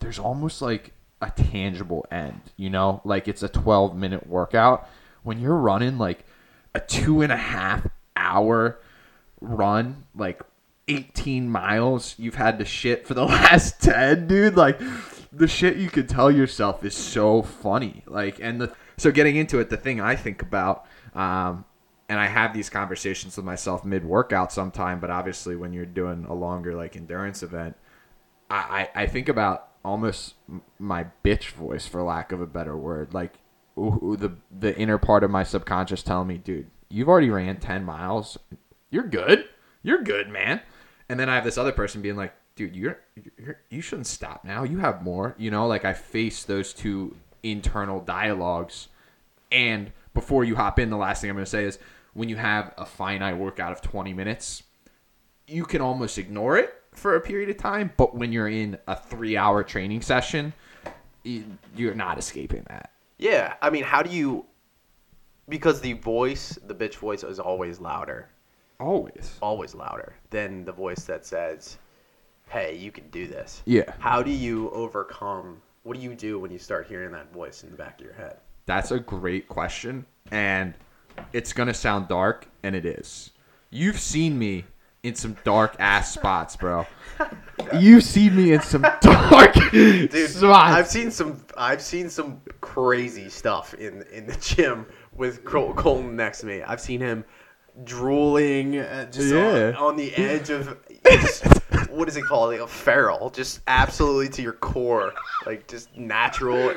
There's 0.00 0.18
almost 0.18 0.60
like 0.60 0.92
a 1.22 1.30
tangible 1.30 2.06
end, 2.10 2.40
you 2.56 2.70
know, 2.70 3.00
like 3.04 3.28
it's 3.28 3.42
a 3.42 3.48
12 3.48 3.96
minute 3.96 4.26
workout. 4.26 4.88
When 5.22 5.40
you're 5.40 5.56
running 5.56 5.98
like 5.98 6.25
a 6.76 6.80
two 6.80 7.22
and 7.22 7.32
a 7.32 7.36
half 7.36 7.86
hour 8.16 8.78
run, 9.40 10.04
like 10.14 10.42
18 10.88 11.48
miles 11.48 12.14
you've 12.18 12.36
had 12.36 12.58
to 12.58 12.64
shit 12.64 13.06
for 13.06 13.14
the 13.14 13.24
last 13.26 13.80
10 13.82 14.26
dude? 14.26 14.56
Like 14.56 14.80
the 15.32 15.48
shit 15.48 15.76
you 15.76 15.90
could 15.90 16.08
tell 16.08 16.30
yourself 16.30 16.84
is 16.84 16.94
so 16.94 17.42
funny. 17.42 18.02
Like 18.06 18.38
and 18.40 18.60
the 18.60 18.72
so 18.96 19.10
getting 19.10 19.36
into 19.36 19.58
it 19.58 19.68
the 19.68 19.76
thing 19.76 20.00
i 20.00 20.16
think 20.16 20.40
about 20.40 20.86
um 21.14 21.66
and 22.08 22.18
i 22.18 22.24
have 22.24 22.54
these 22.54 22.70
conversations 22.70 23.36
with 23.36 23.44
myself 23.44 23.84
mid 23.84 24.02
workout 24.02 24.50
sometime 24.50 25.00
but 25.00 25.10
obviously 25.10 25.54
when 25.54 25.74
you're 25.74 25.84
doing 25.84 26.24
a 26.30 26.32
longer 26.32 26.74
like 26.74 26.96
endurance 26.96 27.42
event 27.42 27.76
I, 28.48 28.88
I 28.94 29.02
I 29.02 29.06
think 29.06 29.28
about 29.28 29.68
almost 29.86 30.34
my 30.78 31.06
bitch 31.24 31.50
voice, 31.50 31.86
for 31.86 32.02
lack 32.02 32.32
of 32.32 32.40
a 32.40 32.46
better 32.46 32.76
word, 32.76 33.14
like 33.14 33.34
the 33.76 34.32
the 34.58 34.76
inner 34.76 34.98
part 34.98 35.22
of 35.22 35.30
my 35.30 35.42
subconscious 35.42 36.02
telling 36.02 36.28
me, 36.28 36.38
dude, 36.38 36.70
you've 36.88 37.08
already 37.08 37.30
ran 37.30 37.58
ten 37.58 37.84
miles, 37.84 38.38
you're 38.90 39.06
good, 39.06 39.44
you're 39.82 40.02
good, 40.02 40.28
man. 40.28 40.60
And 41.08 41.20
then 41.20 41.28
I 41.28 41.34
have 41.34 41.44
this 41.44 41.58
other 41.58 41.72
person 41.72 42.02
being 42.02 42.16
like, 42.16 42.34
dude, 42.56 42.74
you're, 42.74 42.98
you're 43.38 43.60
you 43.70 43.80
shouldn't 43.80 44.06
stop 44.06 44.44
now. 44.44 44.64
You 44.64 44.78
have 44.78 45.02
more, 45.02 45.34
you 45.38 45.50
know. 45.50 45.66
Like 45.66 45.84
I 45.84 45.92
face 45.92 46.42
those 46.42 46.72
two 46.72 47.16
internal 47.42 48.00
dialogues, 48.00 48.88
and 49.52 49.92
before 50.14 50.44
you 50.44 50.56
hop 50.56 50.78
in, 50.78 50.90
the 50.90 50.96
last 50.96 51.20
thing 51.20 51.30
I'm 51.30 51.36
going 51.36 51.44
to 51.44 51.50
say 51.50 51.64
is 51.64 51.78
when 52.14 52.30
you 52.30 52.36
have 52.36 52.72
a 52.78 52.86
finite 52.86 53.36
workout 53.36 53.72
of 53.72 53.82
20 53.82 54.14
minutes, 54.14 54.62
you 55.46 55.64
can 55.64 55.82
almost 55.82 56.16
ignore 56.16 56.56
it 56.56 56.74
for 56.92 57.14
a 57.14 57.20
period 57.20 57.50
of 57.50 57.58
time, 57.58 57.92
but 57.98 58.16
when 58.16 58.32
you're 58.32 58.48
in 58.48 58.78
a 58.88 58.96
three 58.96 59.36
hour 59.36 59.62
training 59.62 60.00
session, 60.00 60.54
you're 61.22 61.94
not 61.94 62.18
escaping 62.18 62.64
that. 62.68 62.90
Yeah, 63.18 63.54
I 63.62 63.70
mean, 63.70 63.84
how 63.84 64.02
do 64.02 64.10
you? 64.10 64.46
Because 65.48 65.80
the 65.80 65.94
voice, 65.94 66.58
the 66.66 66.74
bitch 66.74 66.96
voice, 66.96 67.22
is 67.22 67.38
always 67.38 67.78
louder, 67.80 68.28
Always. 68.80 69.36
always 69.40 69.74
louder 69.74 70.14
than 70.30 70.64
the 70.64 70.72
voice 70.72 71.04
that 71.04 71.24
says, 71.24 71.78
"Hey, 72.48 72.76
you 72.76 72.90
can 72.90 73.08
do 73.10 73.26
this." 73.26 73.62
Yeah. 73.64 73.92
How 73.98 74.22
do 74.22 74.30
you 74.30 74.70
overcome? 74.70 75.62
What 75.84 75.96
do 75.96 76.02
you 76.02 76.14
do 76.14 76.38
when 76.40 76.50
you 76.50 76.58
start 76.58 76.88
hearing 76.88 77.12
that 77.12 77.32
voice 77.32 77.62
in 77.62 77.70
the 77.70 77.76
back 77.76 78.00
of 78.00 78.04
your 78.04 78.14
head? 78.14 78.38
That's 78.66 78.90
a 78.90 78.98
great 78.98 79.48
question. 79.48 80.04
And 80.32 80.74
it's 81.32 81.52
going 81.52 81.68
to 81.68 81.74
sound 81.74 82.08
dark, 82.08 82.48
and 82.64 82.74
it 82.74 82.84
is. 82.84 83.30
You've 83.70 84.00
seen 84.00 84.36
me 84.38 84.64
in 85.06 85.14
some 85.14 85.36
dark 85.44 85.76
ass 85.78 86.12
spots, 86.12 86.56
bro. 86.56 86.86
You've 87.78 88.04
seen 88.04 88.36
me 88.36 88.52
in 88.52 88.60
some 88.60 88.82
dark 89.00 89.54
Dude, 89.70 90.12
spots. 90.12 90.44
I've 90.44 90.86
seen 90.88 91.10
some. 91.10 91.42
I've 91.56 91.80
seen 91.80 92.10
some 92.10 92.40
crazy 92.60 93.28
stuff 93.30 93.72
in 93.74 94.02
in 94.12 94.26
the 94.26 94.36
gym 94.36 94.86
with 95.14 95.44
Col- 95.44 95.72
Colton 95.74 96.14
next 96.16 96.40
to 96.40 96.46
me. 96.46 96.62
I've 96.62 96.80
seen 96.80 97.00
him 97.00 97.24
drooling, 97.84 98.78
uh, 98.78 99.04
just 99.10 99.28
Yeah. 99.32 99.68
on, 99.68 99.74
on 99.76 99.96
the 99.96 100.14
edge 100.16 100.50
of 100.50 100.76
just, 101.10 101.44
what 101.90 102.08
is 102.08 102.16
it 102.16 102.22
called? 102.24 102.50
Like 102.52 102.60
a 102.60 102.66
feral, 102.66 103.30
just 103.30 103.60
absolutely 103.66 104.28
to 104.30 104.42
your 104.42 104.52
core, 104.54 105.12
like 105.46 105.66
just 105.68 105.94
natural. 105.96 106.74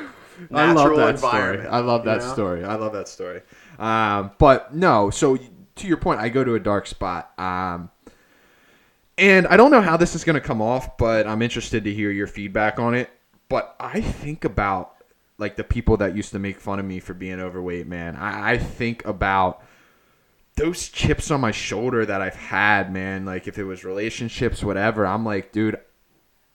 Natural 0.48 0.58
I 0.58 0.72
love 0.72 0.96
that 0.96 1.18
story. 1.18 1.66
I 1.66 1.78
love 1.80 2.00
you 2.04 2.10
that 2.10 2.20
know? 2.20 2.32
story. 2.32 2.64
I 2.64 2.74
love 2.76 2.92
that 2.94 3.08
story. 3.08 3.42
Um, 3.78 4.30
but 4.38 4.74
no, 4.74 5.10
so 5.10 5.36
to 5.36 5.86
your 5.86 5.98
point, 5.98 6.20
I 6.20 6.28
go 6.30 6.44
to 6.44 6.54
a 6.54 6.60
dark 6.60 6.86
spot. 6.86 7.38
Um, 7.38 7.90
and 9.20 9.46
I 9.46 9.56
don't 9.56 9.70
know 9.70 9.82
how 9.82 9.96
this 9.96 10.14
is 10.14 10.24
going 10.24 10.34
to 10.34 10.40
come 10.40 10.60
off, 10.60 10.96
but 10.96 11.26
I'm 11.26 11.42
interested 11.42 11.84
to 11.84 11.94
hear 11.94 12.10
your 12.10 12.26
feedback 12.26 12.78
on 12.78 12.94
it. 12.94 13.10
But 13.48 13.76
I 13.78 14.00
think 14.00 14.44
about 14.44 14.94
like 15.38 15.56
the 15.56 15.64
people 15.64 15.96
that 15.98 16.16
used 16.16 16.32
to 16.32 16.38
make 16.38 16.60
fun 16.60 16.78
of 16.78 16.84
me 16.84 17.00
for 17.00 17.14
being 17.14 17.40
overweight, 17.40 17.86
man. 17.86 18.16
I, 18.16 18.52
I 18.52 18.58
think 18.58 19.04
about 19.04 19.62
those 20.56 20.88
chips 20.88 21.30
on 21.30 21.40
my 21.40 21.50
shoulder 21.50 22.04
that 22.04 22.20
I've 22.20 22.34
had, 22.34 22.92
man. 22.92 23.24
Like 23.24 23.46
if 23.46 23.58
it 23.58 23.64
was 23.64 23.84
relationships, 23.84 24.64
whatever. 24.64 25.06
I'm 25.06 25.24
like, 25.24 25.52
dude, 25.52 25.78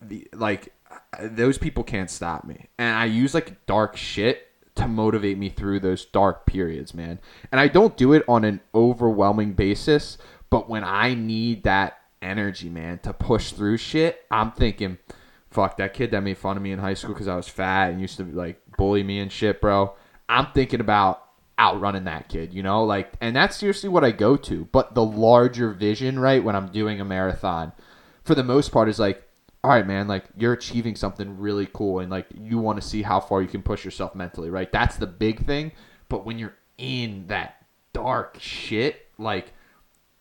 the 0.01 0.27
like 0.33 0.73
those 1.19 1.57
people 1.57 1.83
can't 1.83 2.09
stop 2.09 2.43
me 2.43 2.67
and 2.77 2.95
i 2.95 3.05
use 3.05 3.33
like 3.33 3.65
dark 3.65 3.95
shit 3.95 4.47
to 4.75 4.87
motivate 4.87 5.37
me 5.37 5.49
through 5.49 5.79
those 5.79 6.05
dark 6.05 6.45
periods 6.45 6.93
man 6.93 7.19
and 7.51 7.59
i 7.59 7.67
don't 7.67 7.97
do 7.97 8.13
it 8.13 8.23
on 8.27 8.43
an 8.43 8.59
overwhelming 8.73 9.53
basis 9.53 10.17
but 10.49 10.69
when 10.69 10.83
i 10.83 11.13
need 11.13 11.63
that 11.63 11.99
energy 12.21 12.69
man 12.69 12.97
to 12.99 13.13
push 13.13 13.51
through 13.51 13.77
shit 13.77 14.25
i'm 14.31 14.51
thinking 14.51 14.97
fuck 15.49 15.77
that 15.77 15.93
kid 15.93 16.11
that 16.11 16.21
made 16.21 16.37
fun 16.37 16.57
of 16.57 16.63
me 16.63 16.71
in 16.71 16.79
high 16.79 16.93
school 16.93 17.13
because 17.13 17.27
i 17.27 17.35
was 17.35 17.47
fat 17.47 17.91
and 17.91 18.01
used 18.01 18.17
to 18.17 18.23
like 18.23 18.61
bully 18.77 19.03
me 19.03 19.19
and 19.19 19.31
shit 19.31 19.61
bro 19.61 19.93
i'm 20.27 20.47
thinking 20.53 20.79
about 20.79 21.25
outrunning 21.59 22.03
that 22.05 22.27
kid 22.29 22.53
you 22.53 22.63
know? 22.63 22.83
Like 22.83 23.13
and 23.21 23.35
that's 23.35 23.55
seriously 23.55 23.89
what 23.89 24.03
i 24.03 24.11
go 24.11 24.35
to. 24.37 24.65
But 24.71 24.93
the 24.93 25.03
larger 25.03 25.71
vision 25.71 26.19
right 26.19 26.43
when 26.43 26.55
i'm 26.55 26.67
doing 26.67 26.99
a 26.99 27.05
marathon 27.05 27.71
for 28.23 28.35
the 28.35 28.43
most 28.43 28.71
part 28.71 28.89
is 28.89 28.99
like 28.99 29.23
all 29.63 29.71
right 29.71 29.87
man 29.87 30.07
like 30.07 30.25
you're 30.37 30.53
achieving 30.53 30.95
something 30.95 31.39
really 31.39 31.67
cool 31.73 31.99
and 31.99 32.11
like 32.11 32.27
you 32.37 32.59
want 32.59 32.79
to 32.81 32.87
see 32.87 33.01
how 33.01 33.19
far 33.19 33.41
you 33.41 33.47
can 33.47 33.63
push 33.63 33.85
yourself 33.85 34.15
mentally 34.15 34.49
right? 34.49 34.71
That's 34.71 34.97
the 34.97 35.07
big 35.07 35.45
thing. 35.45 35.71
But 36.09 36.25
when 36.25 36.37
you're 36.37 36.55
in 36.77 37.27
that 37.27 37.65
dark 37.93 38.37
shit 38.39 39.07
like 39.17 39.53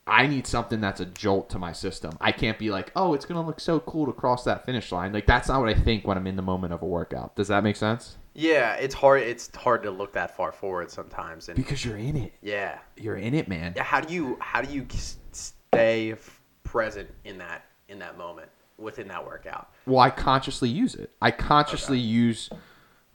i 0.06 0.26
need 0.26 0.46
something 0.46 0.80
that's 0.80 1.00
a 1.00 1.06
jolt 1.06 1.48
to 1.50 1.58
my 1.58 1.72
system 1.72 2.16
i 2.20 2.30
can't 2.30 2.58
be 2.58 2.70
like 2.70 2.92
oh 2.94 3.14
it's 3.14 3.24
gonna 3.24 3.44
look 3.44 3.58
so 3.60 3.80
cool 3.80 4.06
to 4.06 4.12
cross 4.12 4.44
that 4.44 4.64
finish 4.66 4.92
line 4.92 5.12
like 5.12 5.26
that's 5.26 5.48
not 5.48 5.60
what 5.60 5.68
i 5.68 5.74
think 5.74 6.06
when 6.06 6.16
i'm 6.16 6.26
in 6.26 6.36
the 6.36 6.42
moment 6.42 6.72
of 6.72 6.82
a 6.82 6.86
workout 6.86 7.34
does 7.36 7.48
that 7.48 7.62
make 7.64 7.76
sense 7.76 8.16
Yeah, 8.34 8.74
it's 8.74 8.94
hard. 8.94 9.22
It's 9.22 9.54
hard 9.54 9.84
to 9.84 9.92
look 9.92 10.12
that 10.14 10.36
far 10.36 10.50
forward 10.50 10.90
sometimes, 10.90 11.48
and 11.48 11.56
because 11.56 11.84
you're 11.84 11.96
in 11.96 12.16
it 12.16 12.32
yeah, 12.42 12.78
you're 12.96 13.16
in 13.16 13.32
it 13.32 13.46
man 13.48 13.74
Yeah, 13.76 13.84
how 13.84 14.00
do 14.00 14.12
you 14.12 14.36
how 14.40 14.60
do 14.60 14.72
you 14.72 14.84
stay 15.32 16.12
f- 16.12 16.40
present 16.64 17.08
in 17.24 17.38
that 17.38 17.64
in 17.88 18.00
that 18.00 18.18
moment 18.18 18.48
within 18.76 19.06
that 19.08 19.24
workout? 19.24 19.70
Well, 19.86 20.00
I 20.00 20.10
consciously 20.10 20.68
use 20.68 20.96
it. 20.96 21.10
I 21.22 21.30
consciously 21.30 21.98
use 22.00 22.50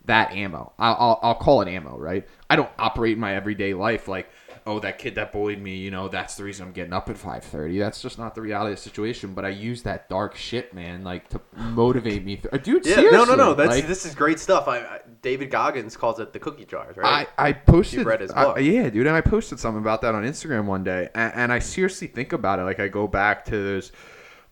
that 0.06 0.32
ammo. 0.32 0.72
I'll, 0.80 0.96
I'll, 0.98 1.20
I'll 1.22 1.36
call 1.36 1.62
it 1.62 1.68
ammo, 1.68 1.98
right? 1.98 2.26
I 2.50 2.56
don't 2.56 2.70
operate 2.80 3.14
in 3.14 3.20
my 3.20 3.36
everyday 3.36 3.74
life 3.74 4.08
like, 4.08 4.30
oh, 4.70 4.80
that 4.80 4.98
kid 5.00 5.16
that 5.16 5.32
bullied 5.32 5.62
me, 5.62 5.76
you 5.76 5.92
know, 5.92 6.08
that's 6.08 6.36
the 6.36 6.44
reason 6.44 6.68
I'm 6.68 6.72
getting 6.74 6.94
up 6.94 7.10
at 7.10 7.18
5:30. 7.18 7.80
That's 7.80 8.02
just 8.02 8.18
not 8.20 8.36
the 8.36 8.42
reality 8.42 8.74
of 8.74 8.78
the 8.78 8.82
situation. 8.84 9.34
But 9.34 9.44
I 9.46 9.50
use 9.50 9.84
that 9.84 10.08
dark 10.10 10.36
shit, 10.36 10.74
man, 10.74 11.04
like 11.04 11.28
to 11.30 11.42
motivate 11.56 12.24
me. 12.24 12.38
Through. 12.38 12.60
Dude, 12.60 12.86
Yeah, 12.86 12.96
seriously, 12.96 13.18
no, 13.18 13.26
no, 13.26 13.36
no. 13.36 13.54
That's 13.54 13.70
like, 13.72 13.88
this 13.88 14.06
is 14.06 14.14
great 14.16 14.40
stuff. 14.40 14.68
I, 14.68 14.78
I 14.80 15.00
David 15.22 15.52
Goggins 15.52 15.98
calls 15.98 16.20
it 16.20 16.32
the 16.32 16.40
cookie 16.40 16.66
jars, 16.66 16.96
right? 16.96 17.28
I, 17.38 17.50
I 17.50 17.54
posted 17.54 18.00
You've 18.00 18.08
read 18.08 18.22
his 18.22 18.32
I- 18.32 18.44
book. 18.46 18.58
yeah, 18.62 18.90
dude, 18.90 19.08
and 19.08 19.16
I 19.16 19.22
posted 19.22 19.60
something 19.60 19.82
about 19.82 20.02
that 20.02 20.16
on 20.16 20.24
Instagram 20.24 20.66
one 20.66 20.84
day, 20.84 21.10
and, 21.16 21.34
and 21.36 21.54
I 21.54 21.60
seriously 21.60 22.08
think 22.08 22.32
about 22.32 22.60
it. 22.60 22.64
Like 22.64 22.80
I 22.80 22.88
go 22.88 23.08
back 23.08 23.44
to 23.46 23.52
those 23.52 23.92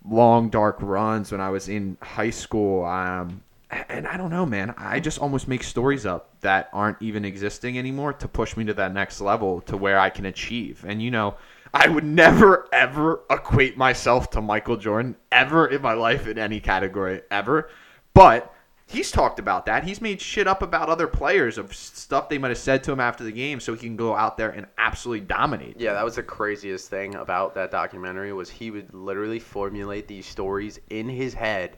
long 0.03 0.49
dark 0.49 0.78
runs 0.82 1.32
when 1.32 1.41
I 1.41 1.49
was 1.49 1.70
in 1.70 1.97
high 2.01 2.30
school. 2.32 2.84
Um, 2.86 3.43
and 3.70 4.07
I 4.07 4.18
don't 4.18 4.30
know, 4.30 4.45
man. 4.45 4.74
I 4.78 4.99
just 4.99 5.20
almost 5.20 5.47
make 5.47 5.63
stories 5.63 6.05
up 6.05 6.39
that 6.41 6.70
aren't 6.72 7.01
even 7.01 7.26
existing 7.26 7.78
anymore 7.78 8.13
to 8.13 8.28
push 8.28 8.55
me 8.55 8.63
to 8.65 8.74
that 8.76 8.93
next 8.93 9.20
level 9.20 9.61
to 9.61 9.76
where 9.76 9.99
I 9.99 10.09
can 10.09 10.26
achieve. 10.26 10.86
And 10.88 11.01
you 11.01 11.11
know, 11.11 11.36
I 11.74 11.88
would 11.88 12.05
never 12.05 12.68
ever 12.72 13.24
equate 13.30 13.78
myself 13.78 14.30
to 14.32 14.41
Michael 14.41 14.78
Jordan 14.78 15.15
ever 15.32 15.68
in 15.68 15.82
my 15.82 15.93
life 15.93 16.28
in 16.28 16.38
any 16.38 16.59
category 16.59 17.22
ever. 17.30 17.70
But 18.13 18.53
he's 18.86 19.11
talked 19.11 19.38
about 19.38 19.65
that. 19.65 19.84
He's 19.84 19.99
made 19.99 20.22
shit 20.22 20.47
up 20.47 20.61
about 20.61 20.88
other 20.88 21.07
players 21.07 21.57
of 21.57 21.76
stuff 21.76 22.30
they 22.30 22.38
might 22.38 22.49
have 22.49 22.57
said 22.57 22.86
to 22.86 22.93
him 22.93 23.01
after 23.01 23.26
the 23.26 23.34
game 23.34 23.59
so 23.59 23.74
he 23.74 23.80
can 23.80 23.97
go 23.97 24.15
out 24.15 24.38
there 24.38 24.51
and 24.51 24.65
absolutely 24.78 25.26
dominate. 25.26 25.78
Yeah, 25.78 25.93
that 25.93 26.05
was 26.05 26.15
the 26.15 26.24
craziest 26.24 26.89
thing 26.89 27.15
about 27.15 27.53
that 27.55 27.70
documentary 27.70 28.32
was 28.32 28.49
he 28.49 28.72
would 28.72 28.93
literally 28.93 29.39
formulate 29.39 30.07
these 30.07 30.26
stories 30.26 30.80
in 30.89 31.09
his 31.09 31.34
head 31.34 31.78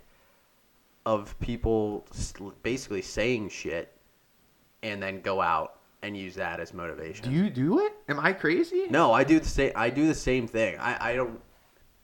of 1.10 1.38
people 1.40 2.06
basically 2.62 3.02
saying 3.02 3.50
shit 3.50 3.92
and 4.84 5.02
then 5.02 5.22
go 5.22 5.42
out 5.42 5.80
and 6.04 6.16
use 6.16 6.36
that 6.36 6.60
as 6.60 6.72
motivation. 6.72 7.26
Do 7.26 7.32
you 7.36 7.50
do 7.50 7.80
it? 7.80 7.94
Am 8.08 8.20
I 8.20 8.32
crazy? 8.32 8.86
No, 8.92 9.12
I 9.12 9.24
do 9.24 9.40
the 9.40 9.48
same. 9.48 9.72
I 9.76 9.90
do 9.90 10.08
the 10.08 10.14
same 10.14 10.48
thing. 10.48 10.78
I, 10.78 11.12
I 11.12 11.16
don't. 11.16 11.42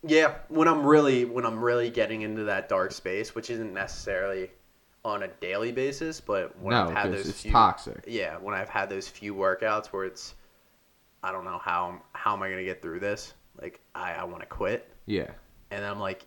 Yeah, 0.01 0.36
when 0.49 0.68
I'm 0.68 0.84
really 0.84 1.24
when 1.26 1.45
I'm 1.45 1.64
really 1.64 1.91
getting 1.91 2.24
into 2.24 2.43
that 2.45 2.68
dark 2.68 2.91
space, 2.91 3.36
which 3.36 3.51
isn't 3.51 3.74
necessarily 3.74 4.49
on 5.03 5.22
a 5.22 5.28
daily 5.39 5.72
basis, 5.72 6.20
but 6.20 6.58
when 6.60 6.74
No, 6.74 6.86
I've 6.88 6.91
had 6.97 7.12
those 7.14 7.28
it's 7.30 7.41
few, 7.43 7.51
toxic. 7.51 8.03
Yeah, 8.08 8.38
when 8.38 8.56
I've 8.56 8.70
had 8.70 8.89
those 8.89 9.08
few 9.08 9.36
workouts 9.36 9.88
where 9.88 10.06
it's, 10.06 10.34
I 11.24 11.32
don't 11.32 11.45
know 11.45 11.60
how 11.60 12.01
how 12.14 12.34
am 12.36 12.41
I 12.41 12.49
gonna 12.49 12.64
get 12.64 12.82
through 12.82 13.01
this? 13.01 13.36
Like 13.62 13.80
I 13.93 14.14
I 14.14 14.24
want 14.24 14.39
to 14.41 14.47
quit, 14.47 14.91
Yeah. 15.06 15.30
and 15.70 15.84
then 15.84 15.91
I'm 15.91 15.99
like, 15.99 16.26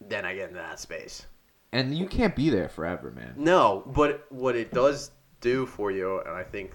then 0.00 0.24
I 0.24 0.34
get 0.36 0.44
into 0.50 0.60
that 0.60 0.78
space. 0.78 1.26
And 1.74 1.92
you 1.92 2.06
can't 2.06 2.36
be 2.36 2.50
there 2.50 2.68
forever, 2.68 3.10
man. 3.10 3.34
No, 3.36 3.82
but 3.94 4.26
what 4.30 4.54
it 4.54 4.72
does 4.72 5.10
do 5.40 5.66
for 5.66 5.90
you, 5.90 6.20
and 6.20 6.30
I 6.30 6.44
think 6.44 6.70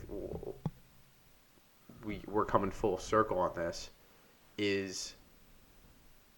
we 2.05 2.19
we're 2.27 2.43
coming 2.43 2.69
full 2.69 2.97
circle 2.97 3.39
on 3.39 3.51
this, 3.55 3.91
is 4.57 5.15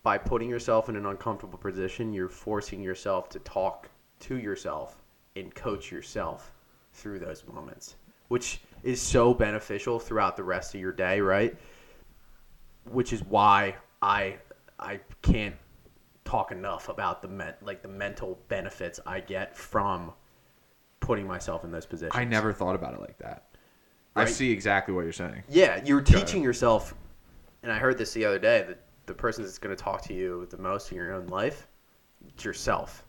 by 0.04 0.20
putting 0.20 0.48
yourself 0.48 0.90
in 0.90 0.96
an 0.96 1.08
uncomfortable 1.08 1.58
position, 1.58 2.14
you're 2.14 2.30
forcing 2.30 2.84
yourself 2.84 3.30
to 3.30 3.40
talk 3.40 3.90
to 4.20 4.38
yourself 4.38 5.02
and 5.36 5.54
coach 5.56 5.92
yourself 5.92 6.54
through 6.94 7.18
those 7.18 7.44
moments, 7.52 7.96
which 8.28 8.62
is 8.84 9.02
so 9.02 9.34
beneficial 9.34 9.98
throughout 9.98 10.38
the 10.38 10.44
rest 10.44 10.76
of 10.76 10.82
your 10.82 10.92
day, 10.92 11.20
right? 11.20 11.58
Which 12.92 13.12
is 13.12 13.24
why 13.24 13.78
I 14.04 14.36
I 14.80 15.00
can't 15.24 15.56
talk 16.26 16.52
enough 16.52 16.90
about 16.90 17.22
the 17.22 17.28
men, 17.28 17.54
like 17.62 17.82
the 17.82 17.88
mental 17.88 18.40
benefits 18.48 19.00
I 19.06 19.20
get 19.20 19.58
from 19.58 20.14
putting 21.00 21.28
myself 21.28 21.64
in 21.64 21.72
those 21.72 21.86
positions. 21.86 22.14
I 22.16 22.24
never 22.26 22.54
thought 22.54 22.76
about 22.76 22.94
it 22.94 23.02
like 23.02 23.18
that. 23.20 23.46
I 24.16 24.26
see 24.26 24.52
exactly 24.52 24.94
what 24.94 25.02
you're 25.02 25.14
saying. 25.14 25.44
Yeah, 25.50 25.82
you're 25.86 26.02
teaching 26.02 26.44
yourself, 26.44 26.94
and 27.64 27.72
I 27.72 27.78
heard 27.78 27.98
this 27.98 28.14
the 28.14 28.26
other 28.26 28.40
day 28.40 28.66
that 28.68 28.84
the 29.06 29.14
person 29.14 29.44
that's 29.44 29.58
going 29.58 29.76
to 29.76 29.82
talk 29.82 30.02
to 30.04 30.14
you 30.14 30.48
the 30.50 30.58
most 30.58 30.92
in 30.92 30.98
your 30.98 31.14
own 31.14 31.28
life, 31.28 31.68
it's 32.28 32.44
yourself. 32.44 33.06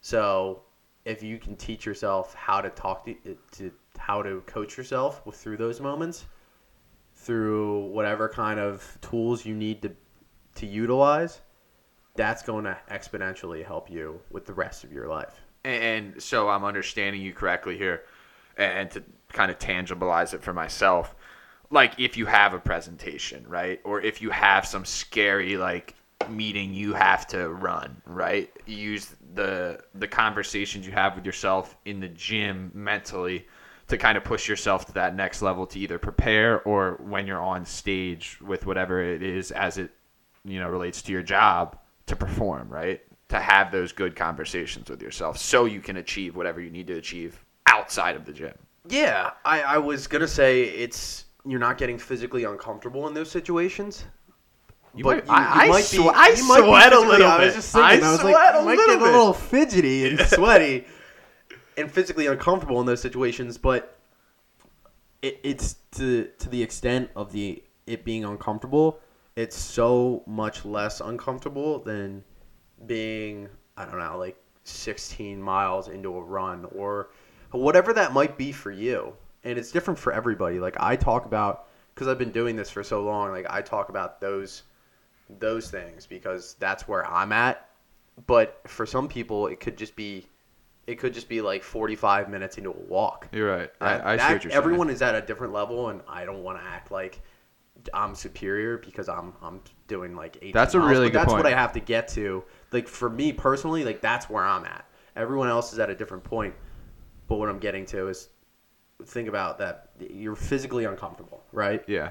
So 0.00 0.62
if 1.04 1.22
you 1.22 1.38
can 1.38 1.56
teach 1.56 1.84
yourself 1.84 2.34
how 2.34 2.60
to 2.60 2.70
talk 2.70 3.04
to, 3.06 3.36
to 3.52 3.72
how 3.98 4.22
to 4.22 4.42
coach 4.46 4.76
yourself 4.76 5.24
with, 5.26 5.36
through 5.36 5.56
those 5.56 5.80
moments, 5.80 6.26
through 7.16 7.86
whatever 7.86 8.28
kind 8.28 8.58
of 8.58 8.98
tools 9.00 9.44
you 9.44 9.54
need 9.54 9.82
to 9.82 9.92
to 10.54 10.66
utilize, 10.66 11.40
that's 12.14 12.42
going 12.42 12.64
to 12.64 12.76
exponentially 12.90 13.64
help 13.64 13.90
you 13.90 14.20
with 14.30 14.46
the 14.46 14.52
rest 14.52 14.84
of 14.84 14.92
your 14.92 15.08
life. 15.08 15.40
And 15.64 16.20
so 16.22 16.48
I'm 16.48 16.64
understanding 16.64 17.22
you 17.22 17.32
correctly 17.32 17.78
here, 17.78 18.02
and 18.56 18.90
to 18.90 19.02
kind 19.32 19.50
of 19.50 19.58
tangibilize 19.58 20.34
it 20.34 20.42
for 20.42 20.52
myself, 20.52 21.14
like 21.70 21.98
if 21.98 22.16
you 22.16 22.26
have 22.26 22.52
a 22.52 22.58
presentation, 22.58 23.46
right, 23.48 23.80
or 23.84 24.00
if 24.00 24.20
you 24.20 24.30
have 24.30 24.66
some 24.66 24.84
scary 24.84 25.56
like 25.56 25.94
meeting 26.28 26.74
you 26.74 26.92
have 26.92 27.26
to 27.28 27.48
run, 27.48 28.02
right, 28.06 28.50
use 28.66 29.14
the 29.34 29.80
the 29.94 30.08
conversations 30.08 30.84
you 30.86 30.92
have 30.92 31.14
with 31.16 31.24
yourself 31.24 31.76
in 31.84 32.00
the 32.00 32.08
gym 32.08 32.70
mentally 32.74 33.46
to 33.88 33.96
kind 33.96 34.16
of 34.16 34.24
push 34.24 34.48
yourself 34.48 34.86
to 34.86 34.92
that 34.92 35.14
next 35.14 35.42
level 35.42 35.66
to 35.66 35.78
either 35.78 35.98
prepare 35.98 36.62
or 36.62 36.98
when 37.02 37.26
you're 37.26 37.40
on 37.40 37.64
stage 37.64 38.38
with 38.40 38.66
whatever 38.66 39.02
it 39.02 39.22
is 39.22 39.50
as 39.52 39.78
it 39.78 39.90
you 40.44 40.58
know 40.58 40.68
relates 40.68 41.02
to 41.02 41.12
your 41.12 41.22
job 41.22 41.78
to 42.12 42.16
perform 42.16 42.68
right 42.68 43.00
to 43.28 43.40
have 43.40 43.72
those 43.72 43.90
good 43.92 44.14
conversations 44.14 44.90
with 44.90 45.00
yourself 45.00 45.38
so 45.38 45.64
you 45.64 45.80
can 45.80 45.96
achieve 45.96 46.36
whatever 46.36 46.60
you 46.60 46.70
need 46.70 46.86
to 46.86 46.94
achieve 46.98 47.42
outside 47.66 48.14
of 48.16 48.26
the 48.26 48.32
gym 48.32 48.52
Yeah, 48.88 49.30
I, 49.44 49.62
I 49.62 49.78
was 49.78 50.06
gonna 50.06 50.28
say 50.28 50.64
it's 50.64 51.24
you're 51.46 51.58
not 51.60 51.78
getting 51.78 51.98
physically 51.98 52.44
uncomfortable 52.44 53.08
in 53.08 53.14
those 53.14 53.30
situations. 53.30 54.04
You 54.94 55.04
but 55.04 55.26
might- 55.26 55.34
I- 55.34 55.68
I 55.70 55.80
swe- 55.80 56.08
I 56.08 56.28
you 56.36 56.46
might 56.46 56.60
be 56.60 56.66
sweat 56.66 56.92
a 56.92 57.00
little 57.00 57.26
I 57.26 57.38
was 57.38 57.48
bit. 57.48 57.54
just 57.54 57.72
thinking, 57.72 58.04
I 58.04 58.08
I, 58.08 58.10
was 58.12 58.20
sweat 58.20 58.32
like, 58.34 58.54
a 58.54 58.58
you 58.58 58.64
might 58.66 58.76
little 58.76 58.94
get 58.96 59.02
a 59.02 59.04
little 59.04 59.32
fidgety 59.32 60.08
and 60.08 60.20
sweaty 60.36 60.84
and 61.78 61.90
physically 61.90 62.26
uncomfortable 62.26 62.78
in 62.80 62.86
those 62.86 63.00
situations. 63.00 63.56
But 63.56 63.96
it, 65.22 65.40
it's 65.42 65.76
to 65.92 66.28
to 66.38 66.48
the 66.50 66.62
extent 66.62 67.08
of 67.16 67.32
the 67.32 67.62
it 67.86 68.04
being 68.04 68.24
uncomfortable. 68.24 69.00
It's 69.36 69.56
so 69.56 70.22
much 70.26 70.64
less 70.64 71.00
uncomfortable 71.00 71.78
than 71.78 72.22
being 72.86 73.48
I 73.76 73.84
don't 73.84 73.98
know 73.98 74.18
like 74.18 74.36
16 74.64 75.40
miles 75.40 75.88
into 75.88 76.14
a 76.16 76.22
run 76.22 76.66
or 76.74 77.10
whatever 77.50 77.92
that 77.94 78.12
might 78.12 78.36
be 78.36 78.52
for 78.52 78.70
you. 78.70 79.14
And 79.44 79.58
it's 79.58 79.72
different 79.72 79.98
for 79.98 80.12
everybody. 80.12 80.60
Like 80.60 80.76
I 80.78 80.96
talk 80.96 81.24
about 81.26 81.68
because 81.94 82.08
I've 82.08 82.18
been 82.18 82.30
doing 82.32 82.56
this 82.56 82.70
for 82.70 82.82
so 82.82 83.02
long. 83.02 83.30
Like 83.30 83.46
I 83.50 83.62
talk 83.62 83.88
about 83.88 84.20
those 84.20 84.62
those 85.38 85.70
things 85.70 86.06
because 86.06 86.54
that's 86.58 86.86
where 86.86 87.06
I'm 87.06 87.32
at. 87.32 87.68
But 88.26 88.60
for 88.66 88.84
some 88.84 89.08
people, 89.08 89.46
it 89.46 89.60
could 89.60 89.76
just 89.78 89.96
be 89.96 90.26
it 90.86 90.96
could 90.98 91.14
just 91.14 91.28
be 91.28 91.40
like 91.40 91.62
45 91.62 92.28
minutes 92.28 92.58
into 92.58 92.70
a 92.70 92.80
walk. 92.88 93.28
you're 93.32 93.48
right 93.56 93.70
That- 93.80 94.04
i, 94.04 94.14
I 94.14 94.16
see 94.16 94.32
what 94.34 94.44
you're 94.44 94.52
everyone 94.52 94.88
saying 94.88 94.96
is 94.96 95.02
at 95.02 95.14
a 95.14 95.22
different 95.22 95.52
level, 95.52 95.88
and 95.88 96.02
I 96.08 96.24
don't 96.24 96.42
want 96.42 96.58
to 96.58 96.64
act 96.64 96.90
like 96.90 97.20
I'm 97.94 98.14
superior 98.14 98.78
because 98.78 99.08
I'm 99.08 99.32
I'm 99.42 99.60
doing 99.88 100.14
like 100.14 100.36
18 100.36 100.52
That's 100.52 100.74
a 100.74 100.78
miles, 100.78 100.90
really 100.90 101.06
good 101.06 101.20
That's 101.20 101.32
point. 101.32 101.44
what 101.44 101.52
I 101.52 101.56
have 101.56 101.72
to 101.72 101.80
get 101.80 102.08
to. 102.08 102.44
Like 102.72 102.88
for 102.88 103.10
me 103.10 103.32
personally, 103.32 103.84
like 103.84 104.00
that's 104.00 104.28
where 104.30 104.44
I'm 104.44 104.64
at. 104.64 104.86
Everyone 105.16 105.48
else 105.48 105.72
is 105.72 105.78
at 105.78 105.90
a 105.90 105.94
different 105.94 106.24
point, 106.24 106.54
but 107.28 107.36
what 107.36 107.48
I'm 107.48 107.58
getting 107.58 107.84
to 107.86 108.08
is 108.08 108.28
think 109.04 109.28
about 109.28 109.58
that 109.58 109.90
you're 110.10 110.36
physically 110.36 110.84
uncomfortable, 110.84 111.42
right? 111.52 111.82
yeah 111.88 112.10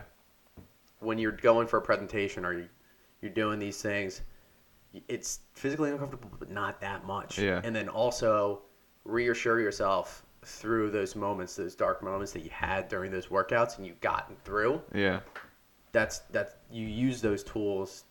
when 1.01 1.17
you're 1.17 1.32
going 1.32 1.67
for 1.67 1.78
a 1.78 1.82
presentation 1.82 2.45
or 2.45 2.53
you, 2.53 2.69
you're 3.22 3.32
doing 3.32 3.59
these 3.59 3.82
things, 3.82 4.22
it's 5.07 5.41
physically 5.53 5.91
uncomfortable, 5.91 6.30
but 6.39 6.49
not 6.49 6.80
that 6.82 7.05
much. 7.05 7.38
Yeah. 7.39 7.61
And 7.63 7.76
then 7.76 7.89
also 7.89 8.61
reassure 9.03 9.59
yourself 9.59 10.24
through 10.45 10.91
those 10.91 11.15
moments, 11.15 11.55
those 11.55 11.76
dark 11.76 12.03
moments 12.03 12.32
that 12.34 12.43
you 12.43 12.49
had 12.51 12.88
during 12.88 13.11
those 13.11 13.28
workouts 13.28 13.78
and 13.78 13.86
you've 13.86 14.01
gotten 14.01 14.36
through. 14.43 14.82
yeah 14.93 15.19
That's 15.91 16.19
that 16.31 16.59
you 16.71 16.87
use 16.87 17.21
those 17.21 17.43
tools 17.43 18.05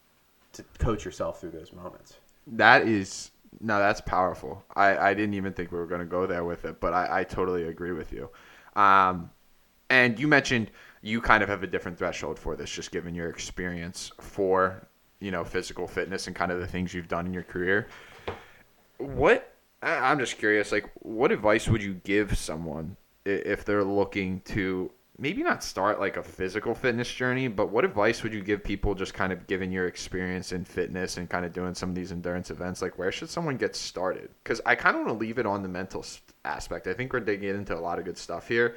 to 0.52 0.64
coach 0.78 1.04
yourself 1.04 1.40
through 1.40 1.52
those 1.52 1.72
moments. 1.72 2.16
That 2.46 2.86
is 2.86 3.30
no, 3.60 3.78
that's 3.78 4.00
powerful. 4.00 4.64
I, 4.76 4.96
I 4.96 5.14
didn't 5.14 5.34
even 5.34 5.52
think 5.52 5.72
we 5.72 5.78
were 5.78 5.86
going 5.86 6.00
to 6.00 6.06
go 6.06 6.26
there 6.26 6.44
with 6.44 6.64
it, 6.64 6.80
but 6.80 6.92
I, 6.92 7.20
I 7.20 7.24
totally 7.24 7.64
agree 7.64 7.92
with 7.92 8.12
you. 8.12 8.30
Um, 8.76 9.30
and 9.88 10.18
you 10.18 10.28
mentioned 10.28 10.70
you 11.02 11.20
kind 11.20 11.42
of 11.42 11.48
have 11.48 11.62
a 11.62 11.66
different 11.66 11.98
threshold 11.98 12.38
for 12.38 12.54
this, 12.54 12.70
just 12.70 12.92
given 12.92 13.14
your 13.14 13.28
experience 13.28 14.12
for 14.20 14.86
you 15.20 15.30
know 15.30 15.44
physical 15.44 15.86
fitness 15.86 16.26
and 16.26 16.36
kind 16.36 16.52
of 16.52 16.60
the 16.60 16.66
things 16.66 16.94
you've 16.94 17.08
done 17.08 17.26
in 17.26 17.34
your 17.34 17.42
career. 17.42 17.88
What 18.98 19.54
I'm 19.82 20.18
just 20.18 20.38
curious, 20.38 20.72
like, 20.72 20.90
what 20.96 21.32
advice 21.32 21.68
would 21.68 21.82
you 21.82 21.94
give 22.04 22.36
someone 22.36 22.96
if 23.24 23.64
they're 23.64 23.84
looking 23.84 24.40
to 24.40 24.90
maybe 25.20 25.42
not 25.42 25.62
start 25.62 26.00
like 26.00 26.16
a 26.16 26.22
physical 26.22 26.74
fitness 26.74 27.12
journey, 27.12 27.46
but 27.46 27.68
what 27.70 27.84
advice 27.84 28.22
would 28.22 28.32
you 28.32 28.40
give 28.42 28.64
people 28.64 28.94
just 28.94 29.12
kind 29.14 29.32
of 29.32 29.46
given 29.46 29.70
your 29.70 29.86
experience 29.86 30.52
in 30.52 30.64
fitness 30.64 31.18
and 31.18 31.28
kind 31.28 31.44
of 31.44 31.52
doing 31.52 31.74
some 31.74 31.90
of 31.90 31.94
these 31.94 32.10
endurance 32.10 32.50
events? 32.50 32.80
Like, 32.82 32.98
where 32.98 33.12
should 33.12 33.28
someone 33.28 33.56
get 33.56 33.76
started? 33.76 34.30
Because 34.42 34.60
I 34.64 34.74
kind 34.74 34.96
of 34.96 35.02
want 35.04 35.18
to 35.18 35.20
leave 35.24 35.38
it 35.38 35.46
on 35.46 35.62
the 35.62 35.68
mental 35.68 36.04
aspect. 36.44 36.86
I 36.86 36.94
think 36.94 37.12
we're 37.12 37.20
digging 37.20 37.50
into 37.50 37.76
a 37.76 37.78
lot 37.78 37.98
of 37.98 38.04
good 38.06 38.16
stuff 38.18 38.48
here. 38.48 38.76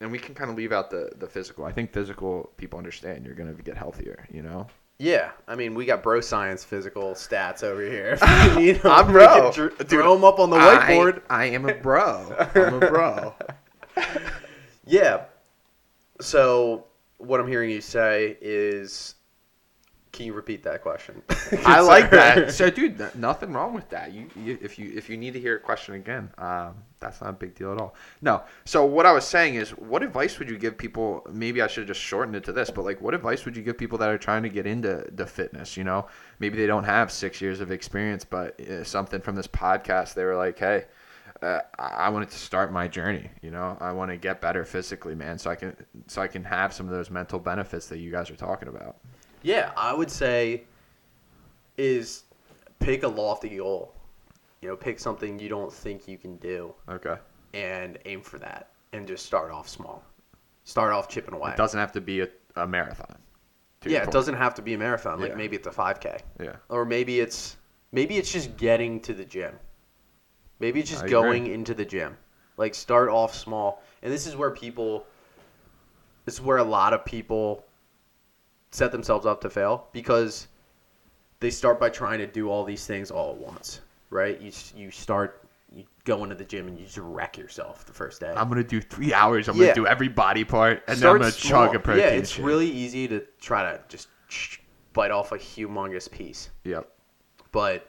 And 0.00 0.10
we 0.10 0.18
can 0.18 0.34
kind 0.34 0.50
of 0.50 0.56
leave 0.56 0.72
out 0.72 0.90
the, 0.90 1.10
the 1.18 1.26
physical. 1.26 1.64
I 1.64 1.72
think 1.72 1.92
physical 1.92 2.50
people 2.56 2.78
understand 2.78 3.24
you're 3.24 3.34
going 3.34 3.54
to 3.54 3.62
get 3.62 3.76
healthier, 3.76 4.26
you 4.30 4.42
know? 4.42 4.66
Yeah, 4.98 5.30
I 5.46 5.56
mean, 5.56 5.74
we 5.74 5.84
got 5.84 6.02
bro 6.02 6.22
science 6.22 6.64
physical 6.64 7.12
stats 7.12 7.62
over 7.62 7.82
here. 7.82 8.16
You 8.58 8.74
'em, 8.74 8.80
I'm 8.84 9.12
bro. 9.12 9.52
dr- 9.52 9.76
Dude, 9.78 9.88
throw 9.88 10.14
'em 10.16 10.24
up 10.24 10.38
on 10.38 10.48
the 10.50 10.56
whiteboard. 10.56 11.22
I, 11.28 11.42
I 11.42 11.44
am 11.46 11.68
a 11.68 11.74
bro. 11.74 12.34
I'm 12.54 12.74
a 12.74 12.78
bro. 12.80 13.34
Yeah. 14.86 15.24
So 16.20 16.86
what 17.18 17.40
I'm 17.40 17.48
hearing 17.48 17.70
you 17.70 17.80
say 17.80 18.36
is 18.40 19.14
Can 20.12 20.26
you 20.26 20.32
repeat 20.32 20.62
that 20.62 20.82
question? 20.82 21.22
I 21.66 21.80
like 21.80 22.10
that. 22.10 22.50
So, 22.52 22.70
dude, 22.70 22.96
th- 22.96 23.14
nothing 23.16 23.52
wrong 23.52 23.74
with 23.74 23.88
that. 23.90 24.12
You, 24.12 24.28
you, 24.34 24.58
if 24.62 24.78
you, 24.78 24.90
if 24.96 25.10
you 25.10 25.16
need 25.18 25.34
to 25.34 25.40
hear 25.40 25.56
a 25.56 25.60
question 25.60 25.94
again, 25.94 26.30
um, 26.38 26.76
that's 27.00 27.20
not 27.20 27.30
a 27.30 27.32
big 27.34 27.54
deal 27.54 27.70
at 27.72 27.78
all. 27.78 27.94
No. 28.22 28.42
So, 28.64 28.84
what 28.86 29.04
I 29.04 29.12
was 29.12 29.26
saying 29.26 29.56
is, 29.56 29.70
what 29.70 30.02
advice 30.02 30.38
would 30.38 30.48
you 30.48 30.56
give 30.56 30.78
people? 30.78 31.26
Maybe 31.30 31.60
I 31.60 31.66
should 31.66 31.82
have 31.82 31.88
just 31.88 32.00
shortened 32.00 32.34
it 32.34 32.44
to 32.44 32.52
this, 32.52 32.70
but 32.70 32.84
like, 32.86 33.02
what 33.02 33.12
advice 33.12 33.44
would 33.44 33.56
you 33.56 33.62
give 33.62 33.76
people 33.76 33.98
that 33.98 34.08
are 34.08 34.16
trying 34.18 34.42
to 34.44 34.48
get 34.48 34.66
into 34.66 35.06
the 35.14 35.26
fitness? 35.26 35.76
You 35.76 35.84
know, 35.84 36.06
maybe 36.38 36.56
they 36.56 36.66
don't 36.66 36.84
have 36.84 37.12
six 37.12 37.42
years 37.42 37.60
of 37.60 37.70
experience, 37.70 38.24
but 38.24 38.58
uh, 38.60 38.84
something 38.84 39.20
from 39.20 39.36
this 39.36 39.46
podcast, 39.48 40.14
they 40.14 40.24
were 40.24 40.36
like, 40.36 40.58
hey. 40.58 40.86
Uh, 41.42 41.60
I 41.78 42.08
wanted 42.08 42.30
to 42.30 42.38
start 42.38 42.72
my 42.72 42.88
journey. 42.88 43.28
You 43.42 43.50
know, 43.50 43.76
I 43.80 43.92
want 43.92 44.10
to 44.10 44.16
get 44.16 44.40
better 44.40 44.64
physically, 44.64 45.14
man, 45.14 45.38
so 45.38 45.50
I 45.50 45.54
can 45.56 45.76
so 46.06 46.22
I 46.22 46.28
can 46.28 46.42
have 46.44 46.72
some 46.72 46.86
of 46.86 46.92
those 46.92 47.10
mental 47.10 47.38
benefits 47.38 47.86
that 47.88 47.98
you 47.98 48.10
guys 48.10 48.30
are 48.30 48.36
talking 48.36 48.68
about. 48.68 48.96
Yeah, 49.42 49.72
I 49.76 49.92
would 49.92 50.10
say 50.10 50.64
is 51.76 52.24
pick 52.78 53.02
a 53.02 53.08
lofty 53.08 53.56
goal. 53.56 53.94
You 54.62 54.68
know, 54.68 54.76
pick 54.76 54.98
something 54.98 55.38
you 55.38 55.48
don't 55.48 55.72
think 55.72 56.08
you 56.08 56.16
can 56.16 56.36
do 56.38 56.74
Okay. 56.88 57.16
and 57.54 57.98
aim 58.06 58.22
for 58.22 58.38
that 58.38 58.70
and 58.92 59.06
just 59.06 59.26
start 59.26 59.50
off 59.50 59.68
small. 59.68 60.02
Start 60.64 60.92
off 60.92 61.08
chipping 61.08 61.34
away. 61.34 61.50
It 61.52 61.56
doesn't 61.56 61.78
have 61.78 61.92
to 61.92 62.00
be 62.00 62.22
a, 62.22 62.28
a 62.56 62.66
marathon. 62.66 63.18
yeah, 63.84 64.02
it 64.02 64.10
doesn't 64.10 64.34
have 64.34 64.54
to 64.54 64.62
be 64.62 64.72
a 64.74 64.78
marathon. 64.78 65.20
Like 65.20 65.30
Yeah. 65.32 65.36
maybe 65.36 65.56
it's 65.56 65.66
a 65.66 65.70
5K. 65.70 66.20
Yeah. 66.42 66.56
Or 66.70 66.84
maybe 66.84 67.20
it's 67.20 67.56
maybe 67.92 68.16
it's 68.16 68.32
just 68.32 68.56
getting 68.56 69.00
to 69.02 69.12
the 69.14 69.24
gym. 69.24 69.54
Maybe 70.60 70.80
it's 70.80 70.90
just 70.90 71.02
I 71.02 71.06
agree. 71.06 71.12
going 71.12 71.46
into 71.48 71.74
the 71.74 71.84
gym. 71.84 72.16
Like 72.56 72.74
start 72.74 73.08
off 73.08 73.34
small. 73.34 73.82
And 74.02 74.12
this 74.12 74.26
is 74.26 74.36
where 74.36 74.50
people 74.50 75.06
this 76.24 76.34
is 76.34 76.40
where 76.40 76.56
a 76.58 76.64
lot 76.64 76.92
of 76.92 77.04
people 77.04 77.64
set 78.70 78.90
themselves 78.92 79.26
up 79.26 79.40
to 79.42 79.50
fail 79.50 79.86
because 79.92 80.48
they 81.40 81.50
start 81.50 81.78
by 81.78 81.88
trying 81.88 82.18
to 82.18 82.26
do 82.26 82.50
all 82.50 82.64
these 82.64 82.86
things 82.86 83.10
all 83.10 83.30
at 83.32 83.36
once, 83.38 83.80
right? 84.10 84.40
You 84.40 84.50
you 84.74 84.90
start 84.90 85.42
you 85.72 85.84
go 86.04 86.22
into 86.22 86.34
the 86.34 86.44
gym 86.44 86.68
and 86.68 86.78
you 86.78 86.84
just 86.86 86.96
wreck 86.98 87.36
yourself 87.36 87.84
the 87.84 87.92
first 87.92 88.20
day. 88.20 88.32
I'm 88.36 88.48
gonna 88.48 88.64
do 88.64 88.80
three 88.80 89.12
hours. 89.12 89.48
I'm 89.48 89.56
Yeah. 89.56 89.64
gonna 89.64 89.74
do 89.74 89.86
every 89.86 90.08
body 90.08 90.44
part, 90.44 90.82
and 90.88 90.96
Start 90.96 91.00
then 91.00 91.10
I'm 91.10 91.18
gonna 91.18 91.32
small. 91.32 91.66
chug 91.66 91.76
a 91.76 91.78
protein 91.80 92.04
Yeah, 92.04 92.10
it's 92.10 92.30
shake. 92.30 92.44
really 92.46 92.68
easy 92.70 93.06
to 93.08 93.20
try 93.40 93.62
to 93.72 93.80
just 93.88 94.08
bite 94.94 95.10
off 95.10 95.32
a 95.32 95.38
humongous 95.38 96.10
piece. 96.10 96.50
Yep. 96.64 96.90
but 97.52 97.88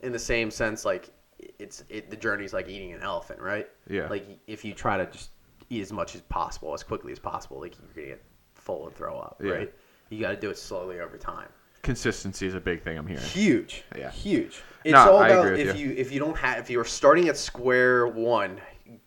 in 0.00 0.10
the 0.12 0.18
same 0.18 0.50
sense 0.50 0.84
like 0.84 1.10
it's 1.58 1.84
it 1.88 2.10
the 2.10 2.16
journey's 2.16 2.52
like 2.52 2.68
eating 2.68 2.92
an 2.92 3.02
elephant 3.02 3.40
right 3.40 3.68
Yeah. 3.88 4.08
like 4.08 4.26
if 4.46 4.64
you 4.64 4.74
try 4.74 4.96
to 4.96 5.06
just 5.06 5.30
eat 5.70 5.82
as 5.82 5.92
much 5.92 6.14
as 6.14 6.20
possible 6.22 6.74
as 6.74 6.82
quickly 6.82 7.12
as 7.12 7.18
possible 7.18 7.60
like 7.60 7.74
you're 7.78 7.88
gonna 7.94 8.08
get 8.08 8.22
full 8.54 8.86
and 8.86 8.94
throw 8.94 9.18
up 9.18 9.40
Yeah. 9.42 9.52
right 9.52 9.74
you 10.10 10.20
got 10.20 10.30
to 10.30 10.36
do 10.36 10.50
it 10.50 10.58
slowly 10.58 11.00
over 11.00 11.16
time 11.18 11.48
Consistency 11.82 12.48
is 12.48 12.54
a 12.54 12.60
big 12.60 12.82
thing. 12.82 12.98
I'm 12.98 13.06
hearing. 13.06 13.22
huge 13.22 13.84
Yeah. 13.96 14.10
huge 14.10 14.62
it's 14.84 14.92
No, 14.92 15.12
all 15.12 15.22
about 15.22 15.52
if 15.58 15.76
you. 15.78 15.92
if 15.96 16.10
you 16.12 16.18
don't 16.18 16.36
have 16.36 16.58
if 16.58 16.68
you're 16.70 16.84
starting 16.84 17.28
at 17.28 17.36
square 17.36 18.06
one 18.08 18.60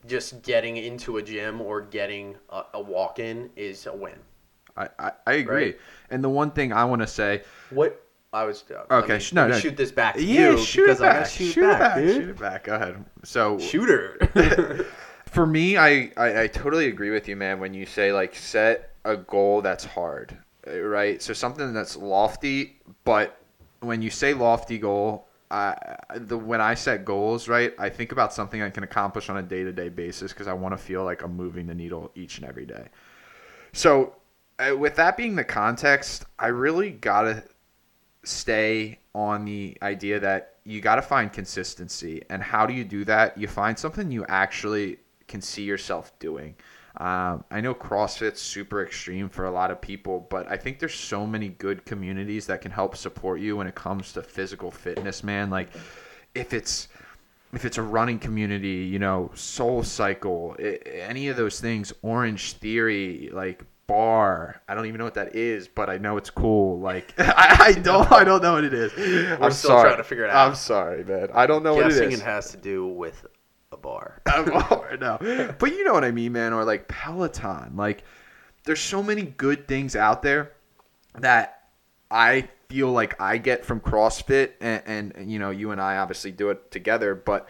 just 0.08 0.42
getting 0.44 0.78
into 0.78 1.18
a 1.18 1.22
gym 1.22 1.60
or 1.62 1.82
getting 1.82 2.36
a, 2.50 2.64
a 2.76 2.82
walk-in 2.82 3.50
is 3.56 3.86
a 3.86 3.94
win 3.94 4.18
I, 4.78 4.88
I, 4.98 5.12
I 5.28 5.34
agree. 5.34 5.56
Right. 5.66 5.80
And 6.10 6.24
the 6.24 6.30
one 6.30 6.52
thing 6.52 6.72
I 6.72 6.86
want 6.86 7.02
to 7.02 7.08
say, 7.08 7.44
what 7.70 8.02
i 8.34 8.44
was 8.44 8.64
uh, 8.72 8.84
let 8.90 9.04
Okay, 9.04 9.20
no, 9.34 9.48
no. 9.48 9.58
shoot 9.60 9.76
this 9.76 9.92
back 9.92 10.16
to 10.16 10.24
yeah, 10.24 10.52
you 10.52 10.58
shoot 10.58 10.84
because 10.86 11.00
it 11.00 11.04
back. 11.04 11.28
shoot, 11.28 11.52
shoot 11.54 11.64
it 11.70 11.80
back, 11.80 11.96
dude. 11.98 12.16
Shoot 12.16 12.30
it 12.30 12.40
back. 12.40 12.64
Go 12.66 12.76
ahead. 12.76 13.06
So 13.24 13.58
shooter 13.60 14.18
for 15.26 15.46
me, 15.46 15.78
I, 15.78 16.12
I, 16.18 16.44
I 16.44 16.48
totally 16.48 16.88
agree 16.88 17.12
with 17.12 17.28
you, 17.28 17.36
man. 17.36 17.60
When 17.60 17.74
you 17.74 17.86
say 17.86 18.12
like 18.12 18.36
set 18.36 18.94
a 19.06 19.18
goal 19.18 19.62
that's 19.62 19.86
hard, 19.86 20.38
uh, 20.68 20.80
right? 20.82 21.22
So 21.22 21.34
something 21.34 21.74
that's 21.74 21.96
lofty, 21.96 22.78
but 23.04 23.38
when 23.82 24.02
you 24.02 24.10
say 24.10 24.34
lofty 24.34 24.78
goal, 24.78 25.28
I 25.52 25.96
the 26.16 26.38
when 26.38 26.62
I 26.62 26.76
set 26.76 27.06
goals, 27.06 27.48
right, 27.48 27.74
I 27.80 27.90
think 27.90 28.12
about 28.12 28.34
something 28.34 28.62
I 28.62 28.70
can 28.70 28.84
accomplish 28.84 29.30
on 29.30 29.38
a 29.38 29.44
day 29.44 29.64
to 29.64 29.72
day 29.72 29.90
basis 29.90 30.32
because 30.34 30.48
I 30.48 30.54
want 30.54 30.74
to 30.74 30.78
feel 30.78 31.04
like 31.04 31.24
I'm 31.24 31.36
moving 31.36 31.66
the 31.66 31.76
needle 31.76 32.12
each 32.16 32.38
and 32.38 32.48
every 32.48 32.66
day. 32.66 32.90
So, 33.74 34.16
uh, 34.60 34.76
with 34.78 34.96
that 34.96 35.18
being 35.18 35.36
the 35.36 35.44
context, 35.44 36.26
I 36.38 36.48
really 36.48 36.92
gotta 36.92 37.44
stay 38.24 39.00
on 39.16 39.46
the 39.46 39.78
idea 39.82 40.20
that 40.20 40.56
you 40.64 40.82
got 40.82 40.96
to 40.96 41.02
find 41.02 41.32
consistency. 41.32 42.22
And 42.30 42.44
how 42.44 42.66
do 42.66 42.74
you 42.74 42.84
do 42.84 43.06
that? 43.06 43.38
You 43.38 43.48
find 43.48 43.78
something 43.78 44.12
you 44.12 44.26
actually 44.28 44.98
can 45.28 45.42
see 45.42 45.64
yourself 45.64 46.18
doing. 46.20 46.56
Um, 46.98 47.46
I 47.50 47.62
know 47.62 47.74
CrossFit's 47.74 48.42
super 48.42 48.84
extreme 48.84 49.30
for 49.30 49.46
a 49.46 49.52
lot 49.52 49.72
of 49.72 49.80
people, 49.80 50.28
but 50.30 50.52
I 50.52 50.58
think 50.58 50.80
there's 50.80 50.94
so 50.94 51.26
many 51.26 51.50
good 51.50 51.86
communities 51.86 52.46
that 52.48 52.62
can 52.62 52.72
help 52.72 52.98
support 52.98 53.40
you 53.40 53.56
when 53.58 53.68
it 53.68 53.76
comes 53.76 54.12
to 54.14 54.24
physical 54.24 54.70
fitness, 54.70 55.24
man. 55.24 55.50
Like, 55.50 55.70
if 56.36 56.54
it's 56.54 56.90
if 57.54 57.66
it's 57.66 57.78
a 57.78 57.82
running 57.82 58.20
community, 58.20 58.86
you 58.86 59.00
know, 59.00 59.32
Soul 59.34 59.84
Cycle, 59.84 60.56
i 60.60 60.78
any 60.86 61.30
of 61.30 61.38
those 61.38 61.60
things, 61.60 61.94
Orange 62.02 62.54
Theory, 62.54 63.30
like 63.32 63.64
Bar. 63.90 64.62
I 64.68 64.76
don't 64.76 64.86
even 64.86 65.00
know 65.00 65.04
what 65.04 65.16
that 65.16 65.36
is, 65.36 65.68
but 65.68 65.90
I 65.90 65.98
know 65.98 66.18
it's 66.18 66.30
cool. 66.30 66.80
Like 66.80 67.14
I, 67.18 67.58
I 67.60 67.74
don't, 67.74 68.12
I 68.12 68.24
don't 68.24 68.42
know 68.44 68.54
what 68.54 68.64
it 68.64 68.74
is. 68.74 68.94
I'm 69.42 69.52
still 69.52 69.72
sorry. 69.72 69.90
trying 69.90 69.98
to 69.98 70.04
figure 70.04 70.26
it 70.26 70.30
out. 70.30 70.48
I'm 70.48 70.56
sorry, 70.56 71.04
man. 71.04 71.30
I 71.34 71.48
don't 71.48 71.64
know 71.64 71.76
guessing 71.76 72.04
what 72.04 72.12
it 72.12 72.14
is. 72.14 72.20
it 72.20 72.24
has 72.24 72.52
to 72.52 72.58
do 72.58 72.88
with 72.88 73.26
a 73.72 73.78
bar. 73.78 74.22
or 74.72 74.98
no. 74.98 75.18
But 75.58 75.72
you 75.72 75.84
know 75.84 75.94
what 75.94 76.04
I 76.04 76.12
mean, 76.12 76.34
man. 76.34 76.54
Or 76.54 76.64
like 76.64 76.88
Peloton. 76.88 77.76
Like, 77.76 78.04
there's 78.64 78.80
so 78.80 79.02
many 79.02 79.24
good 79.24 79.68
things 79.68 79.96
out 79.96 80.22
there 80.22 80.54
that 81.16 81.64
I 82.12 82.48
feel 82.70 82.92
like 82.92 83.20
I 83.20 83.38
get 83.38 83.66
from 83.66 83.80
CrossFit, 83.80 84.52
and, 84.62 85.14
and, 85.16 85.32
you 85.32 85.40
know, 85.40 85.50
you 85.50 85.72
and 85.72 85.82
I 85.82 85.98
obviously 85.98 86.32
do 86.32 86.52
it 86.52 86.70
together. 86.72 87.16
But 87.16 87.50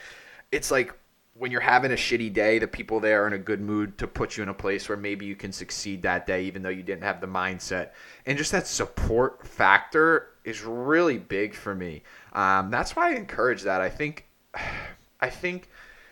it's 0.51 0.71
like 0.71 0.93
when 1.39 1.51
you're 1.51 1.61
having 1.61 1.91
a 1.91 1.95
shitty 1.95 2.33
day, 2.33 2.59
the 2.59 2.67
people 2.67 2.99
there 2.99 3.23
are 3.23 3.27
in 3.27 3.31
a 3.31 3.37
good 3.37 3.61
mood 3.61 3.97
to 3.97 4.07
put 4.07 4.35
you 4.35 4.43
in 4.43 4.49
a 4.49 4.53
place 4.53 4.89
where 4.89 4.97
maybe 4.97 5.25
you 5.25 5.37
can 5.37 5.53
succeed 5.53 6.01
that 6.01 6.27
day, 6.27 6.43
even 6.43 6.61
though 6.61 6.69
you 6.69 6.83
didn't 6.83 7.03
have 7.03 7.21
the 7.21 7.27
mindset. 7.27 7.91
And 8.25 8.37
just 8.37 8.51
that 8.51 8.67
support 8.67 9.47
factor 9.47 10.31
is 10.43 10.63
really 10.63 11.17
big 11.17 11.55
for 11.55 11.73
me. 11.73 12.03
Um, 12.33 12.69
that's 12.69 12.93
why 12.93 13.11
I 13.11 13.15
encourage 13.15 13.61
that. 13.63 13.79
I 13.79 13.87
think, 13.89 14.25
I 15.21 15.29
think 15.29 15.69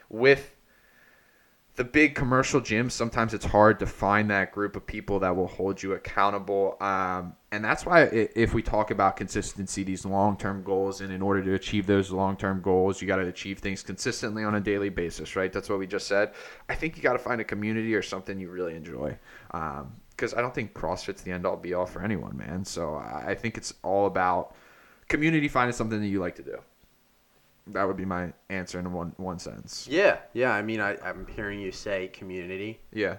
with 0.09 0.53
the 1.77 1.83
big 1.83 2.15
commercial 2.15 2.59
gyms, 2.59 2.91
sometimes 2.91 3.35
it's 3.35 3.45
hard 3.45 3.77
to 3.79 3.85
find 3.85 4.31
that 4.31 4.51
group 4.51 4.75
of 4.75 4.85
people 4.87 5.19
that 5.19 5.35
will 5.35 5.45
hold 5.45 5.81
you 5.81 5.93
accountable. 5.93 6.75
Um, 6.81 7.35
and 7.51 7.63
that's 7.63 7.85
why, 7.85 8.01
if 8.01 8.55
we 8.55 8.63
talk 8.63 8.89
about 8.89 9.15
consistency, 9.15 9.83
these 9.83 10.03
long 10.03 10.37
term 10.37 10.63
goals, 10.63 11.01
and 11.01 11.13
in 11.13 11.21
order 11.21 11.43
to 11.43 11.53
achieve 11.53 11.85
those 11.85 12.09
long 12.09 12.35
term 12.35 12.61
goals, 12.61 12.99
you 12.99 13.07
got 13.07 13.17
to 13.17 13.27
achieve 13.27 13.59
things 13.59 13.83
consistently 13.83 14.43
on 14.43 14.55
a 14.55 14.59
daily 14.59 14.89
basis, 14.89 15.35
right? 15.35 15.53
That's 15.53 15.69
what 15.69 15.77
we 15.77 15.85
just 15.85 16.07
said. 16.07 16.33
I 16.67 16.73
think 16.73 16.97
you 16.97 17.03
got 17.03 17.13
to 17.13 17.19
find 17.19 17.39
a 17.39 17.45
community 17.45 17.93
or 17.93 18.01
something 18.01 18.39
you 18.39 18.49
really 18.49 18.75
enjoy. 18.75 19.15
Because 19.51 20.33
I 20.33 20.41
don't 20.41 20.55
think 20.55 20.73
CrossFit's 20.73 21.21
the 21.21 21.31
end 21.31 21.45
all 21.45 21.57
be 21.57 21.75
all 21.75 21.85
for 21.85 22.03
anyone, 22.03 22.35
man. 22.35 22.65
So 22.65 22.95
I 22.95 23.35
think 23.35 23.55
it's 23.55 23.75
all 23.83 24.07
about 24.07 24.55
community 25.09 25.47
finding 25.47 25.73
something 25.73 26.01
that 26.01 26.07
you 26.07 26.19
like 26.19 26.35
to 26.37 26.43
do. 26.43 26.57
That 27.71 27.85
would 27.85 27.97
be 27.97 28.05
my 28.05 28.31
answer 28.49 28.79
in 28.79 28.91
one 28.93 29.13
one 29.17 29.39
sentence. 29.39 29.87
Yeah, 29.89 30.17
yeah. 30.33 30.51
I 30.53 30.61
mean, 30.61 30.79
I, 30.79 30.97
I'm 31.03 31.27
hearing 31.27 31.59
you 31.59 31.71
say 31.71 32.07
community. 32.07 32.79
Yeah. 32.93 33.17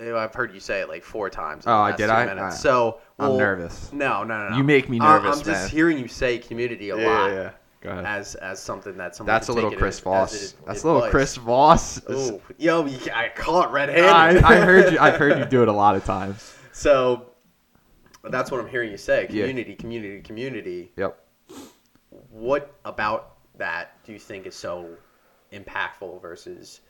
I've 0.00 0.34
heard 0.34 0.52
you 0.52 0.58
say 0.58 0.80
it 0.80 0.88
like 0.88 1.04
four 1.04 1.30
times. 1.30 1.64
in 1.64 1.70
Oh, 1.70 1.74
the 1.76 1.80
I 1.80 1.88
last 1.90 1.98
did 1.98 2.10
I? 2.10 2.26
Uh, 2.26 2.50
So 2.50 3.00
I'm 3.20 3.36
nervous. 3.36 3.92
No, 3.92 4.24
no, 4.24 4.36
no, 4.38 4.48
no. 4.50 4.56
You 4.56 4.64
make 4.64 4.88
me 4.88 4.98
I- 4.98 5.18
nervous, 5.18 5.38
I'm 5.38 5.44
just 5.44 5.70
hearing 5.70 5.96
you 5.98 6.08
say 6.08 6.38
community 6.38 6.90
a 6.90 6.96
Yeah, 6.96 7.08
lot 7.08 7.26
yeah, 7.30 7.34
yeah. 7.34 7.50
Go 7.82 7.90
ahead. 7.90 8.04
as 8.04 8.34
as 8.36 8.60
something 8.60 8.96
that 8.96 9.14
someone. 9.14 9.32
That's 9.32 9.48
a 9.48 9.52
little 9.52 9.70
Chris 9.70 9.96
as- 9.96 9.98
as 10.00 10.04
Voss. 10.04 10.34
it- 10.34 10.54
That's 10.66 10.78
it 10.80 10.84
a 10.84 10.86
little 10.86 11.02
was. 11.02 11.10
Chris 11.10 11.36
Voss. 11.36 12.00
Oh, 12.08 12.40
yo, 12.58 12.84
you, 12.86 12.98
I 13.14 13.28
caught 13.34 13.70
red-handed. 13.72 14.42
I, 14.44 14.48
I 14.48 14.56
heard 14.60 14.92
you. 14.92 14.98
I've 14.98 15.16
heard 15.16 15.38
you 15.38 15.44
do 15.56 15.62
it 15.62 15.68
a 15.68 15.72
lot 15.72 15.94
of 15.94 16.04
times. 16.04 16.52
So 16.72 17.26
that's 18.24 18.50
what 18.50 18.60
I'm 18.60 18.68
hearing 18.68 18.90
you 18.90 18.96
say. 18.96 19.22
Yeah. 19.30 19.46
Community, 19.46 19.74
community, 19.76 20.20
community. 20.22 20.92
Yep. 20.96 21.18
What 22.32 22.74
about 22.84 23.36
that 23.58 24.02
do 24.04 24.12
you 24.12 24.18
think 24.18 24.46
is 24.46 24.54
so 24.54 24.88
impactful 25.52 26.20
versus 26.22 26.80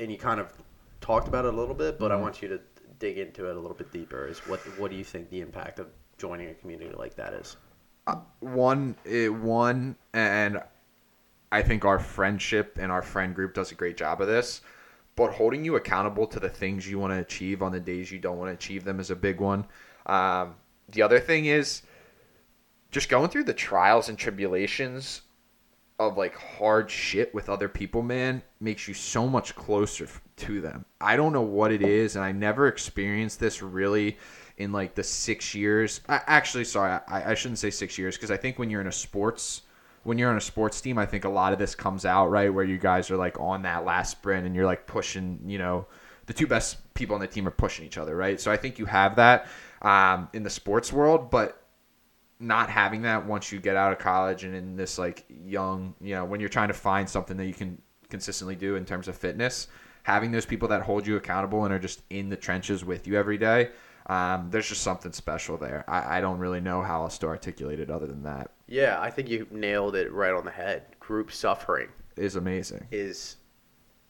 and 0.00 0.10
you 0.10 0.18
kind 0.18 0.40
of 0.40 0.52
talked 1.00 1.28
about 1.28 1.44
it 1.44 1.54
a 1.54 1.56
little 1.56 1.74
bit, 1.74 1.98
but 1.98 2.10
Mm-hmm. 2.10 2.18
I 2.18 2.20
want 2.20 2.42
you 2.42 2.48
to 2.48 2.60
dig 2.98 3.18
into 3.18 3.48
it 3.48 3.56
a 3.56 3.60
little 3.60 3.76
bit 3.76 3.92
deeper. 3.92 4.26
Is 4.26 4.38
what 4.40 4.60
what 4.78 4.90
do 4.90 4.96
you 4.96 5.04
think 5.04 5.30
the 5.30 5.40
impact 5.40 5.78
of 5.78 5.86
joining 6.18 6.50
a 6.50 6.54
community 6.54 6.94
like 6.96 7.14
that 7.16 7.32
is? 7.34 7.56
One, 8.40 8.96
it, 9.04 9.32
one, 9.32 9.96
and 10.12 10.60
I 11.50 11.62
think 11.62 11.84
our 11.84 11.98
friendship 11.98 12.78
and 12.80 12.92
our 12.92 13.00
friend 13.00 13.34
group 13.34 13.54
does 13.54 13.72
a 13.72 13.74
great 13.74 13.96
job 13.96 14.20
of 14.20 14.26
this. 14.26 14.60
But 15.16 15.32
holding 15.32 15.64
you 15.64 15.76
accountable 15.76 16.26
to 16.26 16.40
the 16.40 16.48
things 16.48 16.88
you 16.88 16.98
want 16.98 17.12
to 17.12 17.20
achieve 17.20 17.62
on 17.62 17.70
the 17.70 17.80
days 17.80 18.10
you 18.10 18.18
don't 18.18 18.36
want 18.36 18.50
to 18.50 18.54
achieve 18.54 18.84
them 18.84 18.98
is 18.98 19.10
a 19.10 19.16
big 19.16 19.40
one. 19.40 19.64
Um, 20.06 20.56
the 20.88 21.02
other 21.02 21.20
thing 21.20 21.46
is 21.46 21.82
just 22.94 23.08
going 23.08 23.28
through 23.28 23.42
the 23.42 23.52
trials 23.52 24.08
and 24.08 24.16
tribulations 24.16 25.22
of 25.98 26.16
like 26.16 26.36
hard 26.36 26.88
shit 26.88 27.34
with 27.34 27.48
other 27.48 27.68
people, 27.68 28.02
man, 28.02 28.40
makes 28.60 28.86
you 28.86 28.94
so 28.94 29.26
much 29.26 29.56
closer 29.56 30.06
to 30.36 30.60
them. 30.60 30.84
I 31.00 31.16
don't 31.16 31.32
know 31.32 31.42
what 31.42 31.72
it 31.72 31.82
is, 31.82 32.14
and 32.14 32.24
I 32.24 32.30
never 32.30 32.68
experienced 32.68 33.40
this 33.40 33.62
really 33.62 34.16
in 34.58 34.70
like 34.70 34.94
the 34.94 35.02
six 35.02 35.56
years. 35.56 36.02
I, 36.08 36.20
actually, 36.28 36.62
sorry, 36.64 37.00
I, 37.08 37.32
I 37.32 37.34
shouldn't 37.34 37.58
say 37.58 37.70
six 37.70 37.98
years 37.98 38.16
because 38.16 38.30
I 38.30 38.36
think 38.36 38.60
when 38.60 38.70
you're 38.70 38.80
in 38.80 38.86
a 38.86 38.92
sports 38.92 39.62
when 40.04 40.16
you're 40.16 40.30
on 40.30 40.36
a 40.36 40.40
sports 40.40 40.80
team, 40.80 40.96
I 40.98 41.06
think 41.06 41.24
a 41.24 41.28
lot 41.30 41.52
of 41.52 41.58
this 41.58 41.74
comes 41.74 42.04
out 42.04 42.30
right 42.30 42.52
where 42.52 42.62
you 42.62 42.78
guys 42.78 43.10
are 43.10 43.16
like 43.16 43.40
on 43.40 43.62
that 43.62 43.84
last 43.84 44.10
sprint 44.12 44.46
and 44.46 44.54
you're 44.54 44.66
like 44.66 44.86
pushing, 44.86 45.40
you 45.46 45.58
know, 45.58 45.86
the 46.26 46.34
two 46.34 46.46
best 46.46 46.76
people 46.94 47.14
on 47.14 47.22
the 47.22 47.26
team 47.26 47.48
are 47.48 47.50
pushing 47.50 47.86
each 47.86 47.98
other, 47.98 48.14
right? 48.14 48.38
So 48.38 48.52
I 48.52 48.58
think 48.58 48.78
you 48.78 48.84
have 48.84 49.16
that 49.16 49.48
um, 49.80 50.28
in 50.34 50.42
the 50.42 50.50
sports 50.50 50.92
world, 50.92 51.30
but 51.30 51.63
not 52.40 52.68
having 52.68 53.02
that 53.02 53.24
once 53.26 53.52
you 53.52 53.60
get 53.60 53.76
out 53.76 53.92
of 53.92 53.98
college 53.98 54.44
and 54.44 54.54
in 54.54 54.76
this 54.76 54.98
like 54.98 55.24
young, 55.28 55.94
you 56.00 56.14
know, 56.14 56.24
when 56.24 56.40
you're 56.40 56.48
trying 56.48 56.68
to 56.68 56.74
find 56.74 57.08
something 57.08 57.36
that 57.36 57.46
you 57.46 57.54
can 57.54 57.80
consistently 58.10 58.56
do 58.56 58.76
in 58.76 58.84
terms 58.84 59.08
of 59.08 59.16
fitness, 59.16 59.68
having 60.02 60.30
those 60.30 60.44
people 60.46 60.68
that 60.68 60.82
hold 60.82 61.06
you 61.06 61.16
accountable 61.16 61.64
and 61.64 61.72
are 61.72 61.78
just 61.78 62.02
in 62.10 62.28
the 62.28 62.36
trenches 62.36 62.84
with 62.84 63.06
you 63.06 63.16
every 63.16 63.38
day, 63.38 63.70
um, 64.06 64.48
there's 64.50 64.68
just 64.68 64.82
something 64.82 65.12
special 65.12 65.56
there. 65.56 65.84
I, 65.88 66.18
I 66.18 66.20
don't 66.20 66.38
really 66.38 66.60
know 66.60 66.82
how 66.82 67.02
else 67.02 67.16
to 67.18 67.26
articulate 67.26 67.80
it 67.80 67.88
other 67.88 68.06
than 68.06 68.22
that. 68.24 68.50
Yeah, 68.66 69.00
I 69.00 69.10
think 69.10 69.28
you 69.30 69.46
nailed 69.50 69.96
it 69.96 70.12
right 70.12 70.34
on 70.34 70.44
the 70.44 70.50
head. 70.50 70.84
Group 71.00 71.32
suffering 71.32 71.88
Is 72.16 72.36
amazing. 72.36 72.86
is 72.90 73.36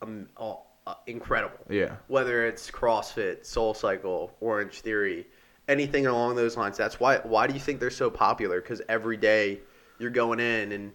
um, 0.03 0.29
uh, 0.37 0.55
uh, 0.87 0.95
incredible. 1.07 1.59
Yeah. 1.69 1.97
Whether 2.09 2.47
it's 2.47 2.71
CrossFit, 2.71 3.47
Soul 3.47 3.73
Cycle, 3.75 4.33
Orange 4.41 4.81
Theory, 4.81 5.27
anything 5.69 6.07
along 6.07 6.37
those 6.37 6.57
lines. 6.57 6.77
That's 6.77 7.01
why. 7.01 7.19
Why 7.19 7.47
do 7.47 7.55
you 7.55 7.61
think 7.61 7.81
they're 7.81 7.91
so 7.91 8.11
popular? 8.11 8.61
Because 8.61 8.83
every 8.89 9.17
day 9.17 9.61
you're 9.99 10.11
going 10.11 10.41
in 10.41 10.73
and 10.73 10.93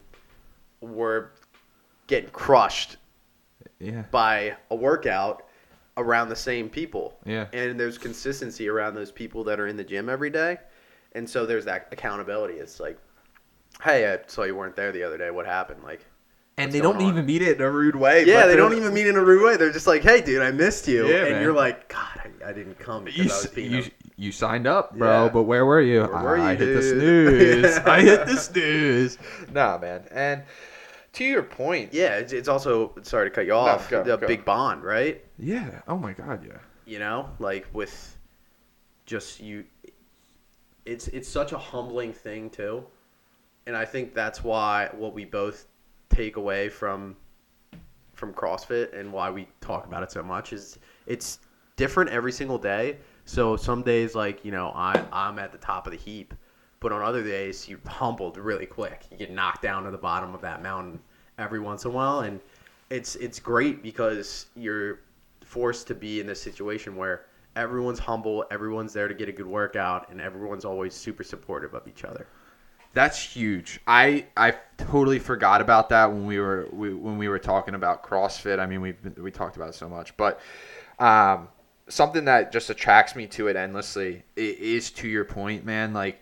we're 0.81 1.29
getting 2.07 2.29
crushed 2.31 2.97
Yeah. 3.79 4.03
by 4.11 4.55
a 4.71 4.75
workout 4.75 5.45
around 5.97 6.29
the 6.29 6.35
same 6.35 6.69
people. 6.69 7.19
Yeah. 7.25 7.47
And 7.53 7.79
there's 7.79 7.97
consistency 7.97 8.67
around 8.69 8.95
those 8.95 9.11
people 9.11 9.43
that 9.45 9.59
are 9.59 9.67
in 9.67 9.75
the 9.77 9.83
gym 9.83 10.09
every 10.09 10.29
day. 10.29 10.57
And 11.13 11.29
so 11.29 11.45
there's 11.45 11.65
that 11.65 11.87
accountability. 11.91 12.55
It's 12.55 12.79
like, 12.79 12.97
hey, 13.83 14.11
I 14.13 14.19
saw 14.27 14.43
you 14.43 14.55
weren't 14.55 14.75
there 14.75 14.91
the 14.91 15.03
other 15.03 15.17
day. 15.17 15.29
What 15.31 15.45
happened? 15.45 15.83
Like, 15.83 16.05
And 16.57 16.71
they 16.71 16.79
don't 16.81 16.97
on? 16.97 17.01
even 17.01 17.25
meet 17.25 17.41
it 17.41 17.57
in 17.57 17.61
a 17.63 17.69
rude 17.71 17.95
way. 17.95 18.25
yeah, 18.25 18.41
but 18.43 18.47
they 18.47 18.55
don't 18.55 18.73
even 18.73 18.93
meet 18.93 19.07
in 19.07 19.15
a 19.15 19.23
rude 19.23 19.43
way. 19.43 19.57
They're 19.57 19.71
just 19.71 19.87
like, 19.87 20.03
hey, 20.03 20.21
dude, 20.21 20.41
I 20.41 20.51
missed 20.51 20.87
you. 20.87 21.07
Yeah, 21.07 21.23
and 21.23 21.29
man. 21.31 21.41
you're 21.41 21.53
like, 21.53 21.87
God, 21.89 22.21
I, 22.45 22.49
I 22.49 22.53
didn't 22.53 22.77
come 22.79 23.03
because 23.05 23.17
You, 23.25 23.31
I 23.31 23.37
was 23.37 23.47
being 23.47 23.71
you, 23.71 23.83
you 24.19 24.31
signed 24.31 24.67
up, 24.67 24.95
bro, 24.97 25.25
Yeah. 25.25 25.29
but 25.29 25.43
where 25.43 25.65
were 25.65 25.81
you? 25.81 26.01
Where 26.01 26.09
were 26.09 26.37
ah, 26.37 26.47
I 26.47 26.51
you, 26.51 26.57
hit 26.57 26.73
the 26.75 26.81
dude? 26.81 27.63
snooze. 27.65 27.77
I 27.85 28.01
hit 28.01 28.25
the 28.27 28.35
snooze. 28.37 29.17
Nah, 29.53 29.77
man. 29.77 30.03
And 30.11 30.43
to 31.13 31.23
your 31.23 31.43
point, 31.43 31.93
Yeah, 31.93 32.15
it's, 32.17 32.33
it's 32.33 32.47
also, 32.49 32.93
sorry 33.03 33.29
to 33.29 33.33
cut 33.35 33.45
you 33.45 33.53
off, 33.53 33.89
go, 33.89 34.03
the 34.03 34.17
go. 34.17 34.27
big 34.27 34.43
bond, 34.45 34.83
right? 34.83 35.23
yeah. 35.37 35.81
Oh 35.87 35.97
my 35.97 36.13
God, 36.13 36.45
yeah. 36.45 36.57
you 36.85 36.99
know 36.99 37.29
like 37.39 37.65
with 37.73 38.17
just 39.05 39.39
you 39.39 39.63
it's 40.85 41.07
it's 41.09 41.27
such 41.29 41.51
a 41.51 41.57
humbling 41.57 42.11
thing 42.13 42.49
too 42.49 42.83
and 43.67 43.75
i 43.75 43.85
think 43.85 44.13
that's 44.13 44.43
why 44.43 44.89
what 44.93 45.13
we 45.13 45.23
both 45.25 45.65
take 46.09 46.35
away 46.37 46.67
from 46.69 47.15
from 48.13 48.33
crossfit 48.33 48.97
and 48.99 49.11
why 49.11 49.29
we 49.29 49.47
talk 49.61 49.85
about 49.85 50.01
it 50.03 50.11
so 50.11 50.21
much 50.23 50.51
is 50.53 50.79
it's 51.05 51.39
different 51.75 52.09
every 52.09 52.31
single 52.31 52.57
day 52.57 52.97
so 53.29 53.55
some 53.55 53.83
days 53.83 54.15
like 54.15 54.43
you 54.43 54.51
know 54.51 54.71
i 54.75 55.01
i'm 55.11 55.37
at 55.37 55.51
the 55.51 55.57
top 55.57 55.85
of 55.85 55.91
the 55.91 55.97
heap 55.97 56.33
but 56.79 56.91
on 56.91 57.01
other 57.01 57.23
days 57.23 57.67
you're 57.67 57.79
humbled 57.85 58.37
really 58.37 58.65
quick 58.65 59.05
you 59.11 59.17
get 59.17 59.31
knocked 59.31 59.61
down 59.61 59.83
to 59.83 59.91
the 59.91 59.97
bottom 59.97 60.33
of 60.33 60.41
that 60.41 60.63
mountain 60.63 60.99
every 61.37 61.59
once 61.59 61.85
in 61.85 61.91
a 61.91 61.93
while 61.93 62.21
and 62.21 62.39
it's 62.89 63.15
it's 63.17 63.39
great 63.39 63.83
because 63.83 64.47
you're 64.55 64.99
forced 65.45 65.87
to 65.87 65.95
be 65.95 66.19
in 66.19 66.27
this 66.27 66.41
situation 66.41 66.95
where 66.95 67.25
everyone's 67.55 67.99
humble, 67.99 68.45
everyone's 68.51 68.93
there 68.93 69.07
to 69.07 69.13
get 69.13 69.29
a 69.29 69.31
good 69.31 69.47
workout, 69.47 70.09
and 70.09 70.21
everyone's 70.21 70.65
always 70.65 70.93
super 70.93 71.23
supportive 71.23 71.73
of 71.73 71.87
each 71.87 72.03
other. 72.03 72.27
That's 72.93 73.19
huge. 73.21 73.79
I 73.85 74.25
I 74.35 74.55
totally 74.77 75.19
forgot 75.19 75.61
about 75.61 75.89
that 75.89 76.11
when 76.11 76.25
we 76.25 76.39
were 76.39 76.67
we, 76.71 76.93
when 76.93 77.17
we 77.17 77.27
were 77.27 77.39
talking 77.39 77.75
about 77.75 78.03
CrossFit. 78.03 78.59
I 78.59 78.65
mean, 78.65 78.81
been, 78.81 79.15
we 79.23 79.31
talked 79.31 79.55
about 79.57 79.69
it 79.69 79.75
so 79.75 79.87
much, 79.87 80.17
but 80.17 80.39
um, 80.97 81.49
something 81.89 82.25
that 82.25 82.51
just 82.51 82.69
attracts 82.69 83.15
me 83.15 83.27
to 83.27 83.47
it 83.47 83.55
endlessly 83.55 84.23
is 84.35 84.91
to 84.91 85.07
your 85.07 85.25
point, 85.25 85.65
man. 85.65 85.93
Like, 85.93 86.21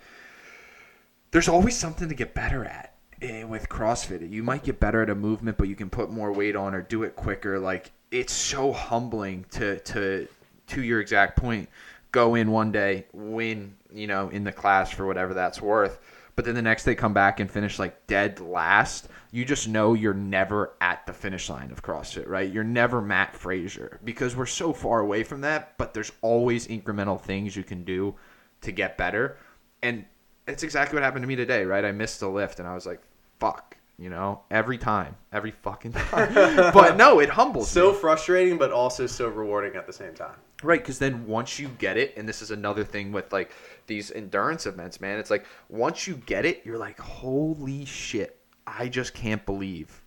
there's 1.31 1.47
always 1.47 1.75
something 1.75 2.09
to 2.09 2.15
get 2.15 2.33
better 2.33 2.65
at 2.65 2.95
eh, 3.21 3.43
with 3.43 3.69
CrossFit. 3.69 4.29
You 4.29 4.43
might 4.43 4.63
get 4.63 4.79
better 4.79 5.01
at 5.01 5.09
a 5.09 5.15
movement, 5.15 5.57
but 5.57 5.67
you 5.67 5.75
can 5.75 5.89
put 5.89 6.09
more 6.09 6.31
weight 6.31 6.55
on 6.55 6.73
or 6.73 6.81
do 6.81 7.03
it 7.03 7.15
quicker. 7.15 7.59
Like, 7.59 7.91
it's 8.11 8.33
so 8.33 8.71
humbling 8.71 9.45
to 9.51 9.79
to 9.79 10.27
to 10.67 10.81
your 10.81 11.01
exact 11.01 11.37
point. 11.37 11.69
Go 12.11 12.35
in 12.35 12.51
one 12.51 12.71
day, 12.71 13.05
win, 13.13 13.75
you 13.93 14.07
know, 14.07 14.29
in 14.29 14.43
the 14.43 14.51
class 14.51 14.91
for 14.91 15.05
whatever 15.05 15.33
that's 15.33 15.61
worth. 15.61 15.99
But 16.37 16.45
then 16.45 16.53
the 16.55 16.61
next 16.61 16.85
day 16.85 16.93
come 16.95 17.13
back 17.13 17.39
and 17.39 17.49
finish 17.51 17.79
like 17.79 18.05
dead 18.05 18.39
last. 18.39 19.09
You 19.31 19.43
just 19.43 19.67
know 19.67 19.93
you're 19.95 20.13
never 20.13 20.73
at 20.79 21.05
the 21.07 21.11
finish 21.11 21.49
line 21.49 21.71
of 21.71 21.81
CrossFit, 21.81 22.27
right? 22.29 22.49
You're 22.49 22.63
never 22.63 23.01
Mat 23.01 23.35
Fraser 23.35 23.99
because 24.05 24.35
we're 24.35 24.45
so 24.45 24.71
far 24.71 24.99
away 24.99 25.23
from 25.23 25.41
that. 25.41 25.75
But 25.79 25.95
there's 25.95 26.11
always 26.21 26.67
incremental 26.67 27.19
things 27.19 27.55
you 27.55 27.63
can 27.63 27.83
do 27.83 28.13
to 28.61 28.71
get 28.71 28.97
better. 28.97 29.35
And 29.81 30.05
it's 30.47 30.61
exactly 30.61 30.95
what 30.95 31.03
happened 31.03 31.23
to 31.23 31.27
me 31.27 31.35
today, 31.35 31.65
right? 31.65 31.83
I 31.83 31.91
missed 31.91 32.19
the 32.19 32.29
lift 32.29 32.59
and 32.59 32.67
I 32.67 32.75
was 32.75 32.85
like, 32.85 33.01
fuck, 33.39 33.75
you 33.97 34.11
know, 34.11 34.41
every 34.51 34.77
time, 34.77 35.15
every 35.33 35.51
fucking 35.51 35.91
time. 35.93 36.33
but 36.71 36.97
no, 36.97 37.19
it 37.19 37.29
humbles 37.29 37.67
So 37.69 37.91
me. 37.93 37.97
frustrating, 37.97 38.57
but 38.59 38.71
also 38.71 39.07
so 39.07 39.27
rewarding 39.27 39.75
at 39.75 39.87
the 39.87 39.93
same 39.93 40.13
time. 40.13 40.35
Right, 40.63 40.79
because 40.79 40.97
then 40.97 41.27
once 41.27 41.59
you 41.59 41.67
get 41.67 41.97
it, 41.97 42.15
and 42.17 42.27
this 42.27 42.41
is 42.41 42.49
another 42.49 42.83
thing 42.83 43.11
with 43.11 43.31
like 43.31 43.51
these 43.85 44.11
endurance 44.11 44.65
events, 44.65 44.99
man, 44.99 45.19
it's 45.19 45.29
like 45.29 45.45
once 45.69 46.07
you 46.07 46.15
get 46.25 46.45
it, 46.45 46.61
you're 46.65 46.79
like, 46.79 46.99
holy 46.99 47.85
shit, 47.85 48.39
I 48.65 48.87
just 48.87 49.13
can't 49.13 49.45
believe 49.45 50.01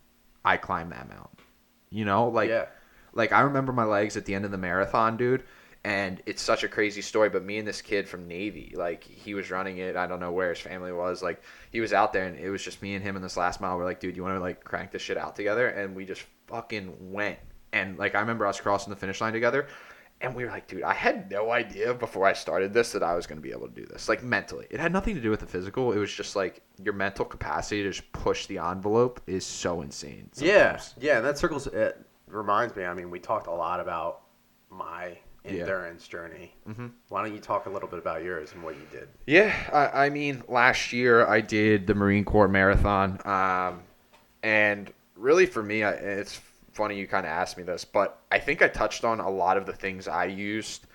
I 0.44 0.56
climbed 0.56 0.90
that 0.92 1.08
mountain. 1.08 1.36
You 1.90 2.04
know, 2.04 2.28
like, 2.28 2.48
Yeah. 2.50 2.66
like 3.12 3.32
I 3.32 3.42
remember 3.42 3.72
my 3.72 3.84
legs 3.84 4.16
at 4.16 4.24
the 4.24 4.34
end 4.34 4.44
of 4.44 4.50
the 4.50 4.58
marathon, 4.58 5.16
dude, 5.16 5.44
and 5.84 6.20
it's 6.26 6.42
such 6.42 6.64
a 6.64 6.68
crazy 6.68 7.00
story. 7.00 7.28
But 7.30 7.44
me 7.44 7.58
and 7.58 7.66
this 7.66 7.80
kid 7.80 8.08
from 8.08 8.26
Navy, 8.26 8.74
like, 8.76 9.04
he 9.04 9.34
was 9.34 9.50
running 9.52 9.78
it. 9.78 9.96
I 9.96 10.06
don't 10.08 10.20
know 10.20 10.32
where 10.32 10.50
his 10.50 10.58
family 10.58 10.92
was. 10.92 11.22
Like, 11.22 11.42
he 11.70 11.80
was 11.80 11.92
out 11.92 12.12
there, 12.12 12.24
and 12.26 12.36
it 12.36 12.50
was 12.50 12.62
just 12.62 12.82
me 12.82 12.94
and 12.94 13.04
him 13.04 13.14
in 13.14 13.22
this 13.22 13.36
last 13.36 13.60
mile. 13.60 13.76
We're 13.78 13.84
like, 13.84 14.00
dude, 14.00 14.16
you 14.16 14.24
want 14.24 14.34
to 14.34 14.40
like 14.40 14.64
crank 14.64 14.90
this 14.90 15.02
shit 15.02 15.16
out 15.16 15.36
together? 15.36 15.68
And 15.68 15.94
we 15.94 16.04
just 16.04 16.24
fucking 16.48 17.12
went. 17.12 17.38
And 17.72 17.98
like, 17.98 18.16
I 18.16 18.20
remember 18.20 18.46
us 18.46 18.60
crossing 18.60 18.90
the 18.90 18.98
finish 18.98 19.20
line 19.20 19.32
together. 19.32 19.68
And 20.22 20.34
we 20.34 20.44
were 20.44 20.50
like, 20.50 20.66
dude, 20.68 20.82
I 20.82 20.92
had 20.92 21.30
no 21.30 21.50
idea 21.50 21.94
before 21.94 22.26
I 22.26 22.34
started 22.34 22.74
this 22.74 22.92
that 22.92 23.02
I 23.02 23.14
was 23.14 23.26
going 23.26 23.38
to 23.38 23.42
be 23.42 23.52
able 23.52 23.68
to 23.68 23.74
do 23.74 23.86
this. 23.86 24.06
Like 24.08 24.22
mentally, 24.22 24.66
it 24.70 24.78
had 24.78 24.92
nothing 24.92 25.14
to 25.14 25.20
do 25.20 25.30
with 25.30 25.40
the 25.40 25.46
physical. 25.46 25.92
It 25.92 25.98
was 25.98 26.12
just 26.12 26.36
like 26.36 26.60
your 26.82 26.92
mental 26.92 27.24
capacity 27.24 27.82
to 27.84 27.90
just 27.90 28.10
push 28.12 28.44
the 28.46 28.58
envelope 28.58 29.20
is 29.26 29.46
so 29.46 29.80
insane. 29.80 30.28
Yeah, 30.36 30.76
sometimes. 30.76 30.94
yeah, 31.00 31.16
and 31.18 31.24
that 31.26 31.38
circles. 31.38 31.66
It 31.68 32.04
reminds 32.26 32.76
me. 32.76 32.84
I 32.84 32.92
mean, 32.92 33.10
we 33.10 33.18
talked 33.18 33.46
a 33.46 33.50
lot 33.52 33.80
about 33.80 34.20
my 34.68 35.16
Yeah. 35.42 35.52
endurance 35.62 36.06
journey. 36.06 36.54
Mm-hmm. 36.68 36.88
Why 37.08 37.24
don't 37.24 37.32
you 37.34 37.40
talk 37.40 37.64
a 37.64 37.70
little 37.70 37.88
bit 37.88 37.98
about 37.98 38.22
yours 38.22 38.52
and 38.52 38.62
what 38.62 38.74
you 38.74 38.86
did? 38.92 39.08
Yeah, 39.26 39.54
I, 39.72 40.04
I 40.06 40.10
mean, 40.10 40.42
last 40.48 40.92
year 40.92 41.26
I 41.26 41.40
did 41.40 41.86
the 41.86 41.94
Marine 41.94 42.26
Corps 42.26 42.46
Marathon, 42.46 43.18
um, 43.24 43.80
and 44.42 44.92
really 45.16 45.46
for 45.46 45.62
me, 45.62 45.82
I, 45.82 45.92
it's 45.92 46.38
funny 46.80 46.96
you 46.98 47.06
kind 47.06 47.26
of 47.26 47.30
asked 47.30 47.58
me 47.58 47.62
this, 47.62 47.84
but 47.84 48.18
I 48.32 48.38
think 48.38 48.62
I 48.62 48.68
touched 48.68 49.04
on 49.04 49.20
a 49.20 49.28
lot 49.28 49.58
of 49.58 49.66
the 49.66 49.72
things 49.74 50.08
I 50.08 50.24
used 50.24 50.86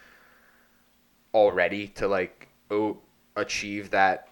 already 1.33 1.87
to 1.89 2.07
like 2.07 2.47
o- 2.71 2.97
achieve 3.35 3.91
that, 3.91 4.29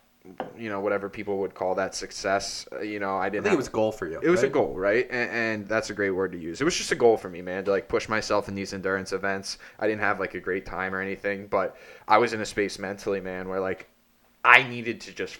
you 0.57 0.69
know, 0.69 0.79
whatever 0.79 1.09
people 1.09 1.37
would 1.39 1.53
call 1.53 1.75
that 1.75 1.93
success. 1.93 2.67
Uh, 2.71 2.79
You 2.81 2.99
know, 2.99 3.17
I 3.17 3.25
I 3.25 3.29
didn't. 3.29 3.43
think 3.43 3.51
have- 3.51 3.53
it 3.53 3.57
was 3.57 3.67
a 3.67 3.71
goal 3.71 3.91
for 3.91 4.07
you. 4.07 4.19
it 4.21 4.29
was 4.29 4.41
a 4.43 4.49
goal, 4.49 4.73
right? 4.75 5.05
And, 5.11 5.29
and 5.31 5.67
that's 5.67 5.89
a 5.89 5.93
great 5.93 6.09
word 6.11 6.31
to 6.31 6.39
use. 6.39 6.59
It 6.61 6.63
was 6.63 6.75
just 6.75 6.91
a 6.91 6.95
goal 6.95 7.17
for 7.17 7.29
me, 7.29 7.41
man, 7.41 7.65
to 7.65 7.71
like 7.71 7.87
push 7.87 8.09
myself 8.09 8.47
in 8.47 8.55
these 8.55 8.73
endurance 8.73 9.11
events. 9.13 9.57
I 9.79 9.87
didn't 9.87 10.01
have 10.01 10.19
like 10.19 10.33
a 10.33 10.39
great 10.39 10.65
time 10.65 10.95
or 10.95 11.01
anything, 11.01 11.47
but 11.47 11.75
I 12.07 12.17
was 12.17 12.33
in 12.33 12.41
a 12.41 12.45
space 12.45 12.79
mentally, 12.79 13.19
man, 13.21 13.47
where 13.49 13.59
like 13.59 13.89
I 14.43 14.63
needed 14.63 15.01
to 15.01 15.11
just 15.13 15.37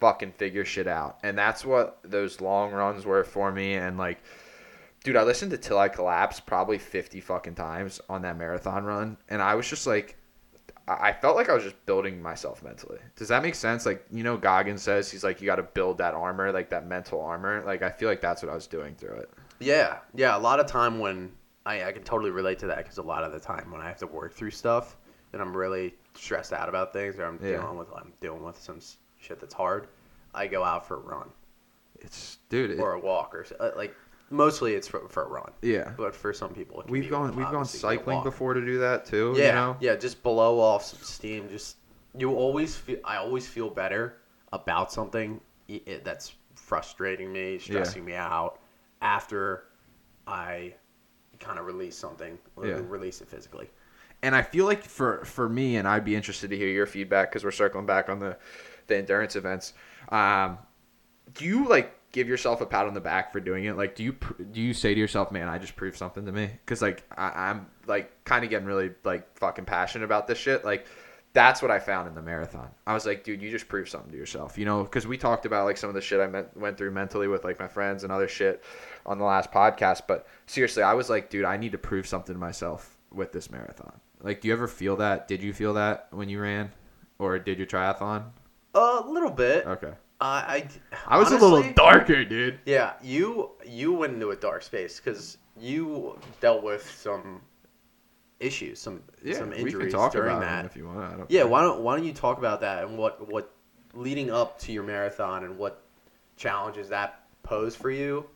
fucking 0.00 0.32
figure 0.32 0.64
shit 0.64 0.86
out. 0.88 1.18
And 1.22 1.36
that's 1.38 1.64
what 1.64 1.98
those 2.02 2.40
long 2.40 2.72
runs 2.72 3.06
were 3.06 3.24
for 3.24 3.52
me. 3.52 3.74
And 3.74 3.96
like, 3.98 4.18
dude, 5.04 5.16
I 5.16 5.22
listened 5.22 5.52
to 5.52 5.56
Till 5.58 5.78
I 5.78 5.88
Collapse 5.88 6.40
probably 6.40 6.78
50 6.78 7.20
fucking 7.20 7.54
times 7.54 8.00
on 8.08 8.22
that 8.22 8.36
marathon 8.36 8.84
run. 8.84 9.16
And 9.28 9.40
I 9.40 9.54
was 9.54 9.68
just 9.68 9.86
like, 9.86 10.16
I 10.88 11.12
felt 11.12 11.36
like 11.36 11.48
I 11.48 11.54
was 11.54 11.62
just 11.62 11.86
building 11.86 12.20
myself 12.20 12.62
mentally. 12.62 12.98
Does 13.16 13.28
that 13.28 13.42
make 13.42 13.54
sense? 13.54 13.86
Like, 13.86 14.04
you 14.10 14.22
know, 14.22 14.36
Goggin 14.36 14.76
says 14.76 15.10
he's 15.10 15.22
like, 15.24 15.40
you 15.40 15.46
got 15.46 15.56
to 15.56 15.62
build 15.62 15.98
that 15.98 16.14
armor, 16.14 16.52
like 16.52 16.68
that 16.70 16.86
mental 16.86 17.20
armor. 17.22 17.62
Like, 17.64 17.82
I 17.82 17.90
feel 17.90 18.08
like 18.08 18.20
that's 18.20 18.42
what 18.42 18.50
I 18.50 18.54
was 18.54 18.66
doing 18.66 18.94
through 18.96 19.14
it. 19.16 19.30
Yeah, 19.60 19.98
yeah. 20.14 20.36
A 20.36 20.38
lot 20.40 20.58
of 20.60 20.66
time 20.66 20.98
when 20.98 21.32
I, 21.64 21.84
I 21.84 21.92
can 21.92 22.02
totally 22.02 22.30
relate 22.30 22.58
to 22.58 22.66
that 22.66 22.78
because 22.78 22.98
a 22.98 23.02
lot 23.02 23.24
of 23.24 23.32
the 23.32 23.40
time 23.40 23.70
when 23.70 23.80
I 23.80 23.88
have 23.88 23.98
to 23.98 24.06
work 24.06 24.34
through 24.34 24.50
stuff 24.50 24.96
and 25.32 25.40
I'm 25.40 25.56
really 25.56 25.94
stressed 26.14 26.52
out 26.52 26.68
about 26.68 26.92
things 26.92 27.18
or 27.18 27.24
I'm 27.24 27.38
Yeah. 27.42 27.52
dealing 27.60 27.78
with 27.78 27.88
I'm 27.94 28.12
dealing 28.20 28.42
with 28.42 28.60
some 28.60 28.80
shit 29.18 29.40
that's 29.40 29.54
hard, 29.54 29.86
I 30.34 30.46
go 30.46 30.62
out 30.64 30.86
for 30.86 30.96
a 30.96 31.00
run. 31.00 31.28
It's 32.00 32.38
dude. 32.50 32.72
It, 32.72 32.78
or 32.80 32.92
a 32.92 33.00
walk 33.00 33.34
or 33.34 33.46
uh, 33.58 33.70
like 33.74 33.94
mostly 34.30 34.74
it's 34.74 34.88
for, 34.88 35.08
for 35.08 35.24
a 35.24 35.28
run. 35.28 35.50
yeah. 35.62 35.92
But 35.96 36.14
for 36.14 36.32
some 36.32 36.52
people, 36.54 36.80
it 36.80 36.84
can 36.84 36.92
We've 36.92 37.04
be 37.04 37.08
gone 37.10 37.28
we've 37.36 37.46
gone 37.46 37.56
obviously 37.56 37.78
a 37.78 37.80
cycling 37.98 38.16
walk. 38.16 38.24
before 38.24 38.54
to 38.54 38.60
do 38.64 38.78
that 38.78 39.04
too. 39.06 39.34
Yeah, 39.36 39.46
You 39.46 39.52
know? 39.52 39.76
yeah, 39.80 39.96
just 39.96 40.22
blow 40.22 40.60
off 40.60 40.84
some 40.84 41.00
steam. 41.02 41.48
Just 41.48 41.76
you 42.16 42.34
always 42.34 42.76
feel. 42.76 42.98
I 43.04 43.16
always 43.16 43.46
feel 43.46 43.68
better 43.70 44.18
about 44.52 44.92
something 44.92 45.40
i- 45.68 45.80
i- 45.86 46.00
that's 46.04 46.34
frustrating 46.54 47.32
me, 47.32 47.58
stressing 47.58 48.04
me 48.04 48.14
out 48.14 48.58
after 49.02 49.64
I 50.26 50.74
kind 51.40 51.58
of 51.58 51.66
release 51.66 51.96
something, 51.96 52.38
or 52.56 52.66
Yeah. 52.66 52.80
release 52.88 53.20
it 53.20 53.28
physically. 53.28 53.70
and 54.22 54.34
I 54.34 54.40
feel 54.40 54.64
like 54.64 54.82
for 54.82 55.22
for 55.26 55.48
me, 55.50 55.76
and 55.76 55.86
I'd 55.86 56.04
be 56.04 56.16
interested 56.16 56.48
to 56.48 56.56
hear 56.56 56.68
your 56.68 56.86
feedback 56.86 57.30
because 57.30 57.44
we're 57.44 57.50
circling 57.50 57.84
back 57.84 58.08
on 58.08 58.18
the 58.20 58.38
the 58.86 58.96
endurance 58.96 59.36
events. 59.36 59.74
Um, 60.08 60.56
do 61.34 61.44
you 61.44 61.68
like 61.68 61.94
give 62.14 62.28
yourself 62.28 62.60
a 62.60 62.66
pat 62.66 62.86
on 62.86 62.94
the 62.94 63.00
back 63.00 63.32
for 63.32 63.40
doing 63.40 63.64
it? 63.64 63.76
Like, 63.76 63.96
do 63.96 64.04
you 64.04 64.16
do 64.52 64.62
you 64.62 64.72
say 64.72 64.94
to 64.94 65.00
yourself, 65.00 65.32
"Man, 65.32 65.48
I 65.48 65.58
just 65.58 65.74
proved 65.76 65.98
something 65.98 66.24
to 66.24 66.32
me"? 66.32 66.48
Because 66.64 66.80
like 66.80 67.02
I, 67.14 67.50
I'm 67.50 67.66
like 67.86 68.24
kind 68.24 68.44
of 68.44 68.50
getting 68.50 68.66
really 68.66 68.92
like 69.04 69.36
fucking 69.36 69.66
passionate 69.66 70.04
about 70.04 70.26
this 70.26 70.38
shit. 70.38 70.64
Like. 70.64 70.86
That's 71.32 71.60
what 71.60 71.72
I 71.72 71.80
found 71.80 72.06
in 72.06 72.14
the 72.14 72.22
marathon. 72.22 72.70
I 72.86 72.94
was 72.94 73.04
like, 73.04 73.24
dude, 73.24 73.42
you 73.42 73.50
just 73.50 73.66
proved 73.66 73.88
something 73.88 74.12
to 74.12 74.16
yourself, 74.16 74.56
you 74.56 74.64
know? 74.64 74.84
Because 74.84 75.04
we 75.04 75.18
talked 75.18 75.46
about 75.46 75.64
like 75.64 75.76
some 75.76 75.88
of 75.88 75.94
the 75.96 76.00
shit 76.00 76.20
I 76.20 76.28
met, 76.28 76.56
went 76.56 76.78
through 76.78 76.92
mentally 76.92 77.26
with 77.26 77.42
like 77.42 77.58
my 77.58 77.66
friends 77.66 78.04
and 78.04 78.12
other 78.12 78.28
shit 78.28 78.62
on 79.04 79.18
the 79.18 79.24
last 79.24 79.50
podcast. 79.50 80.02
But 80.06 80.28
seriously, 80.46 80.84
I 80.84 80.94
was 80.94 81.10
like, 81.10 81.30
dude, 81.30 81.44
I 81.44 81.56
need 81.56 81.72
to 81.72 81.78
prove 81.78 82.06
something 82.06 82.36
to 82.36 82.38
myself 82.38 82.96
with 83.10 83.32
this 83.32 83.50
marathon. 83.50 83.98
Like, 84.22 84.42
do 84.42 84.46
you 84.46 84.54
ever 84.54 84.68
feel 84.68 84.94
that? 84.98 85.26
Did 85.26 85.42
you 85.42 85.52
feel 85.52 85.74
that 85.74 86.06
when 86.12 86.28
you 86.28 86.40
ran, 86.40 86.70
or 87.18 87.36
did 87.40 87.58
your 87.58 87.66
triathlon? 87.66 88.26
A 88.74 89.02
little 89.04 89.32
bit. 89.32 89.66
Okay, 89.66 89.94
I, 90.20 90.26
I, 90.28 90.68
I 91.16 91.18
was 91.18 91.30
a 91.32 91.38
little 91.38 91.72
darker, 91.74 92.24
dude. 92.24 92.60
Yeah, 92.64 92.94
you 93.02 93.50
you 93.66 93.92
went 93.92 94.14
into 94.14 94.30
a 94.30 94.36
dark 94.36 94.62
space 94.62 95.00
because 95.00 95.38
you 95.60 96.18
dealt 96.40 96.62
with 96.62 96.88
some 96.90 97.42
issues, 98.40 98.78
some 98.78 99.02
Yeah, 99.22 99.34
some 99.38 99.50
we 99.50 99.56
injuries 99.56 99.92
can 99.92 100.00
talk 100.00 100.12
during 100.12 100.36
about 100.36 100.40
that. 100.40 100.64
if 100.64 100.76
you 100.76 100.86
want. 100.86 100.98
I 101.00 101.16
don't 101.16 101.30
Yeah, 101.30 101.40
care. 101.42 101.48
why 101.48 101.62
don't 101.62 101.80
why 101.80 101.96
don't 101.96 102.06
you 102.06 102.12
talk 102.12 102.38
about 102.38 102.60
that 102.62 102.84
and 102.84 102.96
what 102.96 103.28
what 103.30 103.50
leading 103.92 104.30
up 104.30 104.58
to 104.60 104.72
your 104.72 104.82
marathon 104.82 105.44
and 105.44 105.58
what 105.58 105.82
challenges 106.36 106.88
that 106.88 107.20
posed 107.42 107.78
for 107.78 107.90
you 107.90 108.26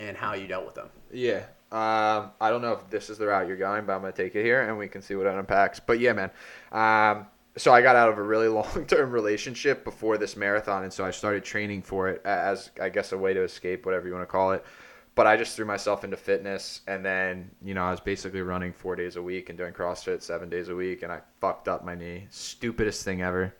and 0.00 0.16
how 0.16 0.34
you 0.34 0.46
dealt 0.46 0.64
with 0.66 0.74
them. 0.74 0.88
Yeah. 1.12 1.44
Um, 1.70 2.32
I 2.40 2.50
don't 2.50 2.60
know 2.60 2.72
if 2.72 2.90
this 2.90 3.08
is 3.08 3.16
the 3.16 3.26
route 3.26 3.48
you're 3.48 3.56
going, 3.56 3.86
but 3.86 3.94
I'm 3.94 4.00
gonna 4.02 4.12
take 4.12 4.34
it 4.34 4.44
here 4.44 4.68
and 4.68 4.76
we 4.76 4.88
can 4.88 5.00
see 5.00 5.14
what 5.14 5.26
it 5.26 5.34
unpacks. 5.34 5.80
But 5.80 6.00
yeah, 6.00 6.12
man. 6.12 6.30
Um, 6.72 7.26
so 7.56 7.72
I 7.72 7.82
got 7.82 7.96
out 7.96 8.08
of 8.08 8.18
a 8.18 8.22
really 8.22 8.48
long 8.60 8.86
term 8.86 9.10
relationship 9.10 9.84
before 9.84 10.18
this 10.18 10.36
marathon, 10.36 10.84
and 10.84 10.92
so 10.92 11.04
I 11.04 11.10
started 11.10 11.44
training 11.44 11.82
for 11.82 12.08
it 12.08 12.22
as 12.24 12.70
I 12.80 12.88
guess 12.88 13.12
a 13.12 13.18
way 13.18 13.34
to 13.34 13.42
escape, 13.42 13.84
whatever 13.86 14.06
you 14.06 14.14
want 14.14 14.22
to 14.22 14.30
call 14.30 14.52
it. 14.52 14.64
But 15.14 15.26
I 15.26 15.36
just 15.36 15.56
threw 15.56 15.66
myself 15.66 16.04
into 16.04 16.16
fitness, 16.16 16.80
and 16.86 17.04
then 17.04 17.50
you 17.62 17.74
know 17.74 17.84
I 17.84 17.90
was 17.90 18.00
basically 18.00 18.40
running 18.40 18.72
four 18.72 18.96
days 18.96 19.16
a 19.16 19.22
week 19.22 19.50
and 19.50 19.58
doing 19.58 19.72
CrossFit 19.72 20.22
seven 20.22 20.48
days 20.48 20.68
a 20.68 20.74
week, 20.74 21.02
and 21.02 21.12
I 21.12 21.20
fucked 21.40 21.68
up 21.68 21.84
my 21.84 21.94
knee. 21.94 22.26
Stupidest 22.30 23.04
thing 23.04 23.20
ever. 23.20 23.54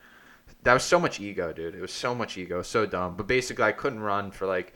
That 0.63 0.75
was 0.75 0.85
so 0.85 0.99
much 0.99 1.21
ego, 1.21 1.53
dude. 1.53 1.75
It 1.75 1.81
was 1.81 1.93
so 1.93 2.15
much 2.15 2.39
ego, 2.39 2.63
so 2.63 2.87
dumb. 2.87 3.17
But 3.17 3.27
basically, 3.27 3.65
I 3.65 3.73
couldn't 3.73 4.01
run 4.01 4.31
for 4.31 4.47
like 4.47 4.75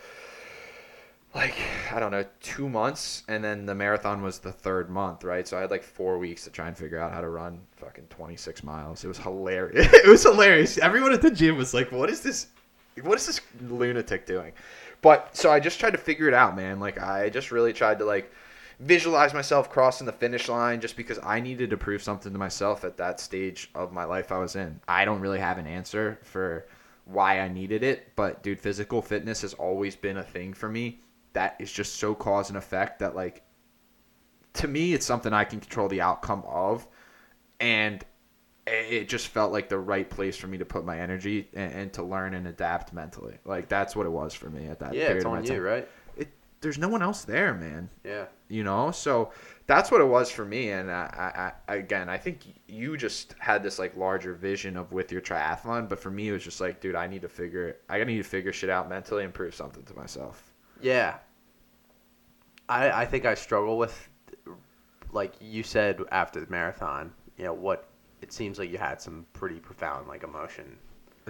like 1.36 1.54
I 1.92 2.00
don't 2.00 2.10
know 2.10 2.24
two 2.40 2.68
months, 2.68 3.22
and 3.28 3.44
then 3.44 3.66
the 3.66 3.74
marathon 3.74 4.22
was 4.22 4.38
the 4.38 4.50
third 4.50 4.88
month, 4.88 5.22
right? 5.22 5.46
So 5.46 5.58
I 5.58 5.60
had 5.60 5.70
like 5.70 5.82
four 5.82 6.18
weeks 6.18 6.44
to 6.44 6.50
try 6.50 6.66
and 6.66 6.76
figure 6.76 6.98
out 6.98 7.12
how 7.12 7.20
to 7.20 7.28
run 7.28 7.60
fucking 7.76 8.06
twenty 8.08 8.36
six 8.36 8.64
miles. 8.64 9.04
It 9.04 9.08
was 9.08 9.18
hilarious. 9.18 9.86
it 9.92 10.08
was 10.08 10.22
hilarious. 10.22 10.78
Everyone 10.78 11.12
at 11.12 11.20
the 11.20 11.30
gym 11.30 11.58
was 11.58 11.74
like, 11.74 11.92
"What 11.92 12.08
is 12.08 12.22
this? 12.22 12.46
What 13.02 13.18
is 13.18 13.26
this 13.26 13.40
lunatic 13.60 14.24
doing?" 14.24 14.52
But 15.02 15.36
so 15.36 15.52
I 15.52 15.60
just 15.60 15.78
tried 15.78 15.90
to 15.90 15.98
figure 15.98 16.26
it 16.26 16.34
out, 16.34 16.56
man. 16.56 16.80
Like 16.80 17.00
I 17.00 17.28
just 17.28 17.52
really 17.52 17.74
tried 17.74 17.98
to 17.98 18.06
like 18.06 18.32
visualize 18.80 19.34
myself 19.34 19.70
crossing 19.70 20.06
the 20.06 20.12
finish 20.12 20.48
line 20.48 20.80
just 20.80 20.96
because 20.96 21.18
I 21.22 21.40
needed 21.40 21.68
to 21.70 21.76
prove 21.76 22.02
something 22.02 22.32
to 22.32 22.38
myself 22.38 22.82
at 22.82 22.96
that 22.96 23.20
stage 23.20 23.70
of 23.74 23.92
my 23.92 24.04
life 24.04 24.32
I 24.32 24.38
was 24.38 24.56
in. 24.56 24.80
I 24.88 25.04
don't 25.04 25.20
really 25.20 25.38
have 25.38 25.58
an 25.58 25.66
answer 25.66 26.18
for 26.22 26.66
why 27.04 27.40
I 27.40 27.48
needed 27.48 27.82
it, 27.82 28.14
but 28.16 28.42
dude, 28.42 28.58
physical 28.58 29.02
fitness 29.02 29.42
has 29.42 29.52
always 29.54 29.94
been 29.96 30.16
a 30.16 30.22
thing 30.22 30.54
for 30.54 30.68
me 30.68 30.98
that 31.36 31.56
is 31.58 31.70
just 31.70 31.96
so 31.96 32.14
cause 32.14 32.48
and 32.48 32.56
effect 32.56 32.98
that 32.98 33.14
like 33.14 33.42
to 34.54 34.66
me 34.66 34.94
it's 34.94 35.04
something 35.06 35.32
I 35.32 35.44
can 35.44 35.60
control 35.60 35.86
the 35.88 36.00
outcome 36.00 36.42
of 36.46 36.86
and 37.60 38.04
it 38.66 39.08
just 39.08 39.28
felt 39.28 39.52
like 39.52 39.68
the 39.68 39.78
right 39.78 40.08
place 40.10 40.36
for 40.36 40.48
me 40.48 40.58
to 40.58 40.64
put 40.64 40.84
my 40.84 40.98
energy 40.98 41.48
and, 41.54 41.72
and 41.72 41.92
to 41.92 42.02
learn 42.02 42.34
and 42.34 42.48
adapt 42.48 42.92
mentally. 42.92 43.36
Like 43.44 43.68
that's 43.68 43.94
what 43.94 44.06
it 44.06 44.10
was 44.10 44.34
for 44.34 44.50
me 44.50 44.66
at 44.66 44.80
that 44.80 44.92
yeah, 44.92 45.06
period 45.06 45.16
it's 45.18 45.24
of 45.26 45.30
my 45.30 45.38
on 45.38 45.44
time. 45.44 45.56
you, 45.56 45.62
right? 45.62 45.88
It, 46.16 46.28
there's 46.62 46.78
no 46.78 46.88
one 46.88 47.00
else 47.02 47.22
there, 47.24 47.54
man 47.54 47.88
Yeah. 48.02 48.24
you 48.48 48.64
know 48.64 48.90
so 48.90 49.30
that's 49.66 49.90
what 49.90 50.00
it 50.00 50.06
was 50.06 50.30
for 50.30 50.44
me 50.44 50.70
and 50.70 50.90
I, 50.90 51.52
I, 51.68 51.72
I 51.72 51.76
again 51.76 52.08
i 52.08 52.16
think 52.16 52.38
you 52.66 52.96
just 52.96 53.34
had 53.38 53.62
this 53.62 53.78
like 53.78 53.96
larger 53.96 54.34
vision 54.34 54.76
of 54.76 54.90
with 54.92 55.12
your 55.12 55.20
triathlon 55.20 55.88
but 55.88 55.98
for 56.00 56.10
me 56.10 56.28
it 56.28 56.32
was 56.32 56.44
just 56.44 56.60
like 56.60 56.80
dude 56.80 56.94
i 56.94 57.06
need 57.06 57.22
to 57.22 57.28
figure 57.28 57.76
i 57.88 58.02
need 58.04 58.18
to 58.18 58.22
figure 58.22 58.52
shit 58.52 58.70
out 58.70 58.88
mentally 58.88 59.24
and 59.24 59.34
prove 59.34 59.54
something 59.54 59.82
to 59.84 59.94
myself 59.94 60.52
Yeah. 60.80 61.16
I 62.68 62.90
I 63.02 63.06
think 63.06 63.24
I 63.24 63.34
struggle 63.34 63.78
with 63.78 64.08
like 65.12 65.34
you 65.40 65.62
said 65.62 66.00
after 66.12 66.40
the 66.40 66.50
marathon, 66.50 67.12
you 67.38 67.44
know, 67.44 67.54
what 67.54 67.88
it 68.22 68.32
seems 68.32 68.58
like 68.58 68.70
you 68.70 68.78
had 68.78 69.00
some 69.00 69.24
pretty 69.32 69.60
profound 69.60 70.08
like 70.08 70.22
emotion. 70.24 70.76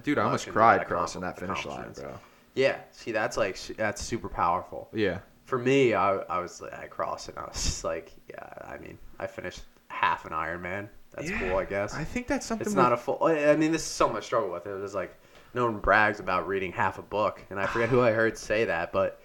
dude 0.02 0.18
i 0.18 0.22
almost 0.22 0.48
cried 0.48 0.86
crossing 0.86 1.20
that 1.20 1.38
finish 1.38 1.64
line 1.66 1.92
bro 1.92 2.14
Yeah, 2.54 2.78
see 2.92 3.12
that's 3.12 3.36
like 3.36 3.58
that's 3.76 4.02
super 4.02 4.28
powerful. 4.28 4.88
yeah 4.94 5.18
For 5.44 5.58
me, 5.58 5.94
I 5.94 6.16
I 6.16 6.38
was 6.40 6.60
like 6.60 6.74
I 6.74 6.86
crossed 6.86 7.28
and 7.28 7.38
I 7.38 7.42
was 7.42 7.62
just 7.62 7.84
like, 7.84 8.12
yeah, 8.30 8.48
I 8.64 8.78
mean, 8.78 8.98
I 9.18 9.26
finished 9.26 9.62
half 9.88 10.24
an 10.24 10.32
Ironman. 10.32 10.88
That's 11.14 11.30
Yeah, 11.30 11.38
cool, 11.40 11.56
I 11.58 11.64
guess. 11.64 11.94
i 11.94 12.04
think 12.04 12.26
that's 12.26 12.44
something 12.46 12.66
It's 12.66 12.74
with- 12.74 12.82
not 12.82 12.92
a 12.92 12.96
full. 12.96 13.18
I 13.22 13.56
mean, 13.56 13.72
this 13.72 13.82
is 13.82 13.88
something 13.88 14.16
I 14.16 14.20
struggle 14.20 14.50
with. 14.50 14.66
it. 14.66 14.70
It 14.70 14.80
was 14.80 14.94
like 14.94 15.14
no 15.54 15.64
one 15.66 15.78
brags 15.78 16.18
about 16.20 16.46
reading 16.48 16.72
half 16.72 16.98
a 16.98 17.02
book, 17.02 17.42
and 17.50 17.58
I 17.60 17.66
forget 17.66 17.88
who 17.88 18.00
I 18.02 18.10
heard 18.12 18.36
say 18.38 18.64
that, 18.66 18.92
but 18.92 19.20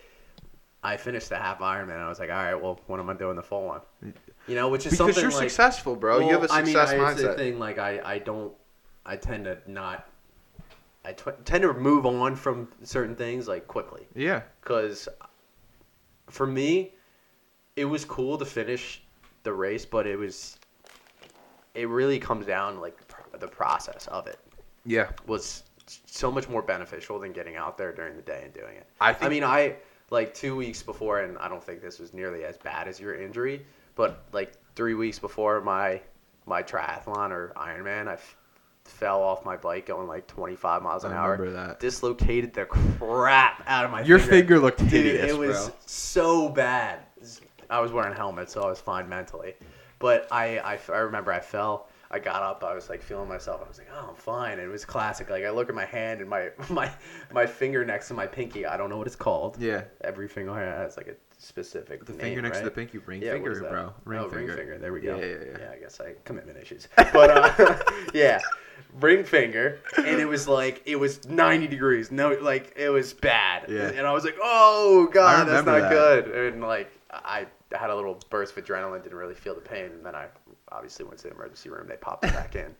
I 0.84 0.98
finished 0.98 1.30
the 1.30 1.38
half 1.38 1.60
Ironman. 1.60 1.92
And 1.92 2.02
I 2.02 2.10
was 2.10 2.20
like, 2.20 2.30
all 2.30 2.36
right, 2.36 2.56
well, 2.56 2.80
when 2.88 3.00
am 3.00 3.10
I 3.10 3.14
doing 3.14 3.36
the 3.36 3.44
full 3.44 3.66
one? 3.66 3.82
You 4.48 4.56
know, 4.56 4.70
which 4.70 4.86
is 4.86 4.94
because 4.94 4.98
something 5.16 5.22
you're 5.24 5.32
like, 5.32 5.50
successful 5.50 5.96
bro 5.96 6.20
you 6.20 6.34
have 6.40 6.44
a 6.50 6.56
mean, 6.64 6.74
success 6.74 6.90
I- 6.90 7.12
it's 7.12 7.22
the 7.22 7.28
mindset 7.28 7.36
thing. 7.36 7.60
Like 7.60 7.78
I, 7.78 8.02
I 8.04 8.20
don't. 8.20 8.54
I 9.06 9.16
tend 9.16 9.46
to 9.46 9.58
not. 9.68 10.08
I 11.04 11.14
tend 11.14 11.64
to 11.64 11.74
move 11.74 12.06
on 12.06 12.36
from 12.36 12.68
certain 12.84 13.16
things 13.16 13.48
like 13.48 13.68
quickly 13.68 14.06
yeah 14.14 14.42
because 14.62 15.10
for 16.30 16.46
me, 16.46 16.94
it 17.76 17.86
was 17.86 18.06
cool 18.06 18.38
to 18.38 18.46
finish 18.46 19.02
the 19.44 19.52
race, 19.52 19.86
but 19.86 20.06
it 20.06 20.16
was. 20.18 20.58
It 21.74 21.88
really 21.88 22.20
comes 22.20 22.46
down 22.46 22.80
like 22.80 22.98
the 23.40 23.48
process 23.48 24.08
of 24.08 24.28
it 24.28 24.40
yeah 24.86 25.10
was 25.26 25.64
so 26.06 26.32
much 26.32 26.50
more 26.50 26.62
beneficial 26.62 27.20
than 27.20 27.32
getting 27.32 27.56
out 27.56 27.78
there 27.78 27.94
during 27.94 28.16
the 28.16 28.22
day 28.22 28.42
and 28.44 28.54
doing 28.54 28.76
it. 28.76 28.86
I 29.00 29.16
I 29.22 29.30
mean, 29.30 29.44
I 29.44 29.76
like 30.12 30.34
two 30.36 30.55
weeks 30.55 30.84
before, 30.84 31.22
and 31.22 31.38
I 31.39 31.47
don't 31.47 31.64
think 31.64 31.82
this 31.82 31.97
was 31.97 32.14
nearly 32.14 32.43
as 32.43 32.57
bad 32.57 32.88
as 32.88 32.99
your 32.99 33.16
injury, 33.16 33.66
but 33.95 34.24
like 34.34 34.53
three 34.76 34.93
weeks 34.93 35.18
before 35.18 35.59
my 35.62 35.99
my 36.45 36.62
triathlon 36.62 37.32
or 37.32 37.53
Ironman, 37.55 38.07
I 38.07 38.14
f- 38.14 38.36
fell 38.84 39.22
off 39.22 39.45
my 39.45 39.55
bike 39.57 39.86
going 39.86 40.07
like 40.07 40.28
25 40.28 40.82
miles 40.82 41.03
an 41.03 41.14
I 41.14 41.16
hour. 41.18 41.32
remember 41.34 41.53
that. 41.53 41.80
Dislocated 41.80 42.53
the 42.53 42.66
crap 42.66 43.64
out 43.68 43.86
of 43.86 43.91
my 43.91 44.01
your 44.03 44.20
finger. 44.20 44.32
finger 44.36 44.59
looked 44.59 44.80
Dude, 44.80 44.89
hideous 44.89 45.32
it 45.32 45.38
was 45.38 45.68
bro 45.70 45.76
so 45.86 46.49
bad. 46.49 46.99
I 47.70 47.80
was 47.80 47.91
wearing 47.93 48.12
a 48.12 48.16
helmet, 48.16 48.49
so 48.49 48.64
I 48.64 48.70
was 48.70 48.82
fine 48.82 49.07
mentally. 49.07 49.53
But 49.99 50.28
I, 50.32 50.57
I, 50.59 50.80
I 50.91 50.97
remember 50.97 51.32
I 51.32 51.39
fell. 51.39 51.88
I 52.14 52.20
got 52.20 52.43
up. 52.43 52.64
I 52.64 52.76
was 52.76 52.89
like 52.89 53.01
feeling 53.01 53.30
myself. 53.30 53.62
I 53.64 53.68
was 53.68 53.78
like, 53.78 53.88
oh, 53.95 54.09
I'm 54.09 54.16
fine. 54.16 54.59
And 54.59 54.62
it 54.62 54.68
was 54.68 54.84
classic. 54.84 55.30
Like 55.30 55.45
I 55.45 55.49
look 55.49 55.70
at 55.70 55.76
my 55.76 55.86
hand 55.86 56.20
and 56.20 56.30
my 56.30 56.49
my 56.70 56.91
my 57.32 57.45
finger 57.45 57.86
next 57.86 58.09
to 58.09 58.14
my 58.14 58.28
pinky. 58.28 58.66
I 58.66 58.76
don't 58.76 58.89
know 58.89 58.97
what 58.97 59.07
it's 59.07 59.16
called. 59.16 59.57
yeah 59.59 59.84
Every 60.01 60.28
finger 60.28 60.53
has 60.53 60.97
like 60.97 61.07
a 61.07 61.16
specific. 61.39 62.05
the 62.05 62.12
name, 62.12 62.22
finger 62.22 62.41
next 62.41 62.59
to 62.59 62.66
the 62.66 62.72
pinky 62.72 62.97
ring 62.99 63.22
Yeah, 63.22 63.34
finger 63.34 63.59
bro 63.62 63.93
ring 64.03 64.20
oh, 64.20 64.30
finger 64.30 64.47
ring 64.47 64.57
finger. 64.57 64.78
There 64.78 64.91
we 64.91 64.99
go. 64.99 65.18
Yeah, 65.18 65.26
yeah, 65.26 65.32
yeah. 65.32 65.57
yeah 65.59 65.72
I 65.72 65.78
guess 65.78 66.01
I 66.01 66.14
commitment 66.26 66.57
issues. 66.57 66.88
But 67.14 67.30
uh, 67.59 67.78
yeah, 68.14 68.39
ring 68.99 69.24
finger, 69.24 69.80
and 69.97 70.20
it 70.20 70.28
was 70.28 70.47
like 70.47 70.82
it 70.86 70.97
was 70.97 71.28
90 71.30 71.68
degrees. 71.68 72.12
No, 72.12 72.34
like 72.34 72.74
it 72.76 72.89
was 72.89 73.14
bad. 73.14 73.70
Yeah. 73.70 73.88
And 73.89 74.05
I 74.05 74.12
was 74.12 74.26
like, 74.26 74.36
oh 74.41 75.09
god, 75.14 75.47
that's 75.47 75.66
not 75.66 75.80
that. 75.80 75.89
good. 75.89 76.53
And 76.53 76.62
like 76.62 76.91
I 77.09 77.47
had 77.74 77.89
a 77.89 77.95
little 77.95 78.20
burst 78.30 78.55
of 78.57 78.64
adrenaline, 78.64 79.03
didn't 79.03 79.18
really 79.18 79.36
feel 79.36 79.55
the 79.55 79.62
pain, 79.62 79.86
and 79.86 80.05
then 80.05 80.16
I 80.16 80.28
obviously 80.72 81.06
went 81.06 81.18
to 81.20 81.28
the 81.28 81.34
emergency 81.34 81.70
room. 81.70 81.88
They 81.88 81.98
popped 81.98 82.26
it 82.26 82.34
back 82.34 82.56
in. 82.56 82.76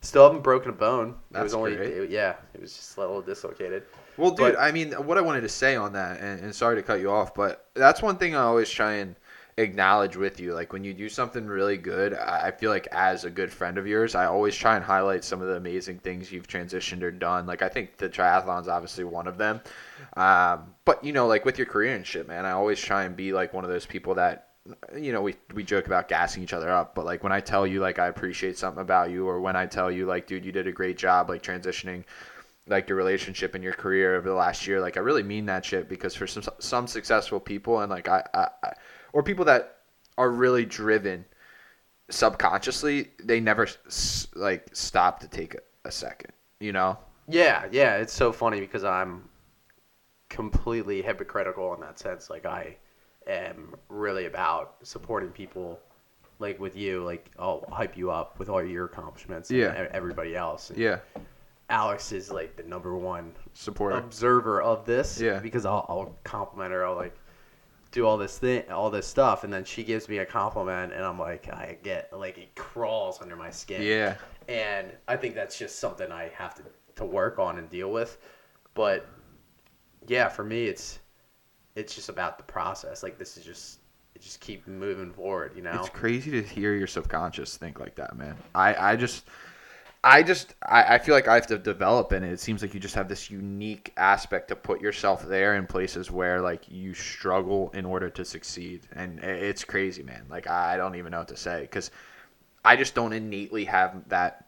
Still 0.00 0.24
haven't 0.24 0.42
broken 0.42 0.70
a 0.70 0.72
bone. 0.72 1.10
it 1.10 1.14
That's 1.30 1.44
was 1.44 1.54
only 1.54 1.76
great. 1.76 1.92
it- 1.92 2.10
yeah, 2.10 2.34
it 2.54 2.60
was 2.60 2.74
just 2.74 2.96
a 2.96 3.00
little 3.00 3.22
dislocated. 3.22 3.84
Well, 4.16 4.30
dude, 4.30 4.54
But- 4.54 4.60
I 4.60 4.72
mean, 4.72 4.92
what 4.92 5.16
I 5.16 5.20
wanted 5.20 5.42
to 5.42 5.48
say 5.48 5.76
on 5.76 5.92
that, 5.92 6.20
and, 6.20 6.40
and 6.40 6.54
sorry 6.54 6.76
to 6.76 6.82
cut 6.82 7.00
you 7.00 7.10
off, 7.10 7.34
but 7.34 7.66
that's 7.74 8.02
one 8.02 8.16
thing 8.16 8.34
I 8.34 8.40
always 8.42 8.68
try 8.68 8.94
and 8.94 9.14
acknowledge 9.58 10.16
with 10.16 10.40
you. 10.40 10.54
Like 10.54 10.72
when 10.72 10.82
you 10.82 10.92
do 10.94 11.08
something 11.08 11.46
really 11.46 11.76
good, 11.76 12.14
I 12.14 12.48
I 12.48 12.50
feel 12.50 12.70
like 12.70 12.88
as 12.90 13.24
a 13.26 13.30
good 13.30 13.52
friend 13.52 13.76
of 13.78 13.86
yours, 13.86 14.14
I 14.14 14.24
always 14.24 14.56
try 14.56 14.74
and 14.76 14.84
highlight 14.84 15.24
some 15.24 15.40
of 15.42 15.46
the 15.48 15.54
amazing 15.56 15.98
things 15.98 16.32
you've 16.32 16.48
transitioned 16.48 17.02
or 17.02 17.10
done. 17.10 17.46
Like 17.46 17.60
I 17.62 17.68
think 17.68 17.96
the 17.98 18.08
triathlon's 18.08 18.66
obviously 18.66 19.04
one 19.04 19.26
of 19.28 19.36
them. 19.38 19.60
Um, 20.16 20.74
but 20.84 21.04
you 21.04 21.12
know, 21.12 21.26
like 21.26 21.44
with 21.44 21.58
your 21.58 21.66
career 21.66 21.94
and 21.94 22.06
shit, 22.06 22.26
man, 22.26 22.44
I 22.46 22.52
always 22.52 22.80
try 22.80 23.04
and 23.04 23.14
be 23.14 23.32
like 23.32 23.52
one 23.54 23.62
of 23.64 23.70
those 23.70 23.86
people 23.86 24.14
that 24.16 24.48
you 24.96 25.12
know, 25.12 25.22
we 25.22 25.34
we 25.54 25.64
joke 25.64 25.86
about 25.86 26.08
gassing 26.08 26.42
each 26.42 26.52
other 26.52 26.70
up, 26.70 26.94
but 26.94 27.04
like 27.04 27.22
when 27.22 27.32
I 27.32 27.40
tell 27.40 27.66
you 27.66 27.80
like 27.80 27.98
I 27.98 28.06
appreciate 28.06 28.56
something 28.56 28.80
about 28.80 29.10
you 29.10 29.28
or 29.28 29.40
when 29.40 29.56
I 29.56 29.66
tell 29.66 29.90
you 29.90 30.06
like 30.06 30.26
dude, 30.26 30.44
you 30.44 30.52
did 30.52 30.66
a 30.66 30.72
great 30.72 30.96
job 30.96 31.28
like 31.28 31.42
transitioning 31.42 32.04
like 32.68 32.88
your 32.88 32.96
relationship 32.96 33.54
and 33.56 33.64
your 33.64 33.72
career 33.72 34.14
over 34.16 34.28
the 34.28 34.34
last 34.34 34.66
year, 34.66 34.80
like 34.80 34.96
I 34.96 35.00
really 35.00 35.24
mean 35.24 35.46
that 35.46 35.64
shit 35.64 35.88
because 35.88 36.14
for 36.14 36.26
some 36.26 36.44
some 36.58 36.86
successful 36.86 37.40
people 37.40 37.80
and 37.80 37.90
like 37.90 38.08
I, 38.08 38.24
I, 38.34 38.48
I 38.62 38.72
or 39.12 39.22
people 39.22 39.44
that 39.46 39.78
are 40.16 40.30
really 40.30 40.64
driven 40.64 41.24
subconsciously, 42.10 43.10
they 43.22 43.40
never 43.40 43.66
like 44.34 44.68
stop 44.72 45.20
to 45.20 45.28
take 45.28 45.54
a, 45.54 45.58
a 45.86 45.90
second, 45.90 46.32
you 46.60 46.72
know? 46.72 46.98
Yeah, 47.28 47.66
yeah, 47.70 47.96
it's 47.96 48.12
so 48.12 48.32
funny 48.32 48.60
because 48.60 48.84
I'm 48.84 49.28
completely 50.28 51.02
hypocritical 51.02 51.74
in 51.74 51.80
that 51.80 51.98
sense. 51.98 52.30
Like 52.30 52.46
I 52.46 52.76
am 53.26 53.74
really 53.88 54.26
about 54.26 54.76
supporting 54.82 55.30
people 55.30 55.78
like 56.38 56.58
with 56.58 56.76
you, 56.76 57.04
like 57.04 57.30
I'll 57.38 57.64
hype 57.70 57.96
you 57.96 58.10
up 58.10 58.38
with 58.38 58.48
all 58.48 58.62
your 58.62 58.86
accomplishments 58.86 59.50
and 59.50 59.58
Yeah. 59.60 59.88
everybody 59.92 60.34
else. 60.36 60.70
And 60.70 60.78
Yeah. 60.78 60.98
Alex 61.70 62.12
is 62.12 62.30
like 62.30 62.56
the 62.56 62.64
number 62.64 62.96
one 62.96 63.32
supporter 63.54 63.96
observer 63.96 64.60
of 64.60 64.84
this. 64.84 65.20
Yeah. 65.20 65.38
Because 65.38 65.64
I'll, 65.64 65.86
I'll 65.88 66.14
compliment 66.24 66.72
her. 66.72 66.84
I'll 66.84 66.96
like 66.96 67.16
do 67.92 68.06
all 68.06 68.16
this 68.16 68.38
thing, 68.38 68.68
all 68.70 68.90
this 68.90 69.06
stuff, 69.06 69.44
and 69.44 69.52
then 69.52 69.64
she 69.64 69.84
gives 69.84 70.08
me 70.08 70.18
a 70.18 70.24
compliment, 70.26 70.94
and 70.94 71.04
I'm 71.04 71.18
like, 71.18 71.48
I 71.52 71.76
get 71.82 72.10
like 72.12 72.38
it 72.38 72.54
crawls 72.54 73.20
under 73.20 73.36
my 73.36 73.50
skin. 73.50 73.82
yeah. 73.82 74.16
And 74.48 74.90
I 75.08 75.16
think 75.16 75.34
that's 75.34 75.58
just 75.58 75.78
something 75.78 76.10
I 76.10 76.30
have 76.36 76.54
to 76.56 76.62
to 76.96 77.04
work 77.04 77.38
on 77.38 77.58
and 77.58 77.68
deal 77.70 77.90
with. 77.92 78.18
But 78.74 79.06
yeah, 80.08 80.28
for 80.28 80.42
me, 80.44 80.64
it's 80.66 80.98
it's 81.76 81.94
just 81.94 82.08
about 82.08 82.38
the 82.38 82.44
process. 82.44 83.02
Like 83.02 83.18
this 83.18 83.36
is 83.36 83.44
just 83.44 83.78
just 84.20 84.40
keep 84.40 84.66
moving 84.66 85.12
forward. 85.12 85.52
You 85.56 85.62
know. 85.62 85.72
It's 85.72 85.88
crazy 85.88 86.30
to 86.30 86.42
hear 86.42 86.74
your 86.74 86.86
subconscious 86.86 87.56
think 87.56 87.80
like 87.80 87.96
that, 87.96 88.16
man. 88.16 88.36
I, 88.54 88.92
I 88.92 88.96
just 88.96 89.24
I 90.04 90.22
just 90.22 90.54
I, 90.66 90.94
I 90.94 90.98
feel 90.98 91.14
like 91.14 91.28
I 91.28 91.34
have 91.34 91.46
to 91.48 91.58
develop 91.58 92.12
in 92.12 92.24
it. 92.24 92.32
It 92.32 92.40
seems 92.40 92.62
like 92.62 92.74
you 92.74 92.80
just 92.80 92.94
have 92.94 93.08
this 93.08 93.30
unique 93.30 93.92
aspect 93.96 94.48
to 94.48 94.56
put 94.56 94.80
yourself 94.80 95.26
there 95.26 95.56
in 95.56 95.66
places 95.66 96.10
where 96.10 96.40
like 96.40 96.64
you 96.68 96.94
struggle 96.94 97.70
in 97.74 97.84
order 97.84 98.10
to 98.10 98.24
succeed. 98.24 98.86
And 98.92 99.20
it's 99.20 99.64
crazy, 99.64 100.02
man. 100.02 100.24
Like 100.28 100.48
I 100.48 100.76
don't 100.76 100.96
even 100.96 101.12
know 101.12 101.18
what 101.18 101.28
to 101.28 101.36
say 101.36 101.62
because 101.62 101.90
I 102.64 102.76
just 102.76 102.94
don't 102.94 103.12
innately 103.12 103.64
have 103.64 104.08
that 104.08 104.41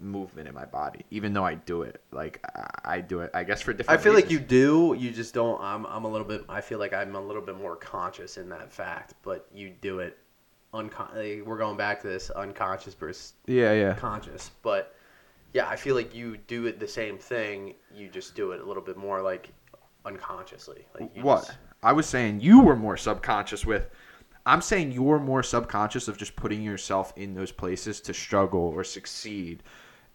movement 0.00 0.46
in 0.48 0.54
my 0.54 0.64
body, 0.64 1.04
even 1.10 1.32
though 1.32 1.44
I 1.44 1.54
do 1.54 1.82
it. 1.82 2.00
Like 2.12 2.40
I- 2.54 2.64
I 2.96 3.00
do 3.00 3.20
it, 3.20 3.30
I 3.34 3.44
guess 3.44 3.60
for 3.60 3.72
different. 3.72 3.98
I 3.98 4.02
feel 4.02 4.14
like 4.14 4.30
you 4.30 4.38
do. 4.38 4.94
You 4.98 5.10
just 5.10 5.34
don't. 5.34 5.60
I'm. 5.60 5.84
I'm 5.86 6.04
a 6.04 6.08
little 6.08 6.26
bit. 6.26 6.44
I 6.48 6.60
feel 6.60 6.78
like 6.78 6.92
I'm 6.94 7.14
a 7.16 7.20
little 7.20 7.42
bit 7.42 7.56
more 7.58 7.76
conscious 7.76 8.36
in 8.38 8.48
that 8.50 8.72
fact, 8.72 9.14
but 9.22 9.46
you 9.52 9.72
do 9.80 9.98
it. 10.00 10.16
Uncon- 10.74 11.14
like, 11.14 11.46
we're 11.46 11.56
going 11.58 11.76
back 11.76 12.00
to 12.02 12.06
this 12.08 12.28
unconscious 12.30 12.92
versus 12.94 13.32
Yeah, 13.46 13.72
yeah. 13.72 13.94
conscious, 13.94 14.50
but 14.62 14.94
yeah, 15.54 15.66
I 15.66 15.76
feel 15.76 15.94
like 15.94 16.14
you 16.14 16.36
do 16.36 16.66
it 16.66 16.78
the 16.78 16.86
same 16.88 17.16
thing. 17.18 17.74
You 17.94 18.08
just 18.08 18.34
do 18.34 18.52
it 18.52 18.60
a 18.60 18.64
little 18.64 18.82
bit 18.82 18.96
more 18.98 19.22
like 19.22 19.48
unconsciously. 20.04 20.86
Like 20.98 21.10
you 21.14 21.22
what? 21.22 21.46
just- 21.46 21.58
I 21.82 21.92
was 21.92 22.06
saying 22.06 22.40
you 22.40 22.60
were 22.60 22.76
more 22.76 22.96
subconscious 22.96 23.64
with. 23.64 23.88
I'm 24.46 24.60
saying 24.62 24.92
you're 24.92 25.18
more 25.18 25.42
subconscious 25.42 26.08
of 26.08 26.16
just 26.16 26.34
putting 26.34 26.62
yourself 26.62 27.12
in 27.16 27.34
those 27.34 27.52
places 27.52 28.00
to 28.02 28.14
struggle 28.14 28.60
or 28.60 28.82
succeed. 28.82 29.62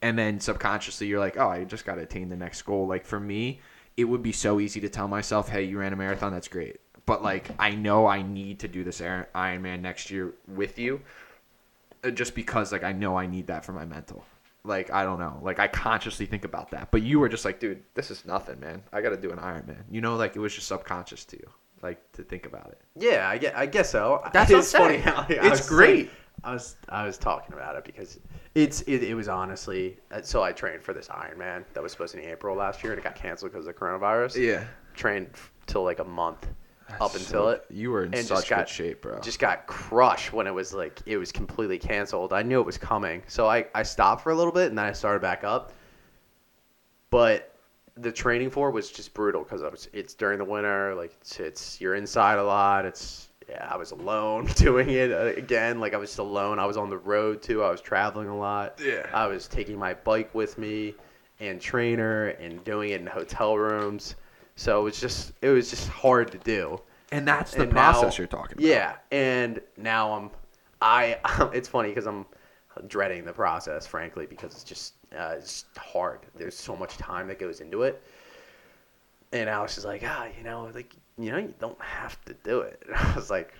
And 0.04 0.20
then 0.20 0.39
subconsciously 0.39 1.08
you're 1.08 1.20
like, 1.20 1.38
oh, 1.38 1.47
I 1.49 1.64
just 1.64 1.86
got 1.86 1.95
to 1.95 2.01
attain 2.01 2.30
the 2.30 2.36
next 2.36 2.62
goal. 2.64 2.86
Like 2.88 3.06
for 3.06 3.20
me, 3.20 3.62
it 3.97 4.04
would 4.04 4.22
be 4.22 4.34
so 4.34 4.60
easy 4.60 4.80
to 4.82 4.89
tell 4.89 5.08
myself, 5.08 5.47
hey, 5.49 5.64
you 5.64 5.80
ran 5.80 5.93
a 5.93 5.95
marathon, 5.95 6.34
that's 6.34 6.47
great. 6.49 6.80
But 7.06 7.24
like, 7.24 7.49
I 7.58 7.72
know 7.72 8.06
I 8.06 8.22
need 8.22 8.60
to 8.60 8.68
do 8.68 8.84
this 8.84 9.01
Iron- 9.01 9.26
Ironman 9.34 9.82
next 9.82 10.12
year 10.12 10.34
with 10.47 10.78
you 10.78 11.01
uh, 12.04 12.10
just 12.12 12.36
because 12.36 12.72
like 12.72 12.84
I 12.84 12.91
know 12.91 13.16
I 13.18 13.28
need 13.28 13.47
that 13.47 13.64
for 13.66 13.72
my 13.72 13.86
mental. 13.86 14.26
Like 14.66 14.91
I 14.91 15.04
don't 15.04 15.20
know, 15.20 15.39
like 15.41 15.60
I 15.60 15.68
consciously 15.68 16.26
think 16.26 16.43
about 16.45 16.72
that. 16.72 16.91
But 16.91 17.01
you 17.01 17.20
were 17.20 17.30
just 17.30 17.45
like, 17.45 17.60
dude, 17.60 17.82
this 17.95 18.12
is 18.12 18.26
nothing, 18.26 18.60
man. 18.60 18.84
I 18.93 19.01
got 19.01 19.10
to 19.10 19.18
do 19.18 19.32
an 19.32 19.38
Ironman. 19.39 19.84
You 19.89 20.01
know, 20.01 20.16
like 20.16 20.36
it 20.36 20.39
was 20.39 20.54
just 20.56 20.68
subconscious 20.68 21.26
to 21.26 21.38
you, 21.38 21.49
like 21.82 21.99
to 22.14 22.24
think 22.24 22.45
about 22.45 22.68
it. 22.72 22.82
Yeah, 22.97 23.28
I 23.30 23.38
guess, 23.38 23.54
I 23.56 23.66
guess 23.66 23.89
so. 23.89 24.22
That's 24.34 24.51
it's 24.51 24.72
funny 24.72 24.97
how 24.97 25.22
I 25.22 25.28
It's 25.30 25.68
great. 25.68 26.06
like- 26.08 26.12
I 26.44 26.54
was 26.54 26.76
I 26.89 27.06
was 27.06 27.18
talking 27.18 27.54
about 27.54 27.76
it 27.76 27.86
because 27.86 28.20
it's 28.56 28.82
it, 28.82 29.04
it 29.04 29.16
was 29.16 29.28
honestly 29.28 29.98
uh, 30.12 30.22
so 30.22 30.44
I 30.44 30.52
trained 30.52 30.84
for 30.84 30.94
this 30.94 31.08
Ironman 31.08 31.64
that 31.74 31.82
was 31.82 31.91
supposed 31.91 32.12
to 32.12 32.18
be 32.18 32.24
in 32.24 32.30
April 32.30 32.56
last 32.56 32.84
year 32.84 32.94
and 32.94 33.00
it 33.00 33.04
got 33.04 33.16
canceled 33.16 33.52
because 33.52 33.66
of 33.66 33.74
the 33.74 33.80
coronavirus. 33.80 34.36
Yeah. 34.36 34.66
Trained 34.94 35.30
till 35.68 35.84
like 35.84 36.00
a 36.00 36.04
month 36.04 36.48
up 37.00 37.16
until 37.16 37.50
it. 37.50 37.66
you 37.70 37.91
were 37.91 38.06
in 38.06 38.14
and 38.14 38.26
such 38.26 38.38
just 38.38 38.50
got 38.50 38.58
good 38.60 38.70
shape, 38.70 39.02
bro. 39.02 39.20
just 39.22 39.39
got 39.39 39.66
crushed 39.68 40.34
when 40.34 40.48
it 40.48 40.54
was 40.54 40.74
like 40.74 41.00
it 41.06 41.18
was 41.18 41.32
completely 41.32 41.80
canceled. 41.80 42.34
I 42.34 42.44
knew 42.44 42.60
it 42.60 42.66
was 42.66 42.78
coming, 42.78 43.24
so 43.28 43.48
I 43.48 43.66
I 43.74 43.84
stopped 43.84 44.22
for 44.22 44.32
a 44.32 44.36
little 44.36 44.52
bit 44.52 44.70
and 44.70 44.78
then 44.78 44.86
I 44.86 44.91
started 44.91 45.22
back 45.22 45.44
up. 45.44 45.74
But 47.10 47.56
the 47.96 48.12
training 48.12 48.50
for 48.50 48.70
it 48.70 48.72
was 48.72 48.91
just 48.91 49.14
brutal 49.14 49.44
because 49.44 49.88
it's 49.94 50.14
during 50.14 50.39
the 50.39 50.46
winter, 50.46 50.96
like 50.96 51.16
it's, 51.22 51.39
it's 51.39 51.82
you're 51.82 51.96
inside 51.96 52.39
a 52.39 52.44
lot. 52.44 52.86
It's 52.86 53.30
yeah, 53.50 53.68
I 53.70 53.78
was 53.78 53.91
alone 53.91 54.46
doing 54.56 54.89
it 54.89 55.12
uh, 55.12 55.34
again. 55.38 55.80
Like 55.80 55.94
I 55.94 55.98
was 55.98 56.10
just 56.10 56.20
alone. 56.20 56.60
I 56.60 56.66
was 56.66 56.78
on 56.78 56.89
the 56.89 56.98
road 56.98 57.41
too. 57.41 57.64
I 57.64 57.70
was 57.70 57.82
traveling 57.82 58.28
a 58.30 58.38
lot. 58.38 58.80
Yeah. 58.84 59.06
I 59.14 59.28
was 59.28 59.48
taking 59.48 59.78
my 59.78 59.94
bike 59.94 60.34
with 60.34 60.58
me 60.58 60.96
and 61.39 61.60
trainer 61.60 62.28
and 62.28 62.64
doing 62.64 62.91
it 62.91 63.02
in 63.02 63.08
hotel 63.08 63.58
rooms. 63.58 64.16
So 64.56 64.80
it 64.82 64.84
was 64.84 65.00
just 65.02 65.34
it 65.41 65.50
was 65.50 65.70
just 65.70 65.88
hard 65.89 66.32
to 66.32 66.38
do. 66.39 66.80
and 67.12 67.28
that's 67.28 67.52
the 67.54 67.64
And 67.64 67.72
process 67.72 68.14
now- 68.14 68.18
you're 68.22 68.28
talking 68.28 68.54
about. 68.58 68.66
Yeah, 68.66 68.96
and 69.12 69.60
now 69.78 70.14
I'm, 70.14 70.32
I, 70.82 71.18
it's 71.54 71.68
funny 71.68 71.89
because 71.89 72.06
I'm 72.08 72.26
dreading 72.88 73.24
the 73.26 73.34
process, 73.34 73.86
frankly, 73.88 74.26
because 74.26 74.54
it's 74.54 74.64
just, 74.64 74.94
uh, 75.18 75.36
it's 75.38 75.66
hard. 75.78 76.20
There's 76.36 76.58
so 76.58 76.76
much 76.76 76.98
time 76.98 77.28
that 77.28 77.39
goes 77.39 77.62
into 77.62 77.84
it. 77.84 78.02
And 79.32 79.50
Alex 79.50 79.78
is 79.78 79.86
like, 79.86 80.04
ah, 80.06 80.28
you 80.38 80.44
know, 80.44 80.70
like, 80.74 80.94
you 81.18 81.32
know, 81.32 81.38
you 81.38 81.53
don't 81.59 81.80
have 81.82 82.24
to 82.26 82.34
do 82.43 82.61
it. 82.61 82.82
And 82.86 82.95
I 82.95 83.16
was 83.16 83.30
like, 83.30 83.53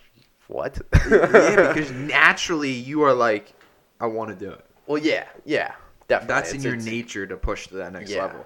what? 0.48 0.80
yeah, 1.10 1.68
because 1.74 1.92
naturally 1.92 2.72
you 2.72 3.02
are 3.04 3.14
like, 3.14 3.54
I 4.00 4.08
want 4.08 4.30
to 4.30 4.36
do 4.36 4.52
it. 4.52 4.66
well, 4.88 4.98
yeah, 5.02 5.26
yeah, 5.46 5.74
definitely. 6.08 6.34
That's 6.36 6.54
in 6.54 6.62
your 6.62 6.76
nature 6.76 7.26
to 7.26 7.38
push 7.38 7.68
to 7.68 7.76
that 7.76 7.94
next 7.94 8.12
Yeah. 8.12 8.26
level. 8.26 8.46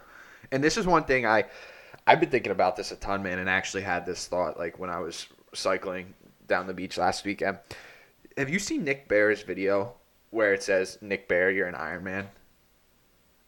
And 0.52 0.64
this 0.64 0.78
is 0.78 0.86
one 0.86 1.04
thing 1.04 1.26
I 1.26 1.46
I've 2.06 2.20
been 2.22 2.30
thinking 2.30 2.52
about 2.54 2.76
this 2.78 2.92
a 2.92 2.96
ton, 2.96 3.22
man, 3.24 3.40
and 3.40 3.50
actually 3.50 3.84
had 3.84 4.06
this 4.06 4.28
thought 4.28 4.58
like 4.58 4.80
when 4.80 4.90
I 4.90 5.00
was 5.00 5.28
cycling 5.54 6.14
down 6.48 6.68
the 6.68 6.74
beach 6.74 6.98
last 6.98 7.26
weekend. 7.26 7.58
Have 8.38 8.50
you 8.50 8.60
seen 8.60 8.84
Nick 8.86 9.08
Bare's 9.10 9.42
video 9.42 9.96
where 10.30 10.54
it 10.54 10.62
says 10.64 10.98
Nick 11.02 11.28
Bare, 11.28 11.50
you're 11.52 11.68
an 11.68 11.76
Iron 11.76 12.04
Man? 12.04 12.28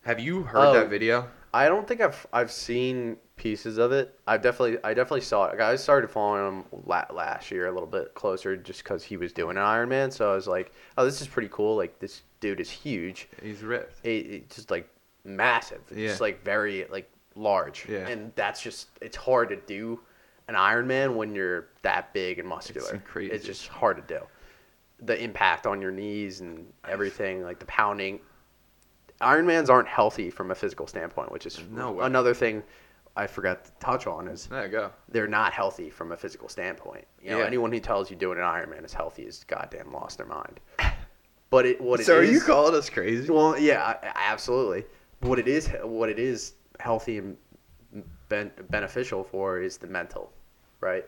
Have 0.03 0.19
you 0.19 0.43
heard 0.43 0.67
Oh. 0.67 0.73
that 0.73 0.89
video? 0.89 1.29
I 1.53 1.67
don't 1.67 1.87
think 1.87 2.01
I've 2.01 2.27
I've 2.31 2.51
seen 2.51 3.17
pieces 3.35 3.77
of 3.77 3.91
it. 3.91 4.17
I 4.27 4.37
definitely 4.37 4.77
I 4.83 4.93
definitely 4.93 5.21
saw 5.21 5.45
it. 5.45 5.59
I 5.59 5.75
started 5.75 6.09
following 6.11 6.63
him 6.63 6.65
last 6.85 7.49
year 7.51 7.67
a 7.67 7.71
little 7.71 7.87
bit 7.87 8.13
closer 8.13 8.55
just 8.55 8.83
because 8.83 9.03
he 9.03 9.17
was 9.17 9.33
doing 9.33 9.57
an 9.57 9.63
Ironman. 9.63 10.11
So 10.13 10.31
I 10.31 10.35
was 10.35 10.47
like, 10.47 10.71
oh, 10.97 11.05
this 11.05 11.21
is 11.21 11.27
pretty 11.27 11.49
cool. 11.51 11.75
Like 11.75 11.97
this 11.99 12.21
dude 12.39 12.59
is 12.59 12.69
huge. 12.69 13.29
He's 13.41 13.63
ripped. 13.63 14.05
It, 14.05 14.25
it's 14.27 14.55
just 14.57 14.69
like 14.71 14.87
massive. 15.23 15.81
It's 15.89 15.97
Yeah. 15.97 16.07
just 16.09 16.21
like 16.21 16.43
very 16.43 16.85
like 16.91 17.09
large. 17.35 17.87
Yeah. 17.89 18.07
And 18.07 18.31
that's 18.35 18.61
just 18.61 18.89
it's 19.01 19.17
hard 19.17 19.49
to 19.49 19.55
do 19.55 19.99
an 20.47 20.55
Ironman 20.55 21.15
when 21.15 21.33
you're 21.33 21.67
that 21.81 22.13
big 22.13 22.37
and 22.39 22.47
muscular. 22.47 22.93
It's 22.95 23.07
crazy. 23.07 23.31
It's 23.33 23.45
just 23.45 23.67
hard 23.67 23.97
to 23.97 24.03
do. 24.19 24.23
The 25.01 25.19
impact 25.23 25.65
on 25.65 25.81
your 25.81 25.91
knees 25.91 26.41
and 26.41 26.65
everything, 26.87 27.41
like 27.43 27.57
the 27.59 27.65
pounding. 27.65 28.19
Ironmans 29.21 29.69
aren't 29.69 29.87
healthy 29.87 30.29
from 30.29 30.51
a 30.51 30.55
physical 30.55 30.87
standpoint, 30.87 31.31
which 31.31 31.45
is 31.45 31.59
No 31.71 31.91
way. 31.91 32.05
another 32.05 32.33
thing 32.33 32.63
I 33.17 33.27
forgot 33.27 33.65
to 33.65 33.71
touch 33.79 34.07
on 34.07 34.27
is 34.27 34.45
There 34.47 34.65
you 34.65 34.71
go. 34.71 34.91
they're 35.09 35.27
not 35.27 35.51
healthy 35.51 35.89
from 35.89 36.11
a 36.13 36.17
physical 36.17 36.47
standpoint. 36.47 37.05
You 37.21 37.31
know, 37.31 37.39
Yeah. 37.39 37.45
anyone 37.45 37.71
who 37.71 37.79
tells 37.81 38.09
you 38.09 38.15
doing 38.15 38.37
an 38.37 38.43
Ironman 38.45 38.85
is 38.85 38.93
healthy 38.93 39.23
is 39.23 39.43
goddamn 39.45 39.91
lost 39.91 40.17
their 40.17 40.27
mind. 40.27 40.59
But 41.49 41.65
it 41.65 41.81
what 41.81 41.99
it 41.99 42.05
so 42.05 42.17
are 42.19 42.23
you 42.23 42.39
calling 42.39 42.75
us 42.75 42.89
crazy? 42.89 43.29
well, 43.31 43.57
yeah, 43.57 43.97
absolutely. 44.15 44.85
What 45.21 45.39
it 45.39 45.47
is, 45.47 45.67
what 45.83 46.07
it 46.09 46.19
is, 46.19 46.53
healthy 46.79 47.17
and 47.17 47.37
ben- 48.29 48.51
beneficial 48.69 49.23
for 49.23 49.59
is 49.59 49.77
the 49.77 49.87
mental, 49.87 50.31
right? 50.79 51.05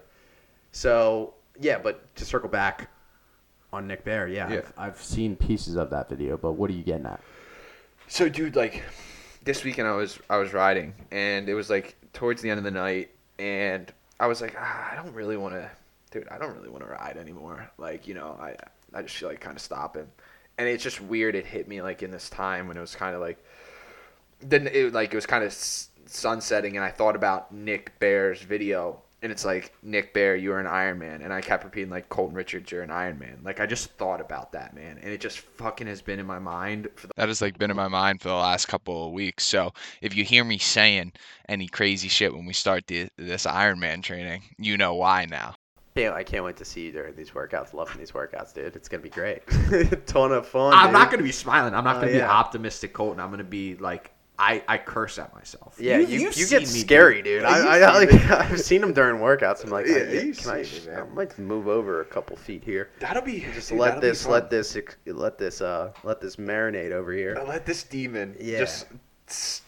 So 0.72 1.36
yeah, 1.60 1.78
but 1.78 2.14
to 2.16 2.26
circle 2.26 2.50
back 2.50 2.90
on 3.72 3.88
Nick 3.88 4.04
Bare, 4.04 4.28
yeah, 4.28 4.50
Yeah. 4.50 4.58
I've, 4.58 4.74
I've 4.78 5.02
seen 5.02 5.36
pieces 5.38 5.76
of 5.76 5.90
that 5.92 6.10
video, 6.10 6.36
but 6.36 6.54
what 6.54 6.70
are 6.70 6.74
you 6.74 6.84
getting 6.84 7.06
at? 7.06 7.22
So, 8.08 8.28
dude, 8.30 8.56
like 8.56 8.84
this 9.44 9.64
weekend, 9.64 9.88
I 9.88 9.94
was 9.94 10.20
I 10.30 10.38
was 10.38 10.54
riding, 10.54 10.94
and 11.12 11.48
it 11.48 11.54
was 11.54 11.70
like 11.70 11.96
towards 12.14 12.42
the 12.42 12.50
end 12.50 12.58
of 12.58 12.64
the 12.64 12.72
night, 12.72 13.12
and 13.40 13.92
I 14.20 14.28
was 14.28 14.42
like, 14.42 14.56
ah, 14.58 14.90
I 14.92 14.96
don't 14.96 15.14
really 15.14 15.38
want 15.38 15.56
to 15.56 15.70
dude, 16.12 16.28
I 16.30 16.38
don't 16.38 16.56
really 16.56 16.70
want 16.70 16.84
to 16.84 16.92
ride 16.92 17.18
anymore. 17.18 17.72
Like, 17.78 18.08
you 18.08 18.14
know, 18.14 18.38
I 18.40 18.56
I 18.94 19.02
just 19.02 19.16
feel 19.16 19.30
like 19.30 19.40
kind 19.40 19.56
of 19.56 19.62
stopping. 19.62 20.08
And 20.58 20.68
it's 20.68 20.84
just 20.84 21.02
weird. 21.02 21.34
It 21.34 21.46
hit 21.46 21.68
me 21.68 21.82
like 21.82 22.04
in 22.04 22.12
this 22.12 22.30
time 22.30 22.68
when 22.68 22.78
it 22.78 22.82
was 22.82 22.94
kind 22.94 23.16
of 23.16 23.22
like, 23.22 23.44
then 24.42 24.68
it 24.68 24.94
like 24.94 25.12
it 25.14 25.16
was 25.16 25.26
kind 25.26 25.44
of 25.44 25.54
sunsetting, 26.06 26.76
and 26.76 26.86
I 26.86 26.92
thought 26.92 27.16
about 27.16 27.52
Nick 27.54 27.98
Bare's 28.00 28.42
video, 28.42 29.02
and 29.22 29.32
it's 29.32 29.46
like 29.46 29.74
Nick 29.84 30.14
Bare, 30.14 30.36
you're 30.36 30.60
an 30.60 30.68
Iron 30.68 30.98
Man, 30.98 31.22
and 31.22 31.32
I 31.32 31.42
kept 31.42 31.64
repeating 31.64 31.90
like 31.92 32.10
Colton 32.10 32.36
Richards, 32.36 32.72
you're 32.72 32.82
an 32.82 32.90
Iron 32.92 33.20
Man. 33.20 33.40
Like 33.44 33.60
I 33.60 33.66
just 33.66 33.92
thought 33.92 34.20
about 34.20 34.52
that 34.54 34.74
man, 34.76 34.98
and 35.02 35.12
it 35.12 35.22
just 35.22 35.40
fucking 35.40 35.88
has 35.88 36.02
been 36.02 36.20
in 36.20 36.26
my 36.26 36.40
mind 36.40 36.88
for 36.96 37.08
the 37.08 37.14
That 37.18 37.28
has 37.28 37.42
like 37.42 37.58
been 37.58 37.70
in 37.72 37.78
my 37.78 37.88
mind 37.88 38.22
for 38.22 38.30
the 38.30 38.36
last 38.36 38.68
couple 38.68 39.06
of 39.08 39.12
weeks. 39.14 39.44
So 39.46 39.74
if 40.02 40.16
you 40.16 40.24
hear 40.24 40.44
me 40.44 40.58
saying 40.58 41.14
any 41.50 41.68
crazy 41.68 42.08
shit 42.08 42.34
when 42.34 42.46
we 42.46 42.54
start 42.54 42.88
the, 42.88 43.10
this 43.18 43.46
Iron 43.46 43.80
Man 43.80 44.02
training, 44.02 44.42
you 44.58 44.78
know 44.78 44.96
why 44.96 45.26
now. 45.26 45.56
Can't, 45.96 46.16
I 46.16 46.24
can't 46.24 46.46
wait 46.46 46.56
to 46.56 46.64
see 46.66 46.86
you 46.86 46.92
during 46.94 47.16
these 47.18 47.32
workouts. 47.32 47.74
Loving 47.74 47.98
these 47.98 48.12
workouts, 48.12 48.54
dude. 48.54 48.76
It's 48.78 48.88
gonna 48.88 49.04
be 49.04 49.10
great. 49.10 49.42
Ton 50.08 50.32
of 50.32 50.48
fun. 50.48 50.74
I'm 50.74 50.86
dude. 50.88 50.94
not 50.94 51.12
gonna 51.12 51.22
be 51.24 51.34
smiling. 51.34 51.74
I'm 51.76 51.84
not 51.84 51.98
Oh, 51.98 52.02
gonna 52.02 52.14
be 52.14 52.22
optimistic, 52.22 52.94
Colton. 52.94 53.20
I'm 53.20 53.30
gonna 53.30 53.44
be 53.44 53.76
like 53.76 54.12
I, 54.40 54.64
I 54.68 54.78
curse 54.80 55.20
at 55.20 55.34
myself. 55.36 55.76
Yeah, 55.80 55.98
you, 56.00 56.08
you, 56.08 56.20
you've 56.36 56.50
get 56.50 56.68
seen 56.68 56.74
me, 56.74 56.80
scary, 56.80 57.22
dude. 57.22 57.44
Yeah, 57.44 57.50
I, 57.50 57.58
you've 57.58 57.84
I, 57.84 58.06
seen 58.08 58.20
like, 58.20 58.30
me. 58.30 58.36
I've 58.36 58.60
seen 58.62 58.82
them 58.82 58.94
during 58.94 59.22
workouts. 59.22 59.64
I'm 59.64 59.70
like, 59.70 59.86
Yeah, 59.86 59.98
I, 59.98 60.12
you've 60.12 60.38
can 60.38 60.50
I, 60.52 60.62
me, 60.64 60.70
I 60.96 61.04
might 61.04 61.38
move 61.38 61.68
over 61.68 62.02
a 62.02 62.06
couple 62.06 62.36
feet 62.36 62.64
here. 62.64 62.90
That'll 63.00 63.22
be 63.22 63.42
Just 63.54 63.70
dude, 63.70 63.78
let 63.80 63.88
that'll 63.90 64.02
be 64.02 64.08
this, 64.08 64.24
fun. 64.24 64.32
let 64.32 64.50
this, 64.50 64.78
let 65.06 65.38
this, 65.38 65.62
uh, 65.62 65.94
let 66.04 66.22
this 66.22 66.38
marinate 66.38 66.92
over 66.92 67.12
here. 67.14 67.36
let 67.48 67.66
this 67.66 67.84
demon 67.84 68.36
Yeah. 68.40 68.60
just 68.60 68.88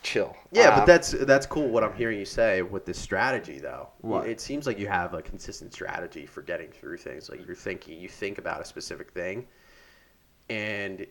chill. 0.01 0.35
Yeah, 0.51 0.69
Um, 0.69 0.79
but 0.79 0.85
that's 0.85 1.11
that's 1.11 1.45
cool. 1.45 1.69
What 1.69 1.83
I'm 1.83 1.93
hearing 1.93 2.19
you 2.19 2.25
say 2.25 2.61
with 2.63 2.85
this 2.85 2.99
strategy, 2.99 3.59
though, 3.59 3.89
What? 4.01 4.27
it 4.27 4.41
seems 4.41 4.65
like 4.67 4.79
you 4.79 4.87
have 4.87 5.13
a 5.13 5.21
consistent 5.21 5.73
strategy 5.73 6.25
for 6.25 6.41
getting 6.41 6.69
through 6.71 6.97
things. 6.97 7.29
Like 7.29 7.45
you're 7.45 7.55
thinking, 7.55 7.99
you 7.99 8.09
think 8.09 8.39
about 8.39 8.59
a 8.59 8.65
specific 8.65 9.11
thing, 9.11 9.47
and 10.49 11.05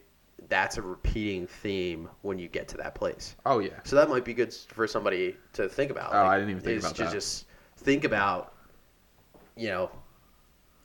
that's 0.48 0.76
a 0.76 0.82
repeating 0.82 1.46
theme 1.46 2.08
when 2.22 2.38
you 2.38 2.48
get 2.48 2.68
to 2.68 2.76
that 2.78 2.94
place. 2.94 3.36
oh 3.46 3.58
yeah. 3.60 3.70
So 3.84 3.96
that 3.96 4.08
might 4.08 4.24
be 4.24 4.34
good 4.34 4.52
for 4.52 4.86
somebody 4.86 5.36
to 5.54 5.68
think 5.68 5.90
about. 5.90 6.10
Oh, 6.12 6.24
I 6.26 6.36
didn't 6.38 6.50
even 6.50 6.62
think 6.62 6.78
is 6.78 6.84
about 6.84 6.96
to 6.96 7.04
that. 7.04 7.12
Just 7.12 7.46
think 7.78 8.04
about, 8.04 8.54
you 9.56 9.68
know, 9.68 9.90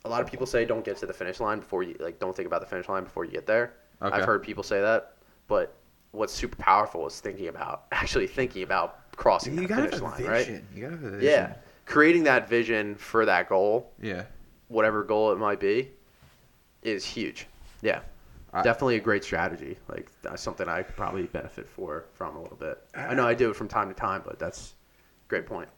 a 0.04 0.08
lot 0.08 0.20
of 0.22 0.26
people 0.30 0.46
say 0.46 0.64
don't 0.64 0.84
get 0.84 0.96
to 0.98 1.06
the 1.06 1.12
finish 1.12 1.40
line 1.40 1.58
before 1.60 1.82
you 1.82 1.96
like 2.00 2.18
don't 2.18 2.34
think 2.36 2.46
about 2.46 2.60
the 2.60 2.66
finish 2.66 2.88
line 2.88 3.04
before 3.04 3.24
you 3.24 3.30
get 3.32 3.46
there. 3.46 3.74
Okay. 4.00 4.14
I've 4.16 4.24
heard 4.24 4.42
people 4.42 4.62
say 4.62 4.80
that, 4.80 5.14
but 5.48 5.74
what's 6.12 6.32
super 6.32 6.56
powerful 6.56 7.06
is 7.06 7.20
thinking 7.20 7.48
about 7.48 7.84
actually 7.92 8.26
thinking 8.26 8.62
about 8.62 9.10
crossing 9.16 9.58
You 9.58 9.66
that 9.68 9.90
finish 9.90 10.00
line, 10.00 10.16
vision. 10.18 10.30
right? 10.32 10.62
You 10.74 10.82
gotta 10.82 10.96
have 10.96 11.04
a 11.04 11.10
vision. 11.10 11.28
Yeah, 11.28 11.54
creating 11.84 12.24
that 12.24 12.48
vision 12.48 12.94
for 12.94 13.26
that 13.26 13.48
goal, 13.48 13.92
Yeah. 14.00 14.22
whatever 14.68 15.02
goal 15.02 15.32
it 15.32 15.38
might 15.38 15.58
be, 15.60 15.90
is 16.82 17.04
huge. 17.04 17.46
Yeah. 17.82 18.00
I- 18.52 18.62
Definitely 18.62 18.96
a 18.96 19.00
great 19.00 19.24
strategy. 19.24 19.76
Like 19.88 20.08
that's 20.22 20.42
something 20.42 20.68
I 20.68 20.82
could 20.82 20.96
probably 20.96 21.24
benefit 21.24 21.68
for 21.68 22.06
from 22.14 22.36
a 22.36 22.42
little 22.42 22.56
bit. 22.56 22.82
I 22.94 23.14
know 23.14 23.26
I 23.26 23.34
do 23.34 23.50
it 23.50 23.56
from 23.56 23.68
time 23.68 23.88
to 23.88 23.94
time, 23.94 24.22
but 24.24 24.38
that's 24.38 24.74
a 25.26 25.28
great 25.28 25.46
point. 25.46 25.68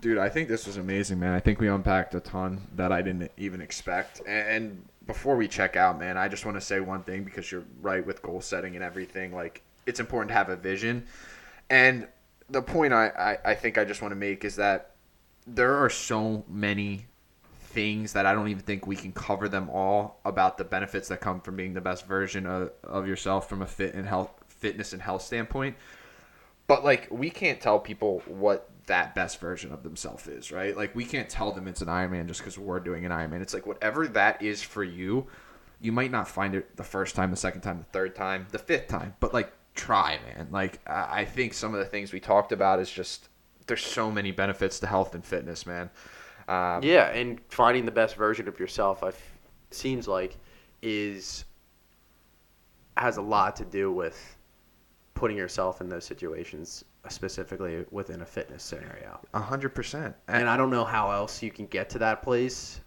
Dude, 0.00 0.18
I 0.18 0.28
think 0.28 0.48
this 0.48 0.66
was 0.66 0.76
amazing, 0.76 1.18
man. 1.18 1.32
I 1.32 1.40
think 1.40 1.60
we 1.60 1.68
unpacked 1.68 2.14
a 2.14 2.20
ton 2.20 2.60
that 2.76 2.92
I 2.92 3.02
didn't 3.02 3.32
even 3.36 3.60
expect. 3.60 4.20
And, 4.20 4.48
and 4.48 4.84
before 5.06 5.36
we 5.36 5.48
check 5.48 5.76
out, 5.76 5.98
man, 5.98 6.16
I 6.16 6.28
just 6.28 6.44
want 6.44 6.56
to 6.56 6.60
say 6.60 6.80
one 6.80 7.02
thing 7.02 7.24
because 7.24 7.50
you're 7.50 7.64
right 7.80 8.04
with 8.04 8.22
goal 8.22 8.40
setting 8.40 8.76
and 8.76 8.84
everything. 8.84 9.34
Like, 9.34 9.62
it's 9.86 10.00
important 10.00 10.28
to 10.28 10.34
have 10.34 10.48
a 10.48 10.56
vision. 10.56 11.06
And 11.70 12.06
the 12.48 12.62
point 12.62 12.92
I, 12.92 13.08
I, 13.08 13.50
I 13.50 13.54
think 13.54 13.76
I 13.76 13.84
just 13.84 14.00
want 14.00 14.12
to 14.12 14.16
make 14.16 14.44
is 14.44 14.56
that 14.56 14.92
there 15.46 15.74
are 15.74 15.90
so 15.90 16.44
many 16.48 17.06
things 17.74 18.12
that 18.12 18.24
I 18.24 18.32
don't 18.32 18.48
even 18.48 18.62
think 18.62 18.86
we 18.86 18.96
can 18.96 19.12
cover 19.12 19.48
them 19.48 19.68
all 19.68 20.20
about 20.24 20.56
the 20.56 20.64
benefits 20.64 21.08
that 21.08 21.20
come 21.20 21.40
from 21.40 21.56
being 21.56 21.74
the 21.74 21.80
best 21.80 22.06
version 22.06 22.46
of, 22.46 22.70
of 22.84 23.08
yourself 23.08 23.48
from 23.48 23.62
a 23.62 23.66
fit 23.66 23.94
and 23.94 24.06
health 24.06 24.30
fitness 24.46 24.92
and 24.92 25.02
health 25.02 25.22
standpoint. 25.22 25.76
But 26.68 26.84
like 26.84 27.08
we 27.10 27.28
can't 27.30 27.60
tell 27.60 27.80
people 27.80 28.22
what 28.26 28.70
that 28.86 29.14
best 29.14 29.40
version 29.40 29.72
of 29.72 29.82
themselves 29.82 30.28
is, 30.28 30.52
right? 30.52 30.76
Like 30.76 30.94
we 30.94 31.04
can't 31.04 31.28
tell 31.28 31.50
them 31.52 31.66
it's 31.66 31.82
an 31.82 31.88
Ironman 31.88 32.28
just 32.28 32.40
because 32.40 32.56
we're 32.56 32.80
doing 32.80 33.04
an 33.04 33.10
Ironman. 33.10 33.42
It's 33.42 33.52
like 33.52 33.66
whatever 33.66 34.06
that 34.08 34.40
is 34.40 34.62
for 34.62 34.84
you, 34.84 35.26
you 35.80 35.90
might 35.90 36.12
not 36.12 36.28
find 36.28 36.54
it 36.54 36.76
the 36.76 36.84
first 36.84 37.16
time, 37.16 37.30
the 37.30 37.36
second 37.36 37.62
time, 37.62 37.78
the 37.78 37.92
third 37.92 38.14
time, 38.14 38.46
the 38.52 38.58
fifth 38.58 38.88
time, 38.88 39.14
but 39.20 39.34
like 39.34 39.52
try, 39.74 40.18
man. 40.26 40.48
Like 40.50 40.80
I 40.86 41.20
I 41.20 41.24
think 41.24 41.54
some 41.54 41.74
of 41.74 41.80
the 41.80 41.86
things 41.86 42.12
we 42.12 42.20
talked 42.20 42.52
about 42.52 42.78
is 42.78 42.90
just 42.90 43.28
there's 43.66 43.84
so 43.84 44.10
many 44.10 44.30
benefits 44.30 44.78
to 44.80 44.86
health 44.86 45.14
and 45.14 45.24
fitness, 45.24 45.66
man. 45.66 45.90
Um, 46.48 46.82
Yeah, 46.82 47.08
and 47.10 47.40
finding 47.48 47.84
the 47.84 47.92
best 47.92 48.16
version 48.16 48.48
of 48.48 48.58
yourself, 48.58 49.02
I 49.02 49.08
f- 49.08 49.32
seems 49.70 50.06
like, 50.08 50.36
is 50.82 51.44
has 52.96 53.16
a 53.16 53.22
lot 53.22 53.56
to 53.56 53.64
do 53.64 53.90
with 53.92 54.36
putting 55.14 55.36
yourself 55.36 55.80
in 55.80 55.88
those 55.88 56.04
situations, 56.04 56.84
specifically 57.08 57.84
within 57.90 58.20
a 58.22 58.26
fitness 58.26 58.62
scenario. 58.62 59.18
A 59.34 59.40
hundred 59.40 59.70
percent. 59.74 60.14
And 60.28 60.48
I 60.48 60.56
don't 60.56 60.70
know 60.70 60.84
how 60.84 61.10
else 61.10 61.42
you 61.42 61.50
can 61.50 61.66
get 61.66 61.88
to 61.90 61.98
that 62.00 62.22
place 62.22 62.80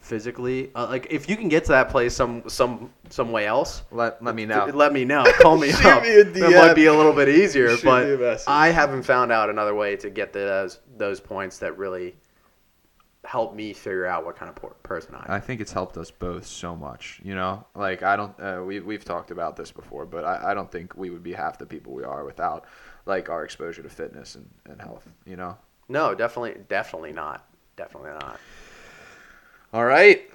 physically. 0.00 0.70
Uh, 0.74 0.86
like 0.88 1.06
if 1.10 1.28
you 1.28 1.36
can 1.36 1.48
get 1.48 1.64
to 1.64 1.72
that 1.72 1.88
place 1.88 2.14
some 2.14 2.48
some 2.48 2.90
some 3.08 3.32
way 3.32 3.46
else, 3.46 3.82
let 3.90 4.22
let 4.22 4.34
me 4.34 4.44
know. 4.46 4.66
let 4.72 4.92
me 4.92 5.04
know. 5.04 5.24
Call 5.40 5.56
me 5.56 5.70
up. 5.84 6.02
me 6.02 6.22
That 6.22 6.52
might 6.54 6.74
be 6.74 6.86
a 6.86 6.92
little 6.94 7.12
bit 7.12 7.28
easier, 7.28 7.76
Shoot 7.76 7.84
but. 7.84 8.44
I 8.48 8.68
haven't 8.70 9.02
found 9.02 9.32
out 9.32 9.50
another 9.50 9.74
way 9.74 9.96
to 9.96 10.10
get 10.10 10.32
to 10.34 10.38
those 10.38 10.80
those 10.96 11.20
points 11.20 11.58
that 11.58 11.76
really 11.78 12.14
help 13.24 13.54
me 13.54 13.72
figure 13.72 14.06
out 14.06 14.24
what 14.24 14.36
kind 14.36 14.50
of 14.50 14.82
person 14.82 15.14
I 15.14 15.20
am. 15.20 15.24
I 15.28 15.40
think 15.40 15.60
it's 15.60 15.72
helped 15.72 15.96
us 15.96 16.10
both 16.10 16.46
so 16.46 16.74
much. 16.74 17.20
You 17.22 17.34
know, 17.34 17.64
like 17.74 18.02
I 18.02 18.16
don't. 18.16 18.38
Uh, 18.40 18.62
we 18.66 18.80
we've 18.80 19.04
talked 19.04 19.30
about 19.30 19.56
this 19.56 19.70
before, 19.70 20.06
but 20.06 20.24
I, 20.24 20.50
I 20.50 20.54
don't 20.54 20.70
think 20.70 20.96
we 20.96 21.10
would 21.10 21.22
be 21.22 21.32
half 21.32 21.58
the 21.58 21.66
people 21.66 21.92
we 21.92 22.04
are 22.04 22.24
without 22.24 22.64
like 23.06 23.28
our 23.28 23.44
exposure 23.44 23.82
to 23.82 23.88
fitness 23.88 24.34
and, 24.34 24.48
and 24.66 24.80
health. 24.80 25.08
You 25.24 25.36
know. 25.36 25.56
No, 25.88 26.14
definitely, 26.14 26.62
definitely 26.68 27.12
not. 27.12 27.46
Definitely 27.76 28.10
not. 28.10 28.40
All 29.72 29.84
right. 29.84 30.28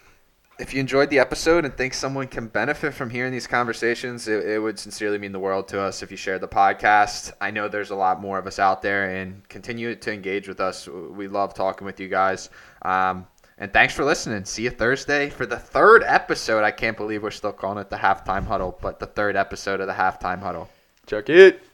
If 0.59 0.73
you 0.73 0.79
enjoyed 0.79 1.11
the 1.11 1.19
episode 1.19 1.65
and 1.65 1.77
think 1.77 1.93
someone 1.93 2.27
can 2.27 2.47
benefit 2.47 2.95
from 2.95 3.11
hearing 3.11 3.31
these 3.31 3.45
conversations, 3.45 4.27
it, 4.27 4.43
it 4.43 4.59
would 4.59 4.79
sincerely 4.79 5.19
mean 5.19 5.31
the 5.31 5.39
world 5.39 5.67
to 5.67 5.79
us 5.79 6.01
if 6.01 6.09
you 6.09 6.17
shared 6.17 6.41
the 6.41 6.47
podcast. 6.47 7.31
I 7.39 7.51
know 7.51 7.67
there's 7.67 7.91
a 7.91 7.95
lot 7.95 8.19
more 8.19 8.39
of 8.39 8.47
us 8.47 8.57
out 8.57 8.81
there 8.81 9.15
and 9.15 9.47
continue 9.49 9.93
to 9.93 10.11
engage 10.11 10.47
with 10.47 10.59
us. 10.59 10.87
We 10.87 11.27
love 11.27 11.53
talking 11.53 11.85
with 11.85 11.99
you 11.99 12.07
guys. 12.07 12.49
Um, 12.81 13.27
and 13.59 13.71
thanks 13.71 13.93
for 13.93 14.03
listening. 14.03 14.45
See 14.45 14.63
you 14.63 14.71
Thursday 14.71 15.29
for 15.29 15.45
the 15.45 15.59
third 15.59 16.03
episode. 16.03 16.63
I 16.63 16.71
can't 16.71 16.97
believe 16.97 17.21
we're 17.21 17.29
still 17.29 17.53
calling 17.53 17.77
it 17.77 17.91
the 17.91 17.95
halftime 17.97 18.45
huddle, 18.45 18.79
but 18.81 18.99
the 18.99 19.07
third 19.07 19.35
episode 19.35 19.79
of 19.79 19.85
the 19.85 19.93
halftime 19.93 20.39
huddle. 20.39 20.69
Check 21.05 21.29
it. 21.29 21.66